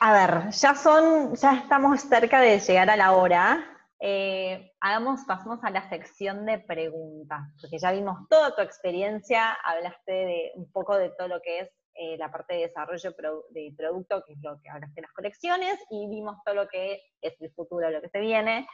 a 0.00 0.12
ver, 0.14 0.50
ya 0.52 0.74
son, 0.74 1.34
ya 1.34 1.52
estamos 1.52 2.00
cerca 2.00 2.40
de 2.40 2.58
llegar 2.60 2.88
a 2.88 2.96
la 2.96 3.12
hora. 3.12 3.71
Eh, 4.04 4.72
hagamos, 4.80 5.20
pasemos 5.28 5.62
a 5.62 5.70
la 5.70 5.88
sección 5.88 6.44
de 6.44 6.58
preguntas, 6.58 7.38
porque 7.60 7.78
ya 7.78 7.92
vimos 7.92 8.28
toda 8.28 8.52
tu 8.52 8.60
experiencia, 8.60 9.52
hablaste 9.52 10.12
de 10.12 10.52
un 10.56 10.72
poco 10.72 10.96
de 10.96 11.10
todo 11.10 11.28
lo 11.28 11.40
que 11.40 11.60
es 11.60 11.70
eh, 11.94 12.16
la 12.18 12.28
parte 12.28 12.54
de 12.54 12.62
desarrollo 12.62 13.14
de 13.50 13.72
producto, 13.78 14.24
que 14.26 14.32
es 14.32 14.40
lo 14.42 14.60
que 14.60 14.70
hablaste 14.70 14.96
de 14.96 15.02
las 15.02 15.12
colecciones, 15.12 15.78
y 15.88 16.08
vimos 16.10 16.36
todo 16.44 16.56
lo 16.56 16.68
que 16.68 17.00
es 17.20 17.40
el 17.40 17.52
futuro, 17.52 17.90
lo 17.90 18.00
que 18.00 18.08
se 18.08 18.18
viene. 18.18 18.66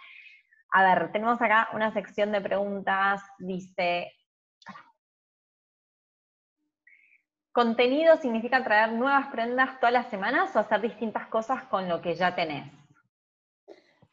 A 0.71 0.83
ver, 0.83 1.13
tenemos 1.13 1.43
acá 1.43 1.69
una 1.75 1.93
sección 1.93 2.33
de 2.33 2.41
preguntas, 2.41 3.21
dice, 3.39 4.11
¿contenido 7.53 8.17
significa 8.17 8.65
traer 8.65 8.93
nuevas 8.93 9.27
prendas 9.27 9.79
todas 9.79 9.93
las 9.93 10.09
semanas 10.09 10.57
o 10.57 10.61
hacer 10.61 10.81
distintas 10.81 11.27
cosas 11.27 11.65
con 11.65 11.87
lo 11.87 12.01
que 12.01 12.15
ya 12.15 12.35
tenés? 12.35 12.73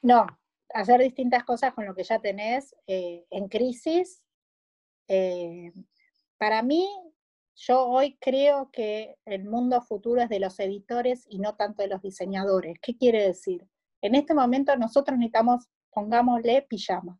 No, 0.01 0.27
hacer 0.73 1.01
distintas 1.01 1.43
cosas 1.43 1.73
con 1.73 1.85
lo 1.85 1.95
que 1.95 2.03
ya 2.03 2.19
tenés 2.19 2.75
eh, 2.87 3.25
en 3.29 3.47
crisis. 3.47 4.23
Eh, 5.07 5.71
para 6.37 6.61
mí, 6.63 6.87
yo 7.55 7.85
hoy 7.85 8.17
creo 8.19 8.69
que 8.71 9.15
el 9.25 9.45
mundo 9.45 9.81
futuro 9.81 10.21
es 10.21 10.29
de 10.29 10.39
los 10.39 10.59
editores 10.59 11.25
y 11.29 11.39
no 11.39 11.55
tanto 11.55 11.81
de 11.81 11.89
los 11.89 12.01
diseñadores. 12.01 12.77
¿Qué 12.81 12.97
quiere 12.97 13.23
decir? 13.23 13.65
En 14.01 14.15
este 14.15 14.33
momento 14.33 14.75
nosotros 14.75 15.17
necesitamos 15.17 15.69
pongámosle 15.95 16.61
pijamas. 16.63 17.17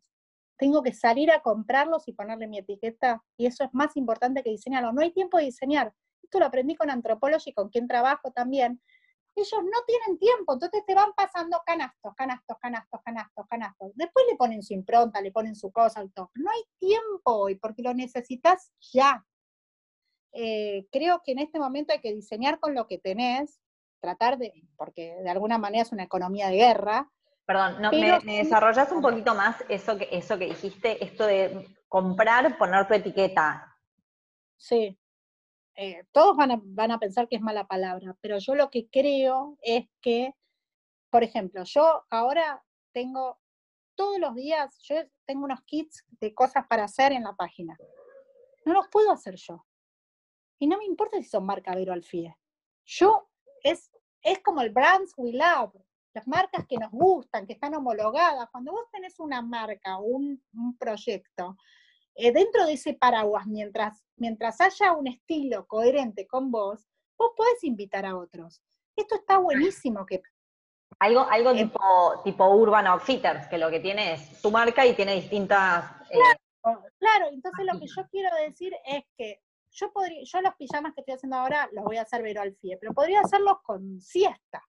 Tengo 0.58 0.82
que 0.82 0.92
salir 0.92 1.30
a 1.32 1.40
comprarlos 1.40 2.06
y 2.06 2.12
ponerle 2.12 2.46
mi 2.46 2.58
etiqueta, 2.58 3.22
y 3.36 3.46
eso 3.46 3.64
es 3.64 3.70
más 3.72 3.96
importante 3.96 4.42
que 4.42 4.50
diseñarlo. 4.50 4.92
No 4.92 5.00
hay 5.00 5.12
tiempo 5.12 5.38
de 5.38 5.44
diseñar. 5.44 5.92
Esto 6.22 6.38
lo 6.38 6.46
aprendí 6.46 6.76
con 6.76 6.90
Anthropology, 6.90 7.52
con 7.52 7.70
quien 7.70 7.88
trabajo 7.88 8.30
también. 8.32 8.80
Ellos 9.36 9.62
no 9.62 9.84
tienen 9.86 10.18
tiempo, 10.18 10.54
entonces 10.54 10.82
te 10.86 10.94
van 10.94 11.12
pasando 11.14 11.62
canastos, 11.64 12.14
canastos, 12.16 12.56
canastos, 12.58 13.00
canastos, 13.04 13.46
canastos. 13.48 13.92
Después 13.94 14.24
le 14.30 14.36
ponen 14.36 14.62
su 14.62 14.72
impronta, 14.72 15.20
le 15.20 15.30
ponen 15.30 15.54
su 15.54 15.70
cosa 15.70 16.02
y 16.02 16.08
todo. 16.08 16.30
No 16.34 16.50
hay 16.50 16.62
tiempo 16.78 17.32
hoy 17.32 17.56
porque 17.56 17.82
lo 17.82 17.92
necesitas 17.92 18.72
ya. 18.92 19.24
Eh, 20.32 20.86
creo 20.90 21.22
que 21.22 21.32
en 21.32 21.40
este 21.40 21.58
momento 21.58 21.92
hay 21.92 22.00
que 22.00 22.14
diseñar 22.14 22.58
con 22.58 22.74
lo 22.74 22.86
que 22.86 22.98
tenés, 22.98 23.60
tratar 24.00 24.38
de, 24.38 24.52
porque 24.76 25.16
de 25.22 25.30
alguna 25.30 25.58
manera 25.58 25.82
es 25.82 25.92
una 25.92 26.04
economía 26.04 26.48
de 26.48 26.56
guerra, 26.56 27.10
Perdón, 27.46 27.80
no, 27.80 27.92
me, 27.92 28.38
desarrollas 28.38 28.90
un 28.90 29.00
poquito 29.00 29.32
más 29.32 29.64
eso 29.68 29.96
que, 29.96 30.08
eso 30.10 30.36
que 30.36 30.46
dijiste, 30.46 31.02
esto 31.04 31.24
de 31.26 31.76
comprar, 31.86 32.58
poner 32.58 32.88
tu 32.88 32.94
etiqueta. 32.94 33.72
Sí. 34.56 34.98
Eh, 35.76 36.04
todos 36.12 36.36
van 36.36 36.52
a, 36.52 36.60
van 36.62 36.90
a 36.90 36.98
pensar 36.98 37.28
que 37.28 37.36
es 37.36 37.42
mala 37.42 37.66
palabra, 37.66 38.16
pero 38.20 38.38
yo 38.38 38.54
lo 38.54 38.70
que 38.70 38.88
creo 38.88 39.58
es 39.62 39.86
que, 40.00 40.34
por 41.10 41.22
ejemplo, 41.22 41.64
yo 41.64 42.04
ahora 42.10 42.64
tengo 42.92 43.38
todos 43.94 44.18
los 44.18 44.34
días, 44.34 44.78
yo 44.82 44.96
tengo 45.26 45.44
unos 45.44 45.62
kits 45.64 46.04
de 46.20 46.34
cosas 46.34 46.66
para 46.68 46.84
hacer 46.84 47.12
en 47.12 47.24
la 47.24 47.34
página. 47.34 47.76
No 48.64 48.72
los 48.72 48.88
puedo 48.88 49.10
hacer 49.12 49.36
yo. 49.36 49.66
Y 50.58 50.66
no 50.66 50.78
me 50.78 50.84
importa 50.84 51.18
si 51.18 51.24
son 51.24 51.44
marca 51.44 51.74
Vero 51.74 51.92
Alfie. 51.92 52.34
Yo, 52.84 53.28
es, 53.62 53.90
es 54.22 54.38
como 54.40 54.62
el 54.62 54.70
brands 54.70 55.12
we 55.16 55.32
love, 55.32 55.74
las 56.16 56.26
marcas 56.26 56.66
que 56.66 56.78
nos 56.78 56.90
gustan, 56.90 57.46
que 57.46 57.52
están 57.52 57.74
homologadas. 57.74 58.48
Cuando 58.50 58.72
vos 58.72 58.86
tenés 58.90 59.20
una 59.20 59.42
marca 59.42 59.98
o 59.98 60.04
un, 60.04 60.42
proyecto, 60.78 61.56
eh, 62.16 62.32
dentro 62.32 62.66
de 62.66 62.72
ese 62.72 62.94
paraguas, 62.94 63.46
mientras, 63.46 64.02
mientras 64.16 64.60
haya 64.60 64.92
un 64.92 65.06
estilo 65.06 65.66
coherente 65.66 66.26
con 66.26 66.50
vos, 66.50 66.88
vos 67.18 67.32
podés 67.36 67.62
invitar 67.62 68.06
a 68.06 68.16
otros. 68.16 68.62
Esto 68.96 69.16
está 69.16 69.38
buenísimo 69.38 70.06
que 70.06 70.22
algo, 70.98 71.20
algo 71.30 71.50
eh, 71.50 71.64
tipo, 71.64 72.22
tipo 72.24 72.48
Urban 72.48 72.86
Outfitters, 72.86 73.48
que 73.48 73.58
lo 73.58 73.70
que 73.70 73.80
tiene 73.80 74.14
es 74.14 74.40
su 74.40 74.50
marca 74.50 74.86
y 74.86 74.94
tiene 74.94 75.14
distintas. 75.14 75.84
Eh, 76.10 76.18
claro, 76.98 77.26
entonces 77.30 77.66
lo 77.66 77.78
que 77.78 77.86
yo 77.86 78.08
quiero 78.08 78.34
decir 78.36 78.72
es 78.86 79.04
que 79.16 79.42
yo 79.72 79.92
podría, 79.92 80.22
yo 80.24 80.40
los 80.40 80.54
pijamas 80.54 80.94
que 80.94 81.02
estoy 81.02 81.14
haciendo 81.14 81.36
ahora 81.36 81.68
los 81.72 81.84
voy 81.84 81.98
a 81.98 82.02
hacer 82.02 82.22
Vero 82.22 82.40
al 82.40 82.54
FIE, 82.54 82.78
pero 82.78 82.94
podría 82.94 83.20
hacerlos 83.20 83.58
con 83.62 84.00
siesta. 84.00 84.62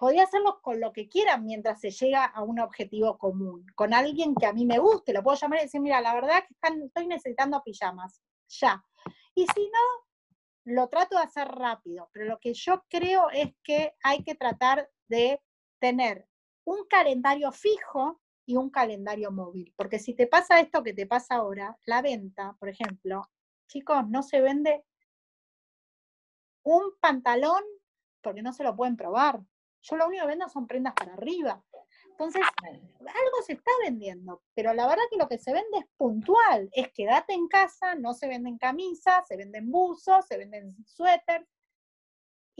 Podría 0.00 0.22
hacerlos 0.22 0.54
con 0.62 0.80
lo 0.80 0.94
que 0.94 1.10
quieran 1.10 1.44
mientras 1.44 1.78
se 1.78 1.90
llega 1.90 2.24
a 2.24 2.42
un 2.42 2.58
objetivo 2.58 3.18
común, 3.18 3.66
con 3.74 3.92
alguien 3.92 4.34
que 4.34 4.46
a 4.46 4.52
mí 4.54 4.64
me 4.64 4.78
guste. 4.78 5.12
Lo 5.12 5.22
puedo 5.22 5.36
llamar 5.36 5.58
y 5.58 5.64
decir, 5.64 5.82
mira, 5.82 6.00
la 6.00 6.14
verdad 6.14 6.42
que 6.48 6.54
estoy 6.86 7.06
necesitando 7.06 7.62
pijamas, 7.62 8.22
ya. 8.48 8.82
Y 9.34 9.46
si 9.54 9.60
no, 9.66 10.72
lo 10.72 10.88
trato 10.88 11.18
de 11.18 11.24
hacer 11.24 11.48
rápido, 11.48 12.08
pero 12.14 12.24
lo 12.24 12.38
que 12.38 12.54
yo 12.54 12.82
creo 12.88 13.28
es 13.28 13.52
que 13.62 13.92
hay 14.02 14.24
que 14.24 14.34
tratar 14.34 14.88
de 15.08 15.42
tener 15.78 16.26
un 16.64 16.86
calendario 16.88 17.52
fijo 17.52 18.22
y 18.46 18.56
un 18.56 18.70
calendario 18.70 19.30
móvil. 19.30 19.74
Porque 19.76 19.98
si 19.98 20.14
te 20.14 20.26
pasa 20.26 20.60
esto 20.60 20.82
que 20.82 20.94
te 20.94 21.06
pasa 21.06 21.34
ahora, 21.34 21.76
la 21.84 22.00
venta, 22.00 22.56
por 22.58 22.70
ejemplo, 22.70 23.28
chicos, 23.68 24.08
no 24.08 24.22
se 24.22 24.40
vende 24.40 24.82
un 26.62 26.96
pantalón 27.00 27.62
porque 28.22 28.40
no 28.40 28.54
se 28.54 28.64
lo 28.64 28.74
pueden 28.74 28.96
probar. 28.96 29.42
Yo 29.82 29.96
lo 29.96 30.06
único 30.06 30.22
que 30.22 30.28
vendo 30.28 30.48
son 30.48 30.66
prendas 30.66 30.94
para 30.94 31.14
arriba. 31.14 31.62
Entonces, 32.10 32.42
algo 32.62 33.42
se 33.46 33.54
está 33.54 33.70
vendiendo, 33.82 34.42
pero 34.54 34.74
la 34.74 34.86
verdad 34.86 35.04
que 35.10 35.16
lo 35.16 35.26
que 35.26 35.38
se 35.38 35.52
vende 35.52 35.78
es 35.78 35.86
puntual, 35.96 36.68
es 36.72 36.92
quédate 36.92 37.32
en 37.32 37.48
casa, 37.48 37.94
no 37.94 38.12
se 38.12 38.28
venden 38.28 38.58
camisas, 38.58 39.26
se 39.26 39.38
venden 39.38 39.70
buzos, 39.70 40.26
se 40.26 40.36
venden 40.36 40.76
suéteres, 40.84 41.48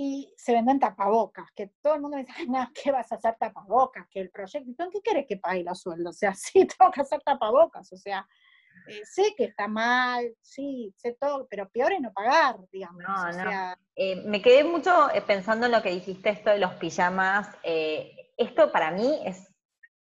y 0.03 0.33
se 0.35 0.53
venden 0.53 0.81
tapabocas, 0.81 1.51
que 1.55 1.73
todo 1.83 1.95
el 1.95 2.01
mundo 2.01 2.17
dice, 2.17 2.33
no, 2.49 2.67
¿qué 2.75 2.91
vas 2.91 3.13
a 3.13 3.17
hacer 3.17 3.37
tapabocas? 3.39 4.09
Que 4.09 4.21
el 4.21 4.31
proyecto, 4.31 4.83
¿en 4.83 4.91
qué 4.91 5.03
quieres 5.03 5.27
que 5.29 5.37
pague 5.37 5.63
los 5.63 5.79
sueldos? 5.79 6.17
O 6.17 6.19
sea, 6.19 6.35
sí, 6.35 6.67
tengo 6.67 6.91
que 6.91 7.03
hacer 7.03 7.21
tapabocas, 7.23 7.93
o 7.93 7.97
sea, 7.99 8.27
eh, 8.89 9.03
sé 9.05 9.35
que 9.37 9.45
está 9.45 9.69
mal, 9.69 10.35
sí, 10.41 10.93
sé 10.97 11.17
todo, 11.21 11.47
pero 11.49 11.69
peor 11.69 11.93
es 11.93 12.01
no 12.01 12.13
pagar, 12.13 12.57
digamos. 12.73 13.03
No, 13.03 13.29
o 13.29 13.33
Sea, 13.33 13.79
eh, 13.97 14.23
me 14.27 14.43
quedé 14.43 14.65
mucho 14.65 15.11
eh, 15.15 15.23
pensando 15.23 15.67
en 15.67 15.73
lo 15.73 15.83
que 15.83 15.91
dijiste, 15.91 16.31
esto 16.31 16.51
de 16.51 16.59
los 16.59 16.75
pijamas. 16.75 17.49
esto 17.63 18.73
para 18.73 18.91
mí 18.91 19.21
es 19.25 19.47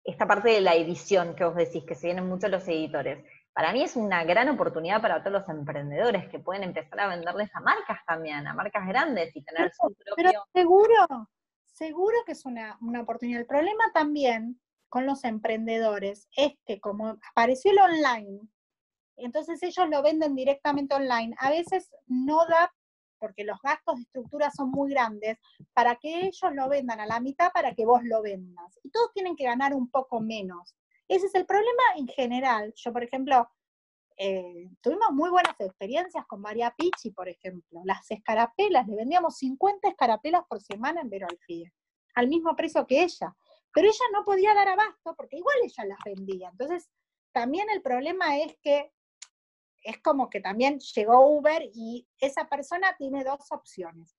esta 0.03 0.27
parte 0.27 0.49
de 0.49 0.61
la 0.61 0.75
edición 0.75 1.35
que 1.35 1.45
vos 1.45 1.55
decís, 1.55 1.83
que 1.83 1.95
se 1.95 2.07
vienen 2.07 2.27
mucho 2.27 2.47
los 2.47 2.67
editores 2.67 3.25
para 3.55 3.71
mí 3.71 3.81
es 3.83 3.95
una 3.95 4.25
gran 4.25 4.49
oportunidad 4.49 5.01
para 5.01 5.23
todos 5.23 5.31
los 5.31 5.49
emprendedores 5.49 6.27
que 6.27 6.39
pueden 6.39 6.63
empezar 6.63 6.99
a 6.99 7.07
venderles 7.07 7.49
a 7.55 7.61
marcas 7.61 7.99
también, 8.05 8.45
a 8.45 8.53
marcas 8.53 8.85
grandes 8.85 9.33
y 9.33 9.41
tener 9.43 9.71
su 9.71 9.93
propio... 9.93 10.13
Pero 10.17 10.43
seguro, 10.53 11.29
seguro 11.63 12.17
que 12.25 12.33
es 12.33 12.45
una, 12.45 12.77
oportunidad. 13.01 13.39
El 13.39 13.47
problema 13.47 13.85
también 13.93 14.59
con 14.95 15.05
los 15.05 15.25
emprendedores 15.25 16.29
es 16.37 16.53
que 16.65 16.79
como 16.79 17.17
apareció 17.31 17.71
el 17.71 17.79
online, 17.79 18.39
entonces 19.17 19.61
ellos 19.61 19.89
lo 19.89 20.01
venden 20.01 20.35
directamente 20.35 20.95
online, 20.95 21.35
a 21.37 21.49
veces 21.49 21.91
no 22.07 22.37
da, 22.47 22.73
porque 23.19 23.43
los 23.43 23.59
gastos 23.61 23.97
de 23.97 24.03
estructura 24.03 24.51
son 24.51 24.71
muy 24.71 24.91
grandes, 24.91 25.37
para 25.73 25.97
que 25.97 26.27
ellos 26.27 26.49
lo 26.53 26.69
vendan 26.69 27.01
a 27.01 27.07
la 27.07 27.19
mitad 27.19 27.51
para 27.51 27.75
que 27.75 27.85
vos 27.85 28.03
lo 28.05 28.21
vendas. 28.21 28.79
Y 28.83 28.89
todos 28.89 29.11
tienen 29.13 29.35
que 29.35 29.43
ganar 29.43 29.73
un 29.73 29.89
poco 29.89 30.21
menos. 30.21 30.77
Ese 31.09 31.25
es 31.25 31.35
el 31.35 31.45
problema 31.45 31.83
en 31.97 32.07
general. 32.07 32.71
Yo, 32.77 32.93
por 32.93 33.03
ejemplo, 33.03 33.49
eh, 34.15 34.69
tuvimos 34.79 35.11
muy 35.11 35.29
buenas 35.29 35.59
experiencias 35.59 36.25
con 36.25 36.39
María 36.39 36.73
Pichi, 36.77 37.11
por 37.11 37.27
ejemplo. 37.27 37.81
Las 37.83 38.09
escarapelas, 38.09 38.87
le 38.87 38.95
vendíamos 38.95 39.35
50 39.39 39.89
escarapelas 39.89 40.43
por 40.47 40.61
semana 40.61 41.01
en 41.01 41.09
Vero 41.09 41.27
Alfie, 41.29 41.69
al 42.13 42.29
mismo 42.29 42.55
precio 42.55 42.87
que 42.87 43.03
ella. 43.03 43.35
Pero 43.75 43.87
ella 43.87 44.05
no 44.13 44.23
podía 44.23 44.53
dar 44.53 44.69
abasto 44.69 45.15
porque 45.15 45.37
igual 45.37 45.57
ella 45.63 45.85
las 45.85 45.99
vendía. 46.03 46.49
Entonces, 46.49 46.89
también 47.33 47.69
el 47.69 47.81
problema 47.81 48.37
es 48.39 48.57
que 48.63 48.91
es 49.83 50.01
como 50.01 50.29
que 50.29 50.39
también 50.39 50.79
llegó 50.79 51.27
Uber 51.27 51.61
y 51.73 52.07
esa 52.19 52.47
persona 52.47 52.95
tiene 52.97 53.23
dos 53.23 53.51
opciones. 53.51 54.17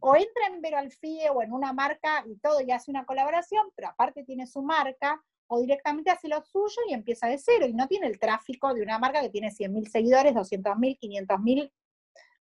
O 0.00 0.14
entra 0.14 0.48
en 0.48 0.60
Vero 0.60 0.76
Alfie 0.76 1.30
o 1.30 1.40
en 1.40 1.52
una 1.52 1.72
marca 1.72 2.22
y 2.26 2.36
todo 2.36 2.60
y 2.60 2.70
hace 2.70 2.90
una 2.90 3.06
colaboración, 3.06 3.70
pero 3.74 3.88
aparte 3.88 4.24
tiene 4.24 4.46
su 4.46 4.60
marca, 4.60 5.22
o 5.48 5.60
directamente 5.60 6.10
hace 6.10 6.28
lo 6.28 6.42
suyo 6.42 6.82
y 6.88 6.92
empieza 6.92 7.28
de 7.28 7.38
cero 7.38 7.66
y 7.66 7.72
no 7.72 7.86
tiene 7.86 8.06
el 8.06 8.18
tráfico 8.18 8.74
de 8.74 8.82
una 8.82 8.98
marca 8.98 9.20
que 9.20 9.30
tiene 9.30 9.48
100.000 9.48 9.88
seguidores, 9.88 10.34
200.000, 10.34 10.98
500.000, 10.98 11.72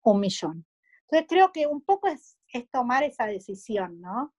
un 0.03 0.20
millón. 0.20 0.66
Entonces 1.01 1.28
creo 1.30 1.51
que 1.51 1.68
un 1.68 1.82
poco 1.82 2.07
es, 2.07 2.38
tomar 2.72 3.03
esa 3.03 3.26
decisión, 3.26 4.01
¿no? 4.01 4.34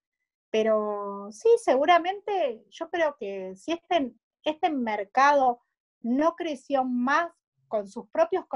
Pero 0.59 1.29
sí, 1.33 1.51
seguramente 1.63 2.65
yo 2.71 2.89
creo 2.89 3.15
que 3.21 3.55
si 3.57 3.73
este, 3.73 4.15
este 4.43 4.71
mercado 4.71 5.61
no 6.01 6.35
creció 6.35 6.83
más 6.83 7.31
con 7.69 7.87
sus 7.87 8.09
propios 8.09 8.47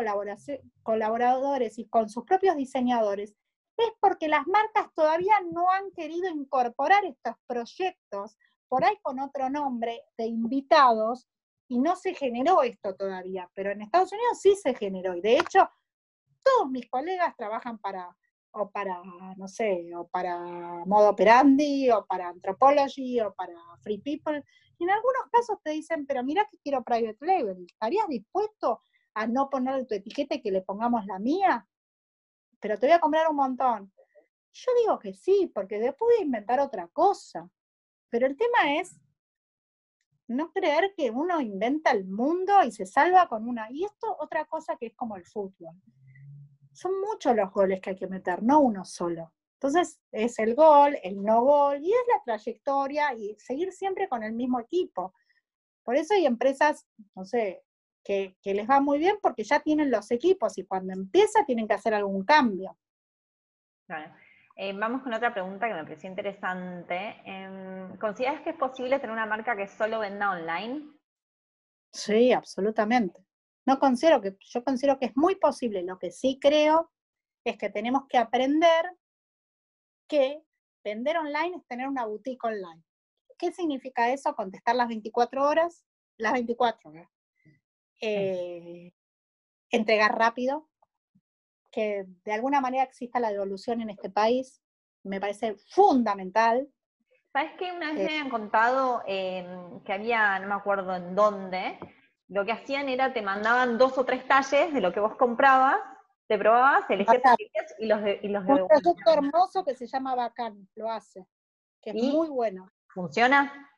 colaboradores 0.83 1.79
y 1.79 1.87
con 1.89 2.09
sus 2.09 2.25
propios 2.25 2.57
diseñadores, 2.57 3.37
es 3.77 3.93
porque 4.01 4.29
las 4.29 4.47
marcas 4.47 4.89
todavía 4.95 5.35
no 5.53 5.71
han 5.71 5.91
querido 5.91 6.31
incorporar 6.31 7.05
estos 7.05 7.35
proyectos 7.47 8.39
por 8.67 8.83
ahí 8.83 8.97
con 9.03 9.21
otro 9.21 9.51
nombre 9.51 10.01
de 10.17 10.25
invitados, 10.25 11.29
y 11.69 11.81
no 11.81 11.97
se 11.97 12.15
generó 12.15 12.63
esto 12.63 12.97
todavía, 12.97 13.51
pero 13.53 13.73
en 13.73 13.83
Estados 13.83 14.11
Unidos 14.11 14.41
sí 14.41 14.57
se 14.57 14.75
generó, 14.75 15.15
y 15.15 15.21
de 15.21 15.37
hecho 15.37 15.69
todos 16.43 16.71
mis 16.71 16.89
colegas 16.89 17.37
trabajan 17.37 17.77
para, 17.77 18.17
o 18.53 18.71
para, 18.71 19.03
no 19.37 19.49
sé, 19.49 19.91
o 19.95 20.09
para 20.09 20.39
Modo 20.87 21.11
Operandi, 21.11 21.91
o 21.91 22.05
para 22.07 22.29
Anthropology, 22.29 23.21
o 23.21 23.33
para 23.35 23.55
Free 23.83 23.99
People, 23.99 24.45
y 24.81 24.85
en 24.85 24.91
algunos 24.91 25.29
casos 25.31 25.59
te 25.63 25.71
dicen, 25.71 26.07
pero 26.07 26.25
mira 26.25 26.49
que 26.51 26.59
quiero 26.59 26.83
private 26.83 27.19
label, 27.21 27.67
¿estarías 27.67 28.09
dispuesto 28.09 28.81
a 29.13 29.27
no 29.27 29.51
poner 29.51 29.87
tu 29.87 29.95
etiqueta 29.95 30.37
y 30.37 30.41
que 30.41 30.51
le 30.51 30.63
pongamos 30.63 31.05
la 31.05 31.19
mía? 31.19 31.69
Pero 32.61 32.79
te 32.79 32.87
voy 32.87 32.95
a 32.95 33.01
comprar 33.01 33.29
un 33.29 33.37
montón. 33.37 33.93
Yo 34.53 34.73
digo 34.81 34.99
que 34.99 35.13
sí, 35.13 35.51
porque 35.55 35.79
después 35.79 36.09
voy 36.09 36.23
a 36.23 36.25
inventar 36.25 36.61
otra 36.61 36.89
cosa. 36.89 37.51
Pero 38.09 38.27
el 38.27 38.39
tema 38.39 38.75
es 38.81 38.99
no 40.29 40.51
creer 40.51 40.95
que 40.97 41.11
uno 41.11 41.41
inventa 41.43 41.91
el 41.91 42.07
mundo 42.07 42.63
y 42.65 42.73
se 42.73 42.87
salva 42.87 43.29
con 43.29 43.47
una. 43.47 43.71
Y 43.71 43.85
esto 43.85 44.17
otra 44.19 44.47
cosa 44.47 44.77
que 44.77 44.87
es 44.87 44.95
como 44.95 45.17
el 45.17 45.27
fútbol. 45.27 45.75
Son 46.73 46.93
muchos 47.01 47.35
los 47.35 47.53
goles 47.53 47.81
que 47.81 47.91
hay 47.91 47.97
que 47.97 48.07
meter, 48.07 48.43
no 48.43 48.61
uno 48.61 48.85
solo. 48.85 49.33
Entonces 49.55 50.01
es 50.11 50.39
el 50.39 50.55
gol, 50.55 50.97
el 51.03 51.23
no 51.23 51.43
gol, 51.43 51.79
y 51.83 51.93
es 51.93 52.03
la 52.09 52.23
trayectoria 52.25 53.13
y 53.15 53.35
seguir 53.39 53.73
siempre 53.73 54.09
con 54.09 54.23
el 54.23 54.33
mismo 54.33 54.59
equipo. 54.59 55.15
Por 55.83 55.97
eso 55.97 56.15
hay 56.15 56.27
empresas, 56.27 56.87
no 57.15 57.25
sé, 57.25 57.63
que, 58.03 58.37
que 58.43 58.55
les 58.55 58.69
va 58.69 58.81
muy 58.81 58.99
bien 58.99 59.19
porque 59.21 59.45
ya 59.45 59.61
tienen 59.61 59.91
los 59.91 60.11
equipos 60.11 60.57
y 60.57 60.65
cuando 60.65 60.93
empieza 60.95 61.45
tienen 61.45 61.69
que 61.69 61.75
hacer 61.75 61.93
algún 61.93 62.25
cambio. 62.25 62.79
Claro. 63.87 64.15
Eh, 64.57 64.73
vamos 64.75 65.03
con 65.03 65.15
otra 65.15 65.33
pregunta 65.33 65.69
que 65.69 65.75
me 65.75 65.85
pareció 65.85 66.11
interesante. 66.11 67.17
Em, 67.25 67.97
¿Consideras 67.97 68.43
que 68.43 68.51
es 68.51 68.57
posible 68.57 68.99
tener 68.99 69.13
una 69.13 69.27
marca 69.27 69.57
que 69.57 69.67
solo 69.67 70.01
venda 70.01 70.31
online? 70.31 70.83
Sí, 71.93 72.33
absolutamente. 72.33 73.25
No 73.71 73.79
considero 73.79 74.21
que, 74.21 74.37
yo 74.41 74.65
considero 74.65 74.99
que 74.99 75.07
es 75.07 75.17
muy 75.17 75.37
posible. 75.37 75.85
Lo 75.85 75.97
que 75.97 76.11
sí 76.11 76.41
creo 76.41 76.91
es 77.45 77.57
que 77.57 77.71
tenemos 77.71 78.03
que 78.09 78.19
aprender 78.19 78.85
que 80.09 80.43
vender 80.83 81.17
online 81.19 81.57
es 81.57 81.67
tener 81.69 81.87
una 81.87 82.05
boutique 82.05 82.45
online. 82.45 82.83
¿Qué 83.39 83.53
significa 83.53 84.11
eso? 84.11 84.35
Contestar 84.35 84.75
las 84.75 84.89
24 84.89 85.47
horas, 85.47 85.85
las 86.17 86.33
24 86.33 86.91
horas. 86.91 87.09
Eh, 88.01 88.93
entregar 89.71 90.19
rápido, 90.19 90.69
que 91.71 92.07
de 92.25 92.33
alguna 92.33 92.61
manera 92.61 92.83
exista 92.83 93.21
la 93.21 93.31
devolución 93.31 93.83
en 93.83 93.91
este 93.91 94.11
país, 94.11 94.61
me 95.05 95.21
parece 95.21 95.55
fundamental. 95.69 96.69
¿Sabes 97.33 97.53
qué? 97.57 97.71
Una 97.71 97.93
vez 97.93 97.99
me 97.99 98.05
habían 98.07 98.31
contado 98.31 99.05
em, 99.07 99.81
que 99.85 99.93
había, 99.93 100.41
no 100.41 100.49
me 100.49 100.55
acuerdo 100.55 100.97
en 100.97 101.15
dónde, 101.15 101.79
lo 102.31 102.45
que 102.45 102.53
hacían 102.53 102.89
era 102.89 103.13
te 103.13 103.23
mandaban 103.23 103.77
dos 103.77 103.99
o 103.99 104.05
tres 104.05 104.27
talles 104.27 104.73
de 104.73 104.81
lo 104.81 104.93
que 104.93 105.01
vos 105.01 105.17
comprabas, 105.17 105.77
te 106.29 106.39
probabas, 106.39 106.89
elegías 106.89 107.21
y 107.79 107.87
los 107.87 108.03
de, 108.03 108.21
y 108.23 108.29
los 108.29 108.45
Un 108.47 108.69
producto 108.69 109.11
hermoso 109.13 109.65
que 109.65 109.75
se 109.75 109.89
llama 109.89 110.15
Bacán, 110.15 110.69
lo 110.77 110.89
hace, 110.89 111.27
que 111.83 111.91
es 111.91 111.97
muy 111.97 112.29
bueno. 112.29 112.71
¿Funciona? 112.87 113.69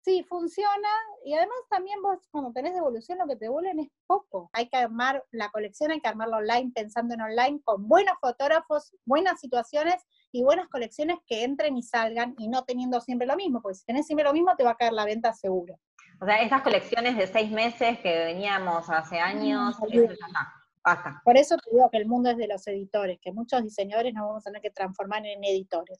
Sí, 0.00 0.24
funciona. 0.24 0.88
Y 1.24 1.34
además 1.34 1.58
también 1.68 2.00
vos 2.02 2.18
cuando 2.30 2.50
tenés 2.52 2.74
devolución 2.74 3.18
lo 3.18 3.26
que 3.26 3.36
te 3.36 3.44
devuelven 3.44 3.78
es 3.78 3.88
poco. 4.06 4.48
Hay 4.54 4.68
que 4.68 4.76
armar 4.78 5.24
la 5.30 5.50
colección, 5.50 5.90
hay 5.90 6.00
que 6.00 6.08
armarla 6.08 6.38
online 6.38 6.72
pensando 6.74 7.14
en 7.14 7.20
online 7.20 7.60
con 7.62 7.86
buenos 7.86 8.14
fotógrafos, 8.20 8.96
buenas 9.04 9.38
situaciones 9.38 10.02
y 10.32 10.42
buenas 10.42 10.68
colecciones 10.68 11.18
que 11.26 11.44
entren 11.44 11.76
y 11.76 11.82
salgan 11.82 12.34
y 12.38 12.48
no 12.48 12.64
teniendo 12.64 13.00
siempre 13.02 13.26
lo 13.26 13.36
mismo, 13.36 13.60
porque 13.60 13.76
si 13.76 13.84
tenés 13.84 14.06
siempre 14.06 14.24
lo 14.24 14.32
mismo 14.32 14.56
te 14.56 14.64
va 14.64 14.70
a 14.70 14.76
caer 14.76 14.94
la 14.94 15.04
venta 15.04 15.34
seguro. 15.34 15.78
O 16.22 16.24
sea, 16.24 16.40
estas 16.40 16.62
colecciones 16.62 17.16
de 17.16 17.26
seis 17.26 17.50
meses 17.50 17.98
que 17.98 18.16
veníamos 18.26 18.88
hace 18.88 19.18
años, 19.18 19.74
eso 19.74 19.88
ya 19.88 20.12
está, 20.12 20.54
basta. 20.84 21.20
Por 21.24 21.36
eso 21.36 21.56
te 21.56 21.68
digo 21.72 21.90
que 21.90 21.96
el 21.96 22.06
mundo 22.06 22.30
es 22.30 22.36
de 22.36 22.46
los 22.46 22.64
editores, 22.68 23.18
que 23.20 23.32
muchos 23.32 23.60
diseñadores 23.64 24.14
nos 24.14 24.28
vamos 24.28 24.46
a 24.46 24.50
tener 24.50 24.62
que 24.62 24.70
transformar 24.70 25.26
en 25.26 25.42
editores. 25.42 25.98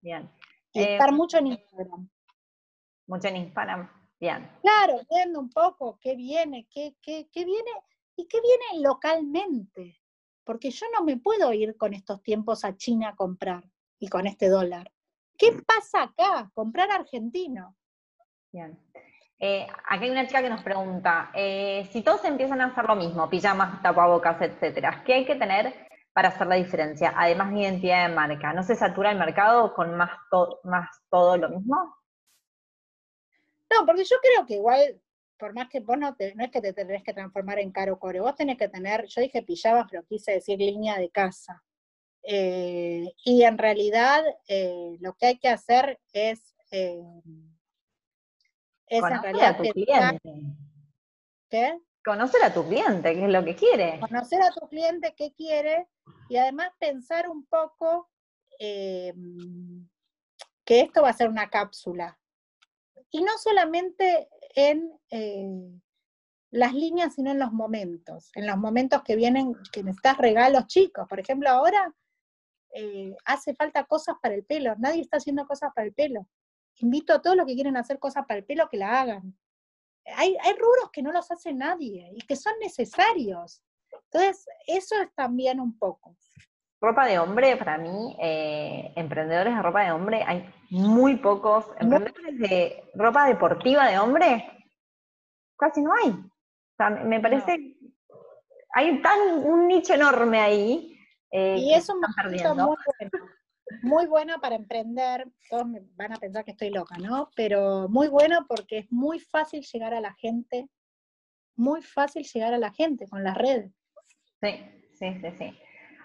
Bien. 0.00 0.30
Y 0.72 0.78
Eh, 0.80 0.92
estar 0.92 1.12
mucho 1.12 1.38
en 1.38 1.48
Instagram. 1.48 2.08
Mucho 3.08 3.26
en 3.26 3.36
Instagram. 3.36 3.90
Bien. 4.20 4.48
Claro, 4.62 5.00
viendo 5.10 5.40
un 5.40 5.50
poco 5.50 5.98
qué 6.00 6.14
viene, 6.14 6.68
qué, 6.70 6.94
qué, 7.02 7.28
qué 7.32 7.44
viene 7.44 7.72
y 8.14 8.28
qué 8.28 8.38
viene 8.40 8.80
localmente. 8.80 10.00
Porque 10.44 10.70
yo 10.70 10.86
no 10.96 11.02
me 11.02 11.16
puedo 11.16 11.52
ir 11.52 11.76
con 11.76 11.94
estos 11.94 12.22
tiempos 12.22 12.64
a 12.64 12.76
China 12.76 13.08
a 13.08 13.16
comprar 13.16 13.68
y 13.98 14.06
con 14.06 14.28
este 14.28 14.48
dólar. 14.48 14.92
¿Qué 15.36 15.50
pasa 15.66 16.04
acá? 16.04 16.48
Comprar 16.54 16.92
argentino. 16.92 17.76
Bien. 18.52 18.78
Eh, 19.40 19.66
aquí 19.88 20.04
hay 20.04 20.10
una 20.10 20.26
chica 20.26 20.42
que 20.42 20.50
nos 20.50 20.62
pregunta, 20.62 21.30
eh, 21.32 21.88
si 21.92 22.02
todos 22.02 22.24
empiezan 22.24 22.60
a 22.60 22.66
hacer 22.66 22.84
lo 22.86 22.96
mismo, 22.96 23.30
pijamas, 23.30 23.80
tapabocas, 23.82 24.40
etcétera, 24.42 25.02
¿qué 25.06 25.14
hay 25.14 25.24
que 25.24 25.36
tener 25.36 25.86
para 26.12 26.28
hacer 26.30 26.48
la 26.48 26.56
diferencia? 26.56 27.14
Además 27.16 27.52
de 27.52 27.60
identidad 27.60 28.08
de 28.08 28.14
marca, 28.14 28.52
¿no 28.52 28.64
se 28.64 28.74
satura 28.74 29.12
el 29.12 29.18
mercado 29.18 29.72
con 29.74 29.96
más, 29.96 30.10
to- 30.30 30.58
más 30.64 30.88
todo 31.08 31.36
lo 31.36 31.50
mismo? 31.50 31.76
No, 33.70 33.86
porque 33.86 34.04
yo 34.04 34.16
creo 34.20 34.44
que 34.44 34.54
igual, 34.54 35.00
por 35.38 35.54
más 35.54 35.68
que 35.68 35.78
vos 35.80 35.96
no, 35.98 36.16
te- 36.16 36.34
no 36.34 36.42
es 36.44 36.50
que 36.50 36.60
te 36.60 36.72
tenés 36.72 37.04
que 37.04 37.14
transformar 37.14 37.60
en 37.60 37.70
caro 37.70 37.96
core, 37.98 38.18
vos 38.20 38.34
tenés 38.34 38.56
que 38.58 38.68
tener, 38.68 39.06
yo 39.06 39.20
dije 39.20 39.42
pijamas, 39.44 39.86
pero 39.88 40.04
quise 40.04 40.32
decir 40.32 40.58
línea 40.58 40.98
de 40.98 41.10
casa. 41.10 41.62
Eh, 42.24 43.12
y 43.24 43.44
en 43.44 43.56
realidad 43.56 44.24
lo 45.00 45.14
que 45.14 45.26
hay 45.26 45.38
que 45.38 45.48
hacer 45.48 46.00
es, 46.12 46.56
en 48.90 49.00
Conocer 49.00 49.22
realidad 49.22 49.48
a 49.50 49.56
tu 49.56 49.62
cliente. 49.64 50.32
que 51.50 51.78
Conocer 52.04 52.42
a 52.44 52.54
tu 52.54 52.66
cliente, 52.66 53.14
qué 53.14 53.24
es 53.24 53.30
lo 53.30 53.44
que 53.44 53.54
quiere. 53.54 54.00
conocer 54.00 54.42
a 54.42 54.50
tu 54.50 54.66
cliente 54.68 55.14
qué 55.16 55.32
quiere 55.34 55.88
y 56.28 56.36
además 56.36 56.70
pensar 56.78 57.28
un 57.28 57.44
poco 57.46 58.08
eh, 58.58 59.12
que 60.64 60.80
esto 60.80 61.02
va 61.02 61.10
a 61.10 61.14
ser 61.14 61.28
una 61.28 61.50
cápsula. 61.50 62.18
Y 63.10 63.22
no 63.22 63.32
solamente 63.38 64.28
en 64.54 64.92
eh, 65.10 65.80
las 66.50 66.74
líneas, 66.74 67.14
sino 67.14 67.30
en 67.30 67.38
los 67.38 67.52
momentos, 67.52 68.30
en 68.34 68.46
los 68.46 68.56
momentos 68.56 69.02
que 69.02 69.16
vienen, 69.16 69.54
que 69.72 69.82
necesitas 69.82 70.18
regalos 70.18 70.66
chicos. 70.66 71.06
Por 71.08 71.20
ejemplo, 71.20 71.50
ahora 71.50 71.94
eh, 72.74 73.16
hace 73.24 73.54
falta 73.54 73.84
cosas 73.84 74.16
para 74.20 74.34
el 74.34 74.44
pelo, 74.44 74.74
nadie 74.78 75.02
está 75.02 75.18
haciendo 75.18 75.46
cosas 75.46 75.70
para 75.74 75.86
el 75.86 75.94
pelo. 75.94 76.26
Invito 76.80 77.12
a 77.12 77.20
todos 77.22 77.36
los 77.36 77.46
que 77.46 77.54
quieren 77.54 77.76
hacer 77.76 77.98
cosas 77.98 78.24
para 78.26 78.38
el 78.38 78.44
pelo 78.44 78.68
que 78.68 78.76
la 78.76 79.00
hagan. 79.00 79.36
Hay, 80.16 80.36
hay 80.42 80.52
rubros 80.54 80.90
que 80.92 81.02
no 81.02 81.12
los 81.12 81.30
hace 81.30 81.52
nadie 81.52 82.10
y 82.14 82.20
que 82.26 82.36
son 82.36 82.54
necesarios. 82.60 83.62
Entonces, 84.10 84.46
eso 84.66 84.94
es 85.02 85.12
también 85.14 85.60
un 85.60 85.78
poco. 85.78 86.16
Ropa 86.80 87.06
de 87.06 87.18
hombre, 87.18 87.56
para 87.56 87.76
mí, 87.76 88.16
eh, 88.20 88.92
emprendedores 88.94 89.54
de 89.54 89.62
ropa 89.62 89.82
de 89.84 89.90
hombre, 89.92 90.22
hay 90.24 90.48
muy 90.70 91.16
pocos. 91.16 91.66
Emprendedores 91.80 92.38
de 92.38 92.90
ropa 92.94 93.26
deportiva 93.26 93.86
de 93.88 93.98
hombre, 93.98 94.48
casi 95.58 95.82
no 95.82 95.90
hay. 95.92 96.10
O 96.10 96.76
sea, 96.76 96.90
me 96.90 97.18
parece, 97.20 97.76
hay 98.74 99.02
tan 99.02 99.18
un 99.44 99.66
nicho 99.66 99.94
enorme 99.94 100.38
ahí. 100.40 100.96
eh, 101.32 101.56
Y 101.58 101.74
es 101.74 101.88
un 101.88 102.00
perdiendo. 102.16 102.54
muy 102.54 102.76
bueno. 103.00 103.27
Muy 103.88 104.06
bueno 104.06 104.38
para 104.38 104.54
emprender. 104.54 105.26
Todos 105.48 105.66
me 105.66 105.80
van 105.96 106.12
a 106.12 106.16
pensar 106.16 106.44
que 106.44 106.50
estoy 106.50 106.68
loca, 106.68 106.96
¿no? 106.98 107.30
Pero 107.34 107.88
muy 107.88 108.08
bueno 108.08 108.44
porque 108.46 108.78
es 108.78 108.92
muy 108.92 109.18
fácil 109.18 109.62
llegar 109.62 109.94
a 109.94 110.00
la 110.00 110.12
gente. 110.12 110.68
Muy 111.56 111.80
fácil 111.80 112.22
llegar 112.22 112.52
a 112.52 112.58
la 112.58 112.70
gente 112.70 113.08
con 113.08 113.24
las 113.24 113.34
redes. 113.38 113.72
Sí, 114.42 114.62
sí, 114.92 115.14
sí, 115.22 115.30
sí. 115.38 115.58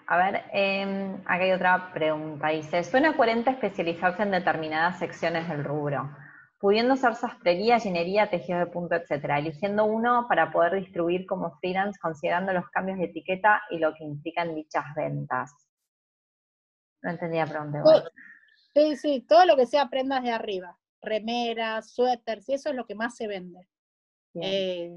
A 0.06 0.16
ver, 0.16 0.44
eh, 0.54 1.14
acá 1.26 1.44
hay 1.44 1.52
otra 1.52 1.92
pregunta. 1.92 2.48
Dice, 2.48 2.84
¿suena 2.84 3.14
coherente 3.18 3.50
especializarse 3.50 4.22
en 4.22 4.30
determinadas 4.30 4.98
secciones 4.98 5.46
del 5.46 5.62
rubro? 5.62 6.08
Pudiendo 6.58 6.96
ser 6.96 7.14
sastrería, 7.14 7.76
llenería, 7.76 8.30
tejido 8.30 8.60
de 8.60 8.66
punto, 8.66 8.94
etcétera, 8.94 9.38
eligiendo 9.38 9.84
uno 9.84 10.24
para 10.26 10.50
poder 10.50 10.76
distribuir 10.76 11.26
como 11.26 11.58
freelance 11.58 11.98
considerando 12.00 12.54
los 12.54 12.66
cambios 12.70 12.96
de 12.98 13.04
etiqueta 13.04 13.60
y 13.70 13.78
lo 13.78 13.92
que 13.94 14.04
implican 14.04 14.54
dichas 14.54 14.84
ventas. 14.96 15.52
No 17.04 17.10
entendí 17.10 17.36
la 17.36 17.46
pregunta 17.46 17.78
igual. 17.78 18.10
Sí, 18.74 18.96
sí, 18.96 19.20
todo 19.28 19.44
lo 19.46 19.56
que 19.56 19.66
sea 19.66 19.88
prendas 19.88 20.22
de 20.24 20.32
arriba. 20.32 20.76
Remeras, 21.00 21.92
suéteres, 21.92 22.48
y 22.48 22.54
eso 22.54 22.70
es 22.70 22.74
lo 22.74 22.86
que 22.86 22.94
más 22.96 23.14
se 23.14 23.28
vende. 23.28 23.68
Eh, 24.42 24.90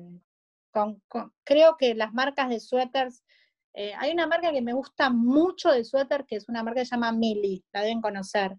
con- 0.71 0.99
con- 1.07 1.31
creo 1.43 1.77
que 1.77 1.93
las 1.93 2.11
marcas 2.13 2.49
de 2.49 2.59
suéteres, 2.59 3.23
eh, 3.73 3.93
hay 3.99 4.11
una 4.13 4.25
marca 4.25 4.51
que 4.51 4.61
me 4.63 4.73
gusta 4.73 5.09
mucho 5.11 5.69
de 5.71 5.83
suéter, 5.83 6.25
que 6.25 6.37
es 6.37 6.49
una 6.49 6.63
marca 6.63 6.79
que 6.81 6.85
se 6.85 6.95
llama 6.95 7.11
Mili, 7.11 7.63
la 7.71 7.81
deben 7.81 8.01
conocer. 8.01 8.57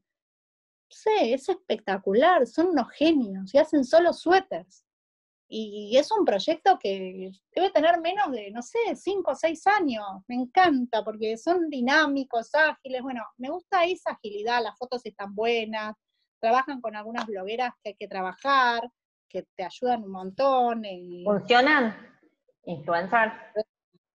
Sí, 0.91 1.11
es 1.21 1.49
espectacular, 1.49 2.47
son 2.47 2.69
unos 2.69 2.91
genios 2.93 3.53
y 3.55 3.59
hacen 3.59 3.85
solo 3.85 4.13
suéteres. 4.13 4.85
Y 5.51 5.97
es 5.97 6.13
un 6.13 6.27
proyecto 6.27 6.79
que 6.79 7.31
debe 7.55 7.71
tener 7.71 7.99
menos 8.03 8.31
de, 8.31 8.51
no 8.51 8.61
sé, 8.61 8.79
cinco 8.97 9.31
o 9.33 9.35
seis 9.35 9.67
años. 9.67 10.05
Me 10.29 10.35
encanta 10.35 11.03
porque 11.03 11.39
son 11.39 11.71
dinámicos, 11.71 12.55
ágiles. 12.55 13.01
Bueno, 13.03 13.25
me 13.39 13.49
gusta 13.49 13.85
esa 13.85 14.11
agilidad, 14.13 14.63
las 14.63 14.77
fotos 14.77 15.01
están 15.07 15.35
buenas, 15.35 15.95
trabajan 16.39 16.83
con 16.83 16.95
algunas 16.97 17.27
blogueras 17.27 17.73
que 17.83 17.91
hay 17.91 17.95
que 17.97 18.09
trabajar, 18.09 18.91
que 19.27 19.45
te 19.57 19.65
ayudan 19.65 20.05
un 20.05 20.11
montón. 20.11 20.85
y- 20.85 21.25
¿Funcionan? 21.25 21.97
¿Influencers? 22.65 23.33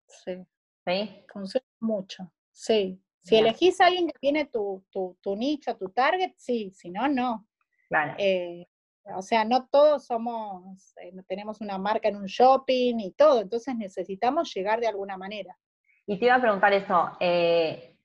sí, 0.07 0.37
¿Sí? 0.85 1.25
funciona 1.31 1.65
mucho. 1.79 2.31
Sí. 2.51 3.01
Si 3.23 3.35
Bien. 3.35 3.47
elegís 3.47 3.81
a 3.81 3.87
alguien 3.87 4.07
que 4.07 4.19
tiene 4.19 4.45
tu, 4.45 4.85
tu, 4.91 5.17
tu 5.21 5.35
nicho, 5.35 5.75
tu 5.77 5.89
target, 5.89 6.33
sí, 6.37 6.71
si 6.75 6.91
no, 6.91 7.07
no. 7.07 7.47
Claro. 7.87 8.13
Eh, 8.19 8.67
o 9.05 9.21
sea, 9.21 9.43
no 9.43 9.67
todos 9.67 10.05
somos, 10.05 10.93
eh, 10.97 11.13
tenemos 11.27 11.61
una 11.61 11.77
marca 11.77 12.07
en 12.07 12.15
un 12.15 12.25
shopping 12.25 12.99
y 12.99 13.11
todo, 13.11 13.41
entonces 13.41 13.75
necesitamos 13.75 14.53
llegar 14.53 14.79
de 14.79 14.87
alguna 14.87 15.17
manera. 15.17 15.57
Y 16.05 16.17
te 16.17 16.25
iba 16.25 16.35
a 16.35 16.41
preguntar 16.41 16.73
eso, 16.73 17.11
eh, 17.19 17.97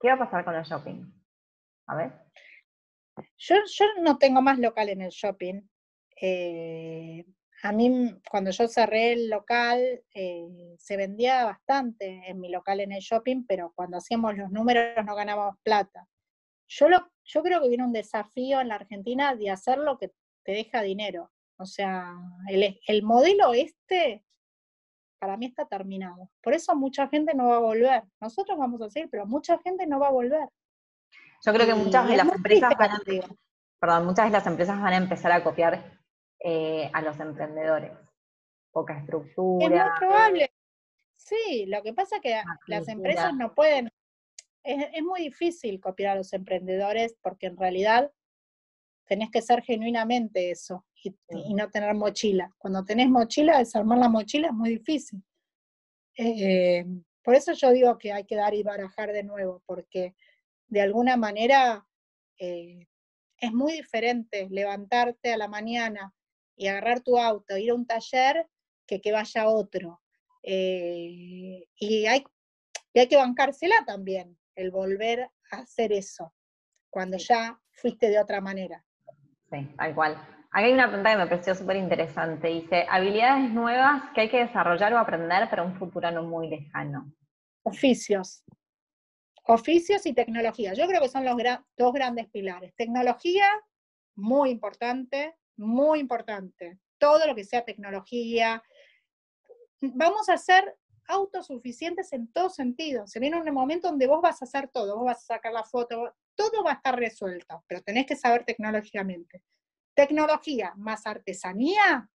¿qué 0.00 0.08
va 0.08 0.14
a 0.14 0.18
pasar 0.18 0.44
con 0.44 0.54
el 0.54 0.64
shopping? 0.64 1.04
A 1.86 1.96
ver. 1.96 2.12
Yo, 3.38 3.56
yo 3.66 3.84
no 4.02 4.18
tengo 4.18 4.42
más 4.42 4.58
local 4.58 4.88
en 4.90 5.02
el 5.02 5.10
shopping. 5.10 5.62
Eh, 6.20 7.24
a 7.62 7.72
mí, 7.72 8.14
cuando 8.30 8.50
yo 8.50 8.68
cerré 8.68 9.12
el 9.12 9.30
local, 9.30 10.02
se 10.12 10.96
vendía 10.96 11.44
bastante 11.44 12.22
en 12.28 12.38
mi 12.38 12.50
local 12.50 12.80
en 12.80 12.92
el 12.92 13.00
shopping, 13.00 13.46
pero 13.46 13.72
cuando 13.74 13.96
hacíamos 13.96 14.36
los 14.36 14.50
números 14.50 15.04
no 15.04 15.14
ganábamos 15.14 15.56
plata. 15.62 16.06
Yo, 16.68 16.88
lo, 16.88 17.10
yo 17.24 17.42
creo 17.42 17.60
que 17.62 17.68
viene 17.68 17.84
un 17.84 17.92
desafío 17.92 18.60
en 18.60 18.68
la 18.68 18.76
Argentina 18.76 19.34
de 19.34 19.50
hacer 19.50 19.78
lo 19.78 19.98
que 19.98 20.12
te 20.46 20.52
deja 20.52 20.80
dinero. 20.82 21.30
O 21.58 21.66
sea, 21.66 22.14
el, 22.48 22.78
el 22.86 23.02
modelo 23.02 23.52
este, 23.52 24.24
para 25.18 25.36
mí 25.36 25.46
está 25.46 25.66
terminado. 25.66 26.30
Por 26.40 26.54
eso 26.54 26.74
mucha 26.76 27.08
gente 27.08 27.34
no 27.34 27.48
va 27.48 27.56
a 27.56 27.60
volver. 27.60 28.04
Nosotros 28.20 28.56
vamos 28.56 28.80
a 28.80 28.88
seguir, 28.88 29.10
pero 29.10 29.26
mucha 29.26 29.58
gente 29.58 29.86
no 29.86 29.98
va 29.98 30.08
a 30.08 30.12
volver. 30.12 30.48
Yo 31.44 31.52
creo 31.52 31.66
que 31.66 31.74
muchas 31.74 32.08
de 32.08 32.16
las 32.16 32.28
empresas 32.32 32.72
van 32.78 32.90
a, 32.92 33.00
perdón, 33.80 34.06
muchas 34.06 34.26
de 34.26 34.30
las 34.32 34.46
empresas 34.46 34.80
van 34.80 34.92
a 34.92 34.96
empezar 34.96 35.32
a 35.32 35.42
copiar 35.42 35.98
eh, 36.40 36.90
a 36.92 37.02
los 37.02 37.18
emprendedores. 37.20 37.92
Poca 38.70 38.92
Es 38.94 38.98
muy 38.98 39.18
estructura. 39.18 39.94
probable. 39.98 40.52
Sí, 41.16 41.66
lo 41.66 41.82
que 41.82 41.92
pasa 41.92 42.16
es 42.16 42.22
que 42.22 42.40
las 42.66 42.88
empresas 42.88 43.34
no 43.34 43.54
pueden, 43.54 43.90
es, 44.62 44.86
es 44.92 45.02
muy 45.02 45.22
difícil 45.22 45.80
copiar 45.80 46.12
a 46.12 46.16
los 46.16 46.32
emprendedores 46.32 47.16
porque 47.20 47.46
en 47.46 47.56
realidad 47.56 48.12
tenés 49.06 49.30
que 49.30 49.42
ser 49.42 49.62
genuinamente 49.62 50.50
eso 50.50 50.84
y, 51.02 51.14
y 51.28 51.54
no 51.54 51.70
tener 51.70 51.94
mochila. 51.94 52.50
Cuando 52.58 52.84
tenés 52.84 53.08
mochila, 53.08 53.58
desarmar 53.58 53.98
la 53.98 54.08
mochila 54.08 54.48
es 54.48 54.54
muy 54.54 54.70
difícil. 54.70 55.22
Eh, 56.16 56.84
por 57.22 57.34
eso 57.34 57.52
yo 57.52 57.70
digo 57.72 57.98
que 57.98 58.12
hay 58.12 58.24
que 58.24 58.36
dar 58.36 58.54
y 58.54 58.62
barajar 58.62 59.12
de 59.12 59.22
nuevo, 59.22 59.62
porque 59.66 60.14
de 60.68 60.80
alguna 60.80 61.16
manera 61.16 61.86
eh, 62.38 62.86
es 63.38 63.52
muy 63.52 63.72
diferente 63.72 64.48
levantarte 64.50 65.32
a 65.32 65.36
la 65.36 65.48
mañana 65.48 66.14
y 66.56 66.68
agarrar 66.68 67.00
tu 67.00 67.18
auto, 67.18 67.56
ir 67.56 67.70
a 67.70 67.74
un 67.74 67.86
taller, 67.86 68.48
que 68.86 69.00
que 69.00 69.12
vaya 69.12 69.48
otro. 69.48 70.00
Eh, 70.42 71.66
y, 71.76 72.06
hay, 72.06 72.24
y 72.92 73.00
hay 73.00 73.08
que 73.08 73.16
bancársela 73.16 73.84
también, 73.84 74.38
el 74.54 74.70
volver 74.70 75.28
a 75.50 75.56
hacer 75.58 75.92
eso, 75.92 76.32
cuando 76.88 77.18
ya 77.18 77.60
fuiste 77.72 78.08
de 78.08 78.20
otra 78.20 78.40
manera. 78.40 78.85
Sí, 79.50 79.74
tal 79.76 79.94
cual. 79.94 80.12
Acá 80.50 80.66
hay 80.66 80.72
una 80.72 80.86
pregunta 80.86 81.10
que 81.10 81.18
me 81.18 81.26
pareció 81.26 81.54
súper 81.54 81.76
interesante. 81.76 82.48
Dice, 82.48 82.86
habilidades 82.88 83.50
nuevas 83.50 84.04
que 84.14 84.22
hay 84.22 84.30
que 84.30 84.38
desarrollar 84.38 84.92
o 84.94 84.98
aprender 84.98 85.48
para 85.50 85.62
un 85.62 85.76
futuro 85.76 86.10
no 86.10 86.22
muy 86.22 86.48
lejano. 86.48 87.12
Oficios. 87.62 88.42
Oficios 89.44 90.06
y 90.06 90.14
tecnología. 90.14 90.72
Yo 90.74 90.86
creo 90.86 91.00
que 91.00 91.08
son 91.08 91.24
los 91.24 91.36
dos 91.76 91.92
grandes 91.92 92.28
pilares. 92.28 92.74
Tecnología, 92.74 93.46
muy 94.16 94.50
importante, 94.50 95.36
muy 95.56 96.00
importante. 96.00 96.78
Todo 96.98 97.26
lo 97.26 97.34
que 97.34 97.44
sea 97.44 97.64
tecnología. 97.64 98.62
Vamos 99.80 100.28
a 100.28 100.38
ser 100.38 100.76
autosuficientes 101.08 102.12
en 102.12 102.32
todo 102.32 102.50
sentido. 102.50 103.06
Se 103.06 103.20
viene 103.20 103.40
un 103.40 103.54
momento 103.54 103.88
donde 103.88 104.06
vos 104.06 104.20
vas 104.20 104.42
a 104.42 104.46
hacer 104.46 104.68
todo, 104.68 104.96
vos 104.96 105.06
vas 105.06 105.18
a 105.18 105.34
sacar 105.34 105.52
la 105.52 105.64
foto, 105.64 106.14
todo 106.36 106.62
va 106.62 106.72
a 106.72 106.74
estar 106.74 106.96
resuelto, 106.96 107.64
pero 107.66 107.82
tenés 107.82 108.06
que 108.06 108.16
saber 108.16 108.44
tecnológicamente. 108.44 109.42
Tecnología 109.94 110.74
más 110.76 111.06
artesanía 111.06 112.08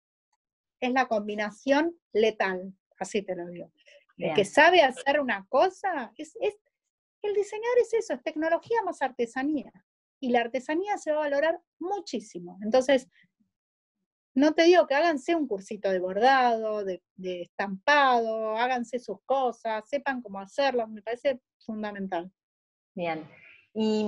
es 0.80 0.92
la 0.92 1.06
combinación 1.06 1.98
letal, 2.12 2.74
así 2.98 3.22
te 3.22 3.34
lo 3.34 3.46
digo. 3.46 3.72
El 4.16 4.34
que 4.34 4.44
sabe 4.44 4.82
hacer 4.82 5.20
una 5.20 5.46
cosa, 5.48 6.12
es, 6.16 6.36
el 7.22 7.34
diseñador 7.34 7.78
es 7.80 7.94
eso, 7.94 8.14
es 8.14 8.22
tecnología 8.22 8.82
más 8.84 9.00
artesanía. 9.00 9.72
Y 10.20 10.30
la 10.30 10.40
artesanía 10.40 10.98
se 10.98 11.12
va 11.12 11.18
a 11.18 11.20
valorar 11.20 11.60
muchísimo. 11.78 12.58
Entonces, 12.62 13.08
no 14.34 14.54
te 14.54 14.64
digo 14.64 14.88
que 14.88 14.96
háganse 14.96 15.36
un 15.36 15.46
cursito 15.46 15.90
de 15.90 16.00
bordado, 16.00 16.84
de, 16.84 17.00
de, 17.14 17.42
estampado, 17.42 18.56
háganse 18.56 18.98
sus 18.98 19.22
cosas, 19.24 19.88
sepan 19.88 20.20
cómo 20.20 20.40
hacerlo, 20.40 20.88
me 20.88 21.02
parece 21.02 21.40
fundamental. 21.64 22.32
Bien. 22.94 23.24
Y 23.80 24.04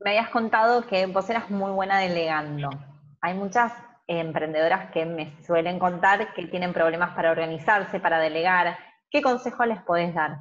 me 0.00 0.10
habías 0.10 0.28
contado 0.28 0.86
que 0.86 1.06
vos 1.06 1.28
eras 1.30 1.48
muy 1.48 1.72
buena 1.72 1.98
delegando 1.98 2.68
hay 3.20 3.34
muchas 3.34 3.72
emprendedoras 4.06 4.90
que 4.90 5.04
me 5.04 5.36
suelen 5.44 5.78
contar 5.78 6.34
que 6.34 6.46
tienen 6.46 6.72
problemas 6.72 7.14
para 7.14 7.30
organizarse, 7.30 8.00
para 8.00 8.20
delegar. 8.20 8.78
¿Qué 9.10 9.22
consejo 9.22 9.64
les 9.66 9.82
podés 9.82 10.14
dar? 10.14 10.38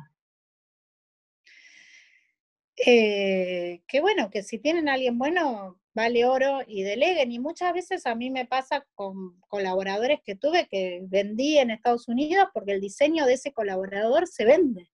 Eh, 2.86 3.82
que 3.88 4.02
bueno, 4.02 4.30
que 4.30 4.44
si 4.44 4.60
tienen 4.60 4.88
a 4.88 4.94
alguien 4.94 5.18
bueno, 5.18 5.80
vale 5.94 6.26
oro 6.26 6.60
y 6.68 6.84
deleguen. 6.84 7.32
Y 7.32 7.40
muchas 7.40 7.74
veces 7.74 8.06
a 8.06 8.16
mí 8.16 8.30
me 8.30 8.46
pasa 8.46 8.86
con 8.94 9.40
colaboradores 9.42 10.20
que 10.24 10.36
tuve 10.36 10.68
que 10.68 11.02
vendí 11.04 11.58
en 11.58 11.72
Estados 11.72 12.08
Unidos 12.08 12.48
porque 12.54 12.74
el 12.74 12.82
diseño 12.82 13.26
de 13.26 13.34
ese 13.34 13.52
colaborador 13.52 14.28
se 14.28 14.46
vende. 14.46 14.90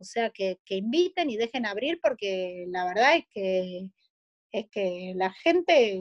O 0.00 0.04
sea, 0.04 0.30
que, 0.30 0.60
que 0.64 0.76
inviten 0.76 1.30
y 1.30 1.36
dejen 1.36 1.66
abrir 1.66 2.00
porque 2.00 2.66
la 2.68 2.84
verdad 2.84 3.16
es 3.16 3.24
que, 3.30 3.90
es 4.52 4.66
que 4.70 5.12
la 5.16 5.30
gente 5.30 6.00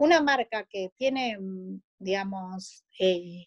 una 0.00 0.22
marca 0.22 0.64
que 0.64 0.90
tiene, 0.96 1.36
mm, 1.38 1.82
digamos, 1.98 2.84
eh, 2.98 3.46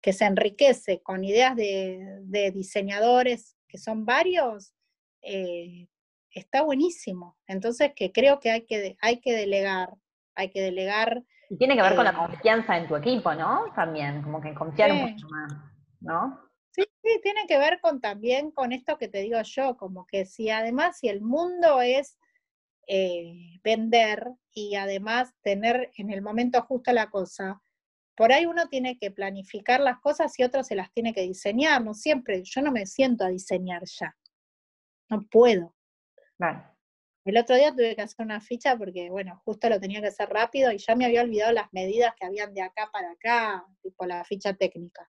que 0.00 0.12
se 0.12 0.24
enriquece 0.24 1.02
con 1.02 1.24
ideas 1.24 1.56
de, 1.56 2.50
diseñadores 2.54 3.56
que 3.68 3.78
son 3.78 4.04
varios, 4.04 4.74
eh, 5.22 5.88
está 6.30 6.62
buenísimo. 6.62 7.36
Entonces, 7.46 7.92
que 7.96 8.12
creo 8.12 8.38
que 8.38 8.50
hay 8.52 8.64
que, 8.64 8.96
hay 9.00 9.20
que 9.20 9.32
delegar, 9.32 9.90
hay 10.36 10.50
que 10.50 10.60
delegar. 10.60 11.24
Y 11.50 11.56
tiene 11.56 11.74
que 11.74 11.82
ver 11.82 11.96
con 11.96 12.04
la 12.04 12.12
eh, 12.12 12.16
confianza 12.16 12.78
en 12.78 12.86
tu 12.86 12.96
equipo, 12.96 13.34
¿no? 13.34 13.64
También, 13.74 14.22
como 14.22 14.40
que 14.40 14.54
confiar 14.54 14.92
mucho 14.92 15.26
más, 15.28 15.52
¿no? 16.00 16.38
Sí, 17.02 17.20
tiene 17.22 17.46
que 17.48 17.58
ver 17.58 17.80
con 17.80 18.00
también 18.00 18.52
con 18.52 18.72
esto 18.72 18.96
que 18.96 19.08
te 19.08 19.18
digo 19.18 19.40
yo, 19.42 19.76
como 19.76 20.06
que 20.06 20.24
si 20.24 20.50
además 20.50 20.98
si 20.98 21.08
el 21.08 21.20
mundo 21.20 21.82
es 21.82 22.16
eh, 22.86 23.58
vender 23.64 24.28
y 24.52 24.76
además 24.76 25.32
tener 25.42 25.90
en 25.96 26.10
el 26.10 26.22
momento 26.22 26.62
justo 26.62 26.92
la 26.92 27.10
cosa. 27.10 27.62
Por 28.14 28.32
ahí 28.32 28.46
uno 28.46 28.68
tiene 28.68 28.98
que 28.98 29.10
planificar 29.10 29.80
las 29.80 29.98
cosas 30.00 30.38
y 30.38 30.44
otro 30.44 30.62
se 30.62 30.76
las 30.76 30.92
tiene 30.92 31.12
que 31.14 31.22
diseñar. 31.22 31.82
No 31.82 31.94
siempre, 31.94 32.42
yo 32.44 32.62
no 32.62 32.70
me 32.70 32.86
siento 32.86 33.24
a 33.24 33.28
diseñar 33.28 33.82
ya. 33.84 34.16
No 35.08 35.22
puedo. 35.28 35.74
El 37.24 37.36
otro 37.36 37.56
día 37.56 37.72
tuve 37.72 37.94
que 37.94 38.02
hacer 38.02 38.26
una 38.26 38.40
ficha 38.40 38.76
porque, 38.76 39.08
bueno, 39.10 39.40
justo 39.44 39.68
lo 39.68 39.80
tenía 39.80 40.00
que 40.00 40.08
hacer 40.08 40.28
rápido 40.28 40.72
y 40.72 40.78
ya 40.78 40.96
me 40.96 41.06
había 41.06 41.22
olvidado 41.22 41.52
las 41.52 41.72
medidas 41.72 42.14
que 42.16 42.26
habían 42.26 42.52
de 42.52 42.62
acá 42.62 42.90
para 42.92 43.12
acá, 43.12 43.64
tipo 43.80 44.04
la 44.06 44.24
ficha 44.24 44.54
técnica. 44.54 45.08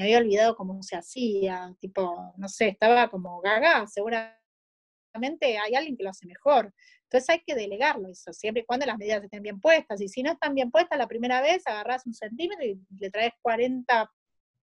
Me 0.00 0.06
había 0.06 0.18
olvidado 0.18 0.56
cómo 0.56 0.82
se 0.82 0.96
hacía, 0.96 1.76
tipo, 1.78 2.32
no 2.38 2.48
sé, 2.48 2.68
estaba 2.68 3.10
como 3.10 3.38
gaga, 3.42 3.86
seguramente 3.86 5.58
hay 5.58 5.74
alguien 5.74 5.94
que 5.94 6.04
lo 6.04 6.08
hace 6.08 6.24
mejor. 6.26 6.72
Entonces 7.02 7.28
hay 7.28 7.42
que 7.46 7.54
delegarlo 7.54 8.08
eso, 8.08 8.32
siempre 8.32 8.62
y 8.62 8.64
cuando 8.64 8.86
las 8.86 8.96
medidas 8.96 9.22
estén 9.22 9.42
bien 9.42 9.60
puestas. 9.60 10.00
Y 10.00 10.08
si 10.08 10.22
no 10.22 10.32
están 10.32 10.54
bien 10.54 10.70
puestas 10.70 10.96
la 10.96 11.06
primera 11.06 11.42
vez, 11.42 11.66
agarras 11.66 12.06
un 12.06 12.14
centímetro 12.14 12.64
y 12.64 12.80
le 12.98 13.10
traes 13.10 13.34
40 13.42 14.10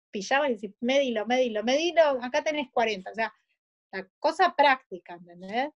pijamas 0.09 0.51
y 0.51 0.53
decís, 0.53 0.71
medilo, 0.79 1.25
medilo, 1.25 1.65
medilo, 1.65 2.01
acá 2.23 2.41
tenés 2.41 2.71
40. 2.71 3.11
O 3.11 3.15
sea, 3.15 3.33
la 3.91 4.07
cosa 4.19 4.55
práctica, 4.55 5.15
¿entendés? 5.15 5.69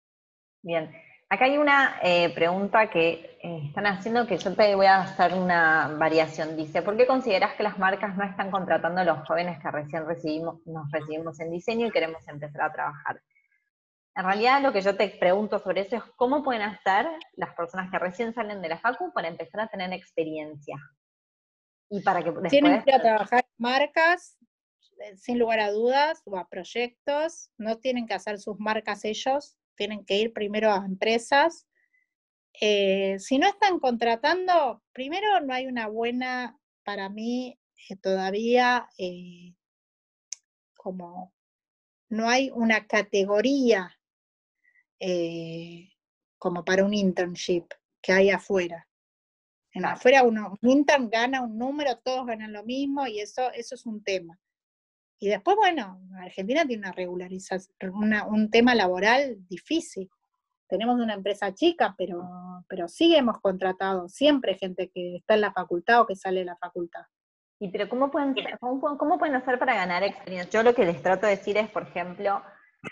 Bien. 0.61 0.89
Acá 1.31 1.45
hay 1.45 1.59
una 1.59 1.99
eh, 2.01 2.33
pregunta 2.33 2.89
que 2.89 3.37
eh, 3.43 3.61
están 3.67 3.85
haciendo 3.85 4.25
que 4.25 4.39
yo 4.39 4.55
te 4.55 4.73
voy 4.73 4.87
a 4.87 5.01
hacer 5.01 5.35
una 5.35 5.87
variación. 5.89 6.57
Dice, 6.57 6.81
¿por 6.81 6.97
qué 6.97 7.05
consideras 7.05 7.53
que 7.53 7.61
las 7.61 7.77
marcas 7.77 8.17
no 8.17 8.23
están 8.23 8.49
contratando 8.49 9.01
a 9.01 9.03
los 9.03 9.27
jóvenes 9.27 9.59
que 9.61 9.69
recién 9.69 10.07
recibimos, 10.07 10.65
nos 10.65 10.91
recibimos 10.91 11.39
en 11.39 11.51
diseño 11.51 11.85
y 11.85 11.91
queremos 11.91 12.27
empezar 12.27 12.63
a 12.63 12.73
trabajar? 12.73 13.21
En 14.15 14.25
realidad 14.25 14.59
lo 14.63 14.73
que 14.73 14.81
yo 14.81 14.97
te 14.97 15.07
pregunto 15.07 15.59
sobre 15.59 15.81
eso 15.81 15.97
es 15.97 16.03
cómo 16.15 16.43
pueden 16.43 16.63
hacer 16.63 17.07
las 17.33 17.53
personas 17.53 17.91
que 17.91 17.99
recién 17.99 18.33
salen 18.33 18.59
de 18.63 18.69
la 18.69 18.79
facu 18.79 19.13
para 19.13 19.27
empezar 19.27 19.61
a 19.61 19.67
tener 19.67 19.93
experiencia. 19.93 20.77
Y 21.91 22.01
para 22.01 22.23
que 22.23 22.31
Tienen 22.49 22.81
que 22.81 22.89
ir 22.89 22.95
a 22.95 23.01
trabajar 23.01 23.45
marcas, 23.55 24.35
eh, 25.05 25.15
sin 25.15 25.37
lugar 25.37 25.59
a 25.59 25.69
dudas, 25.69 26.23
o 26.25 26.39
a 26.39 26.47
proyectos, 26.49 27.51
no 27.59 27.77
tienen 27.77 28.07
que 28.07 28.15
hacer 28.15 28.39
sus 28.39 28.59
marcas 28.59 29.05
ellos, 29.05 29.58
tienen 29.79 30.03
que 30.03 30.17
ir 30.17 30.33
primero 30.33 30.71
a 30.71 30.85
empresas. 30.85 31.65
Eh, 32.59 33.17
si 33.19 33.39
no 33.39 33.47
están 33.47 33.79
contratando, 33.79 34.83
primero 34.91 35.39
no 35.39 35.53
hay 35.53 35.67
una 35.67 35.87
buena, 35.87 36.59
para 36.83 37.07
mí, 37.07 37.57
eh, 37.89 37.95
todavía 37.95 38.89
como 40.75 41.33
no 42.09 42.27
hay 42.27 42.49
una 42.53 42.87
categoría 42.87 43.97
eh, 44.99 45.89
como 46.37 46.65
para 46.65 46.83
un 46.83 46.93
internship 46.93 47.67
que 48.01 48.11
hay 48.11 48.31
afuera. 48.31 48.85
En 49.71 49.85
afuera 49.85 50.23
uno, 50.23 50.57
un 50.61 50.69
intern 50.69 51.09
gana 51.09 51.41
un 51.41 51.57
número, 51.57 51.97
todos 51.99 52.25
ganan 52.25 52.51
lo 52.51 52.63
mismo 52.65 53.07
y 53.07 53.21
eso, 53.21 53.49
eso 53.53 53.75
es 53.75 53.85
un 53.85 54.03
tema. 54.03 54.37
Y 55.19 55.27
después, 55.27 55.57
bueno, 55.57 56.01
Argentina 56.17 56.65
tiene 56.65 56.83
una 56.83 56.93
regularización, 56.93 57.75
un 58.29 58.49
tema 58.49 58.73
laboral 58.73 59.37
difícil. 59.49 60.09
Tenemos 60.67 60.99
una 60.99 61.13
empresa 61.13 61.53
chica, 61.53 61.93
pero, 61.97 62.23
pero 62.67 62.87
sí 62.87 63.15
hemos 63.15 63.39
contratado 63.41 64.07
siempre 64.07 64.55
gente 64.55 64.89
que 64.89 65.17
está 65.17 65.33
en 65.33 65.41
la 65.41 65.51
facultad 65.51 66.01
o 66.01 66.07
que 66.07 66.15
sale 66.15 66.39
de 66.39 66.45
la 66.45 66.55
facultad. 66.55 67.01
¿Y 67.59 67.69
pero 67.69 67.89
cómo 67.89 68.09
pueden, 68.09 68.33
cómo, 68.61 68.97
cómo 68.97 69.19
pueden 69.19 69.35
hacer 69.35 69.59
para 69.59 69.75
ganar 69.75 70.03
experiencia? 70.03 70.49
Yo 70.49 70.63
lo 70.63 70.73
que 70.73 70.85
les 70.85 71.01
trato 71.01 71.25
de 71.25 71.35
decir 71.35 71.57
es, 71.57 71.69
por 71.69 71.83
ejemplo, 71.83 72.41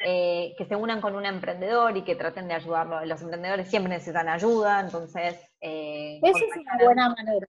eh, 0.05 0.53
que 0.57 0.65
se 0.65 0.75
unan 0.75 0.99
con 0.99 1.15
un 1.15 1.25
emprendedor 1.25 1.95
y 1.95 2.03
que 2.03 2.15
traten 2.15 2.49
de 2.49 2.55
ayudarlo. 2.55 3.05
Los 3.05 3.21
emprendedores 3.21 3.69
siempre 3.69 3.93
necesitan 3.93 4.27
ayuda, 4.27 4.81
entonces... 4.81 5.39
Eh, 5.61 6.19
Esa 6.21 6.39
es 6.39 6.57
una 6.57 6.83
buena 6.83 7.09
manera. 7.09 7.47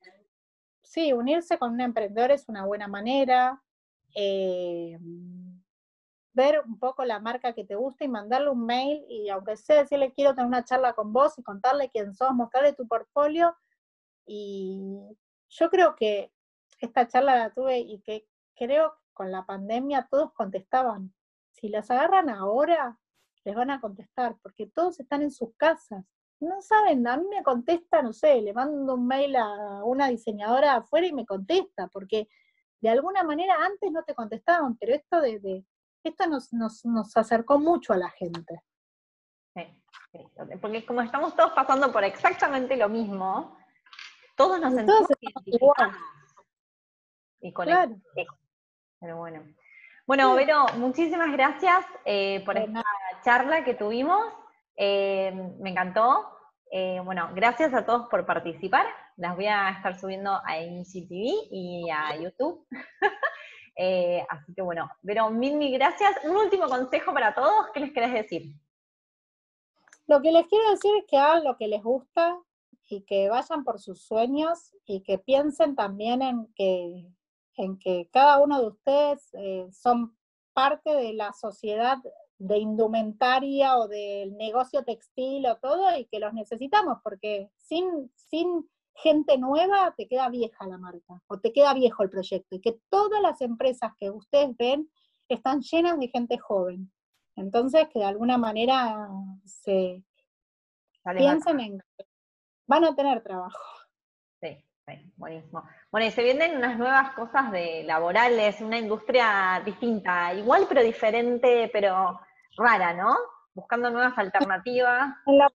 Sí, 0.83 1.13
unirse 1.13 1.59
con 1.59 1.73
un 1.73 1.81
emprendedor 1.81 2.31
es 2.31 2.49
una 2.49 2.65
buena 2.65 2.87
manera. 2.87 3.61
Eh, 4.15 4.99
ver 6.33 6.63
un 6.65 6.79
poco 6.79 7.05
la 7.05 7.19
marca 7.21 7.53
que 7.53 7.65
te 7.65 7.75
gusta 7.75 8.05
y 8.05 8.09
mandarle 8.09 8.51
un 8.51 8.65
mail 8.65 9.05
y 9.09 9.29
aunque 9.29 9.57
sea 9.57 9.83
decirle 9.83 10.13
quiero 10.13 10.35
tener 10.35 10.47
una 10.47 10.65
charla 10.65 10.93
con 10.93 11.13
vos 11.13 11.37
y 11.39 11.43
contarle 11.43 11.91
quién 11.91 12.15
sos, 12.15 12.33
mostrarle 12.33 12.75
tu 12.75 12.87
portfolio. 12.87 13.57
Y 14.27 15.01
yo 15.49 15.71
creo 15.71 15.97
que 15.97 16.33
esta 16.81 17.09
charla 17.09 17.37
la 17.37 17.51
tuve 17.51 17.79
y 17.79 18.01
que 18.01 18.27
creo 18.55 18.93
que 18.93 19.13
con 19.15 19.33
la 19.33 19.45
pandemia 19.47 20.07
todos 20.11 20.33
contestaban 20.33 21.13
si 21.61 21.69
las 21.69 21.91
agarran 21.91 22.31
ahora, 22.31 22.99
les 23.45 23.55
van 23.55 23.71
a 23.71 23.81
contestar, 23.81 24.37
porque 24.43 24.67
todos 24.67 25.01
están 25.01 25.23
en 25.23 25.31
sus 25.31 25.55
casas. 25.57 26.05
No 26.41 26.61
saben, 26.63 27.07
a 27.07 27.17
mí 27.17 27.27
me 27.29 27.43
contesta, 27.43 28.01
no 28.01 28.13
sé, 28.13 28.41
le 28.41 28.53
mando 28.53 28.95
un 28.95 29.07
mail 29.07 29.35
a 29.37 29.83
una 29.85 30.09
diseñadora 30.09 30.77
afuera 30.77 31.07
y 31.07 31.13
me 31.13 31.27
contesta, 31.27 31.89
porque 31.89 32.29
de 32.81 32.91
alguna 32.91 33.23
manera 33.23 33.55
antes 33.65 33.91
no 33.91 34.03
te 34.05 34.15
contestaban, 34.15 34.77
pero 34.77 34.95
esto 34.95 35.21
de, 35.21 35.65
esto 36.05 36.27
nos, 36.27 36.53
nos, 36.85 37.17
acercó 37.17 37.59
mucho 37.59 37.93
a 37.93 37.97
la 37.97 38.11
gente. 38.11 38.63
porque 40.61 40.87
como 40.87 41.03
estamos 41.03 41.35
todos 41.35 41.53
pasando 41.53 41.93
por 41.93 42.05
exactamente 42.05 42.77
lo 42.77 42.89
mismo, 42.89 43.57
todos 44.37 44.61
nos 44.61 44.75
sentimos 44.75 45.13
igual. 45.47 45.93
Y 47.41 47.53
claro. 47.53 47.97
Pero 49.01 49.17
bueno. 49.17 49.43
Bueno, 50.07 50.35
Vero, 50.35 50.65
muchísimas 50.77 51.31
gracias 51.33 51.85
eh, 52.05 52.43
por 52.47 52.57
esta 52.57 52.83
charla 53.23 53.63
que 53.63 53.75
tuvimos. 53.75 54.33
Eh, 54.77 55.33
me 55.61 55.71
encantó. 55.71 56.35
Eh, 56.71 57.01
bueno, 57.05 57.31
gracias 57.35 57.75
a 57.75 57.85
todos 57.85 58.09
por 58.09 58.25
participar. 58.25 58.87
Las 59.19 59.35
voy 59.35 59.47
a 59.47 59.71
estar 59.71 59.99
subiendo 59.99 60.41
a 60.45 60.61
INCTV 60.61 61.49
y 61.51 61.91
a 61.91 62.17
YouTube. 62.17 62.67
Eh, 63.81 64.27
así 64.29 64.53
que 64.55 64.63
bueno, 64.63 64.91
pero 65.05 65.31
mil, 65.31 65.55
mil 65.55 65.73
gracias. 65.73 66.11
Un 66.25 66.37
último 66.37 66.67
consejo 66.67 67.15
para 67.15 67.33
todos, 67.33 67.69
¿qué 67.73 67.79
les 67.79 67.93
querés 67.93 68.13
decir? 68.13 68.53
Lo 70.09 70.21
que 70.21 70.33
les 70.33 70.49
quiero 70.49 70.69
decir 70.73 70.91
es 70.99 71.05
que 71.07 71.17
hagan 71.17 71.45
lo 71.45 71.57
que 71.57 71.69
les 71.69 71.81
gusta 71.81 72.37
y 72.89 73.03
que 73.03 73.29
vayan 73.29 73.63
por 73.63 73.79
sus 73.79 74.03
sueños 74.03 74.75
y 74.85 75.05
que 75.05 75.19
piensen 75.19 75.77
también 75.77 76.23
en 76.23 76.53
que, 76.57 77.07
en 77.55 77.79
que 77.79 78.09
cada 78.13 78.43
uno 78.43 78.61
de 78.61 78.67
ustedes 78.67 79.31
eh, 79.35 79.69
son 79.71 80.19
parte 80.53 80.91
de 80.91 81.13
la 81.13 81.33
sociedad 81.33 81.99
de 82.39 82.59
indumentaria 82.59 83.77
o 83.77 83.87
del 83.87 84.37
negocio 84.37 84.83
textil 84.83 85.47
o 85.47 85.57
todo 85.59 85.97
y 85.97 86.07
que 86.07 86.19
los 86.19 86.35
necesitamos 86.35 86.99
porque 87.05 87.53
sin, 87.59 88.11
sin 88.17 88.69
gente 89.03 89.39
nueva 89.39 89.95
te 89.97 90.09
queda 90.09 90.29
vieja 90.29 90.67
la 90.67 90.79
marca 90.79 91.21
o 91.29 91.39
te 91.39 91.53
queda 91.53 91.75
viejo 91.75 92.03
el 92.03 92.11
proyecto 92.11 92.57
y 92.57 92.61
que 92.61 92.81
todas 92.89 93.21
las 93.23 93.41
empresas 93.41 93.93
que 93.99 94.11
ustedes 94.11 94.57
ven 94.57 94.91
están 95.29 95.61
llenas 95.61 95.99
de 95.99 96.09
gente 96.09 96.39
joven. 96.39 96.91
Entonces, 97.37 97.89
que 97.93 98.01
de 98.01 98.07
alguna 98.07 98.39
manera 98.39 99.09
se 99.45 100.03
piensen 101.17 101.61
en 101.61 101.79
que 101.79 102.05
van 102.67 102.85
a 102.85 102.95
tener 102.97 103.23
trabajo. 103.23 103.63
Sí, 104.41 104.65
sí, 104.87 105.13
buenísimo. 105.17 105.63
Bueno, 105.93 106.07
y 106.07 106.11
se 106.11 106.25
vienen 106.25 106.57
unas 106.57 106.77
nuevas 106.77 107.13
cosas 107.13 107.53
de 107.53 107.85
laborales, 107.85 108.61
una 108.61 108.79
industria 108.79 109.63
distinta, 109.65 110.35
igual 110.35 110.67
pero 110.69 110.83
diferente, 110.83 111.71
pero 111.73 112.21
rara, 112.57 112.95
¿no? 112.95 113.17
Buscando 113.55 113.91
nuevas 113.91 114.19
alternativas. 114.19 115.15
En 115.27 115.39
la 115.39 115.53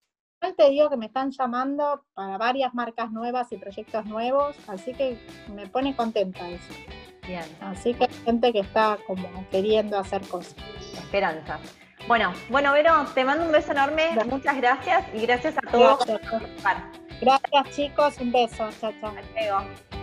te 0.52 0.70
digo 0.70 0.90
que 0.90 0.98
me 0.98 1.06
están 1.06 1.32
llamando 1.32 2.04
para 2.14 2.38
varias 2.38 2.74
marcas 2.74 3.12
nuevas 3.12 3.52
y 3.52 3.58
proyectos 3.58 4.06
nuevos, 4.06 4.56
así 4.68 4.94
que 4.94 5.18
me 5.54 5.68
pone 5.68 5.96
contenta 5.96 6.50
eso. 6.50 6.74
Bien. 7.26 7.46
Así 7.62 7.94
que 7.94 8.04
hay 8.04 8.14
gente 8.26 8.52
que 8.52 8.60
está 8.60 8.98
como 9.08 9.28
queriendo 9.50 9.98
hacer 9.98 10.22
cosas. 10.28 10.56
Esperanza. 10.94 11.60
Bueno, 12.08 12.34
bueno, 12.50 12.74
Vero, 12.74 13.06
te 13.16 13.24
mando 13.24 13.46
un 13.46 13.52
beso 13.54 13.72
enorme, 13.72 14.10
muchas 14.30 14.58
gracias 14.58 15.06
y 15.14 15.22
gracias 15.22 15.58
a 15.58 15.62
todos 15.72 16.06
por 16.06 16.20
participar. 16.20 16.92
Gracias 17.22 17.76
chicos, 17.76 18.18
un 18.20 18.32
beso, 18.34 18.70
chao, 18.82 18.92
chao. 19.00 20.03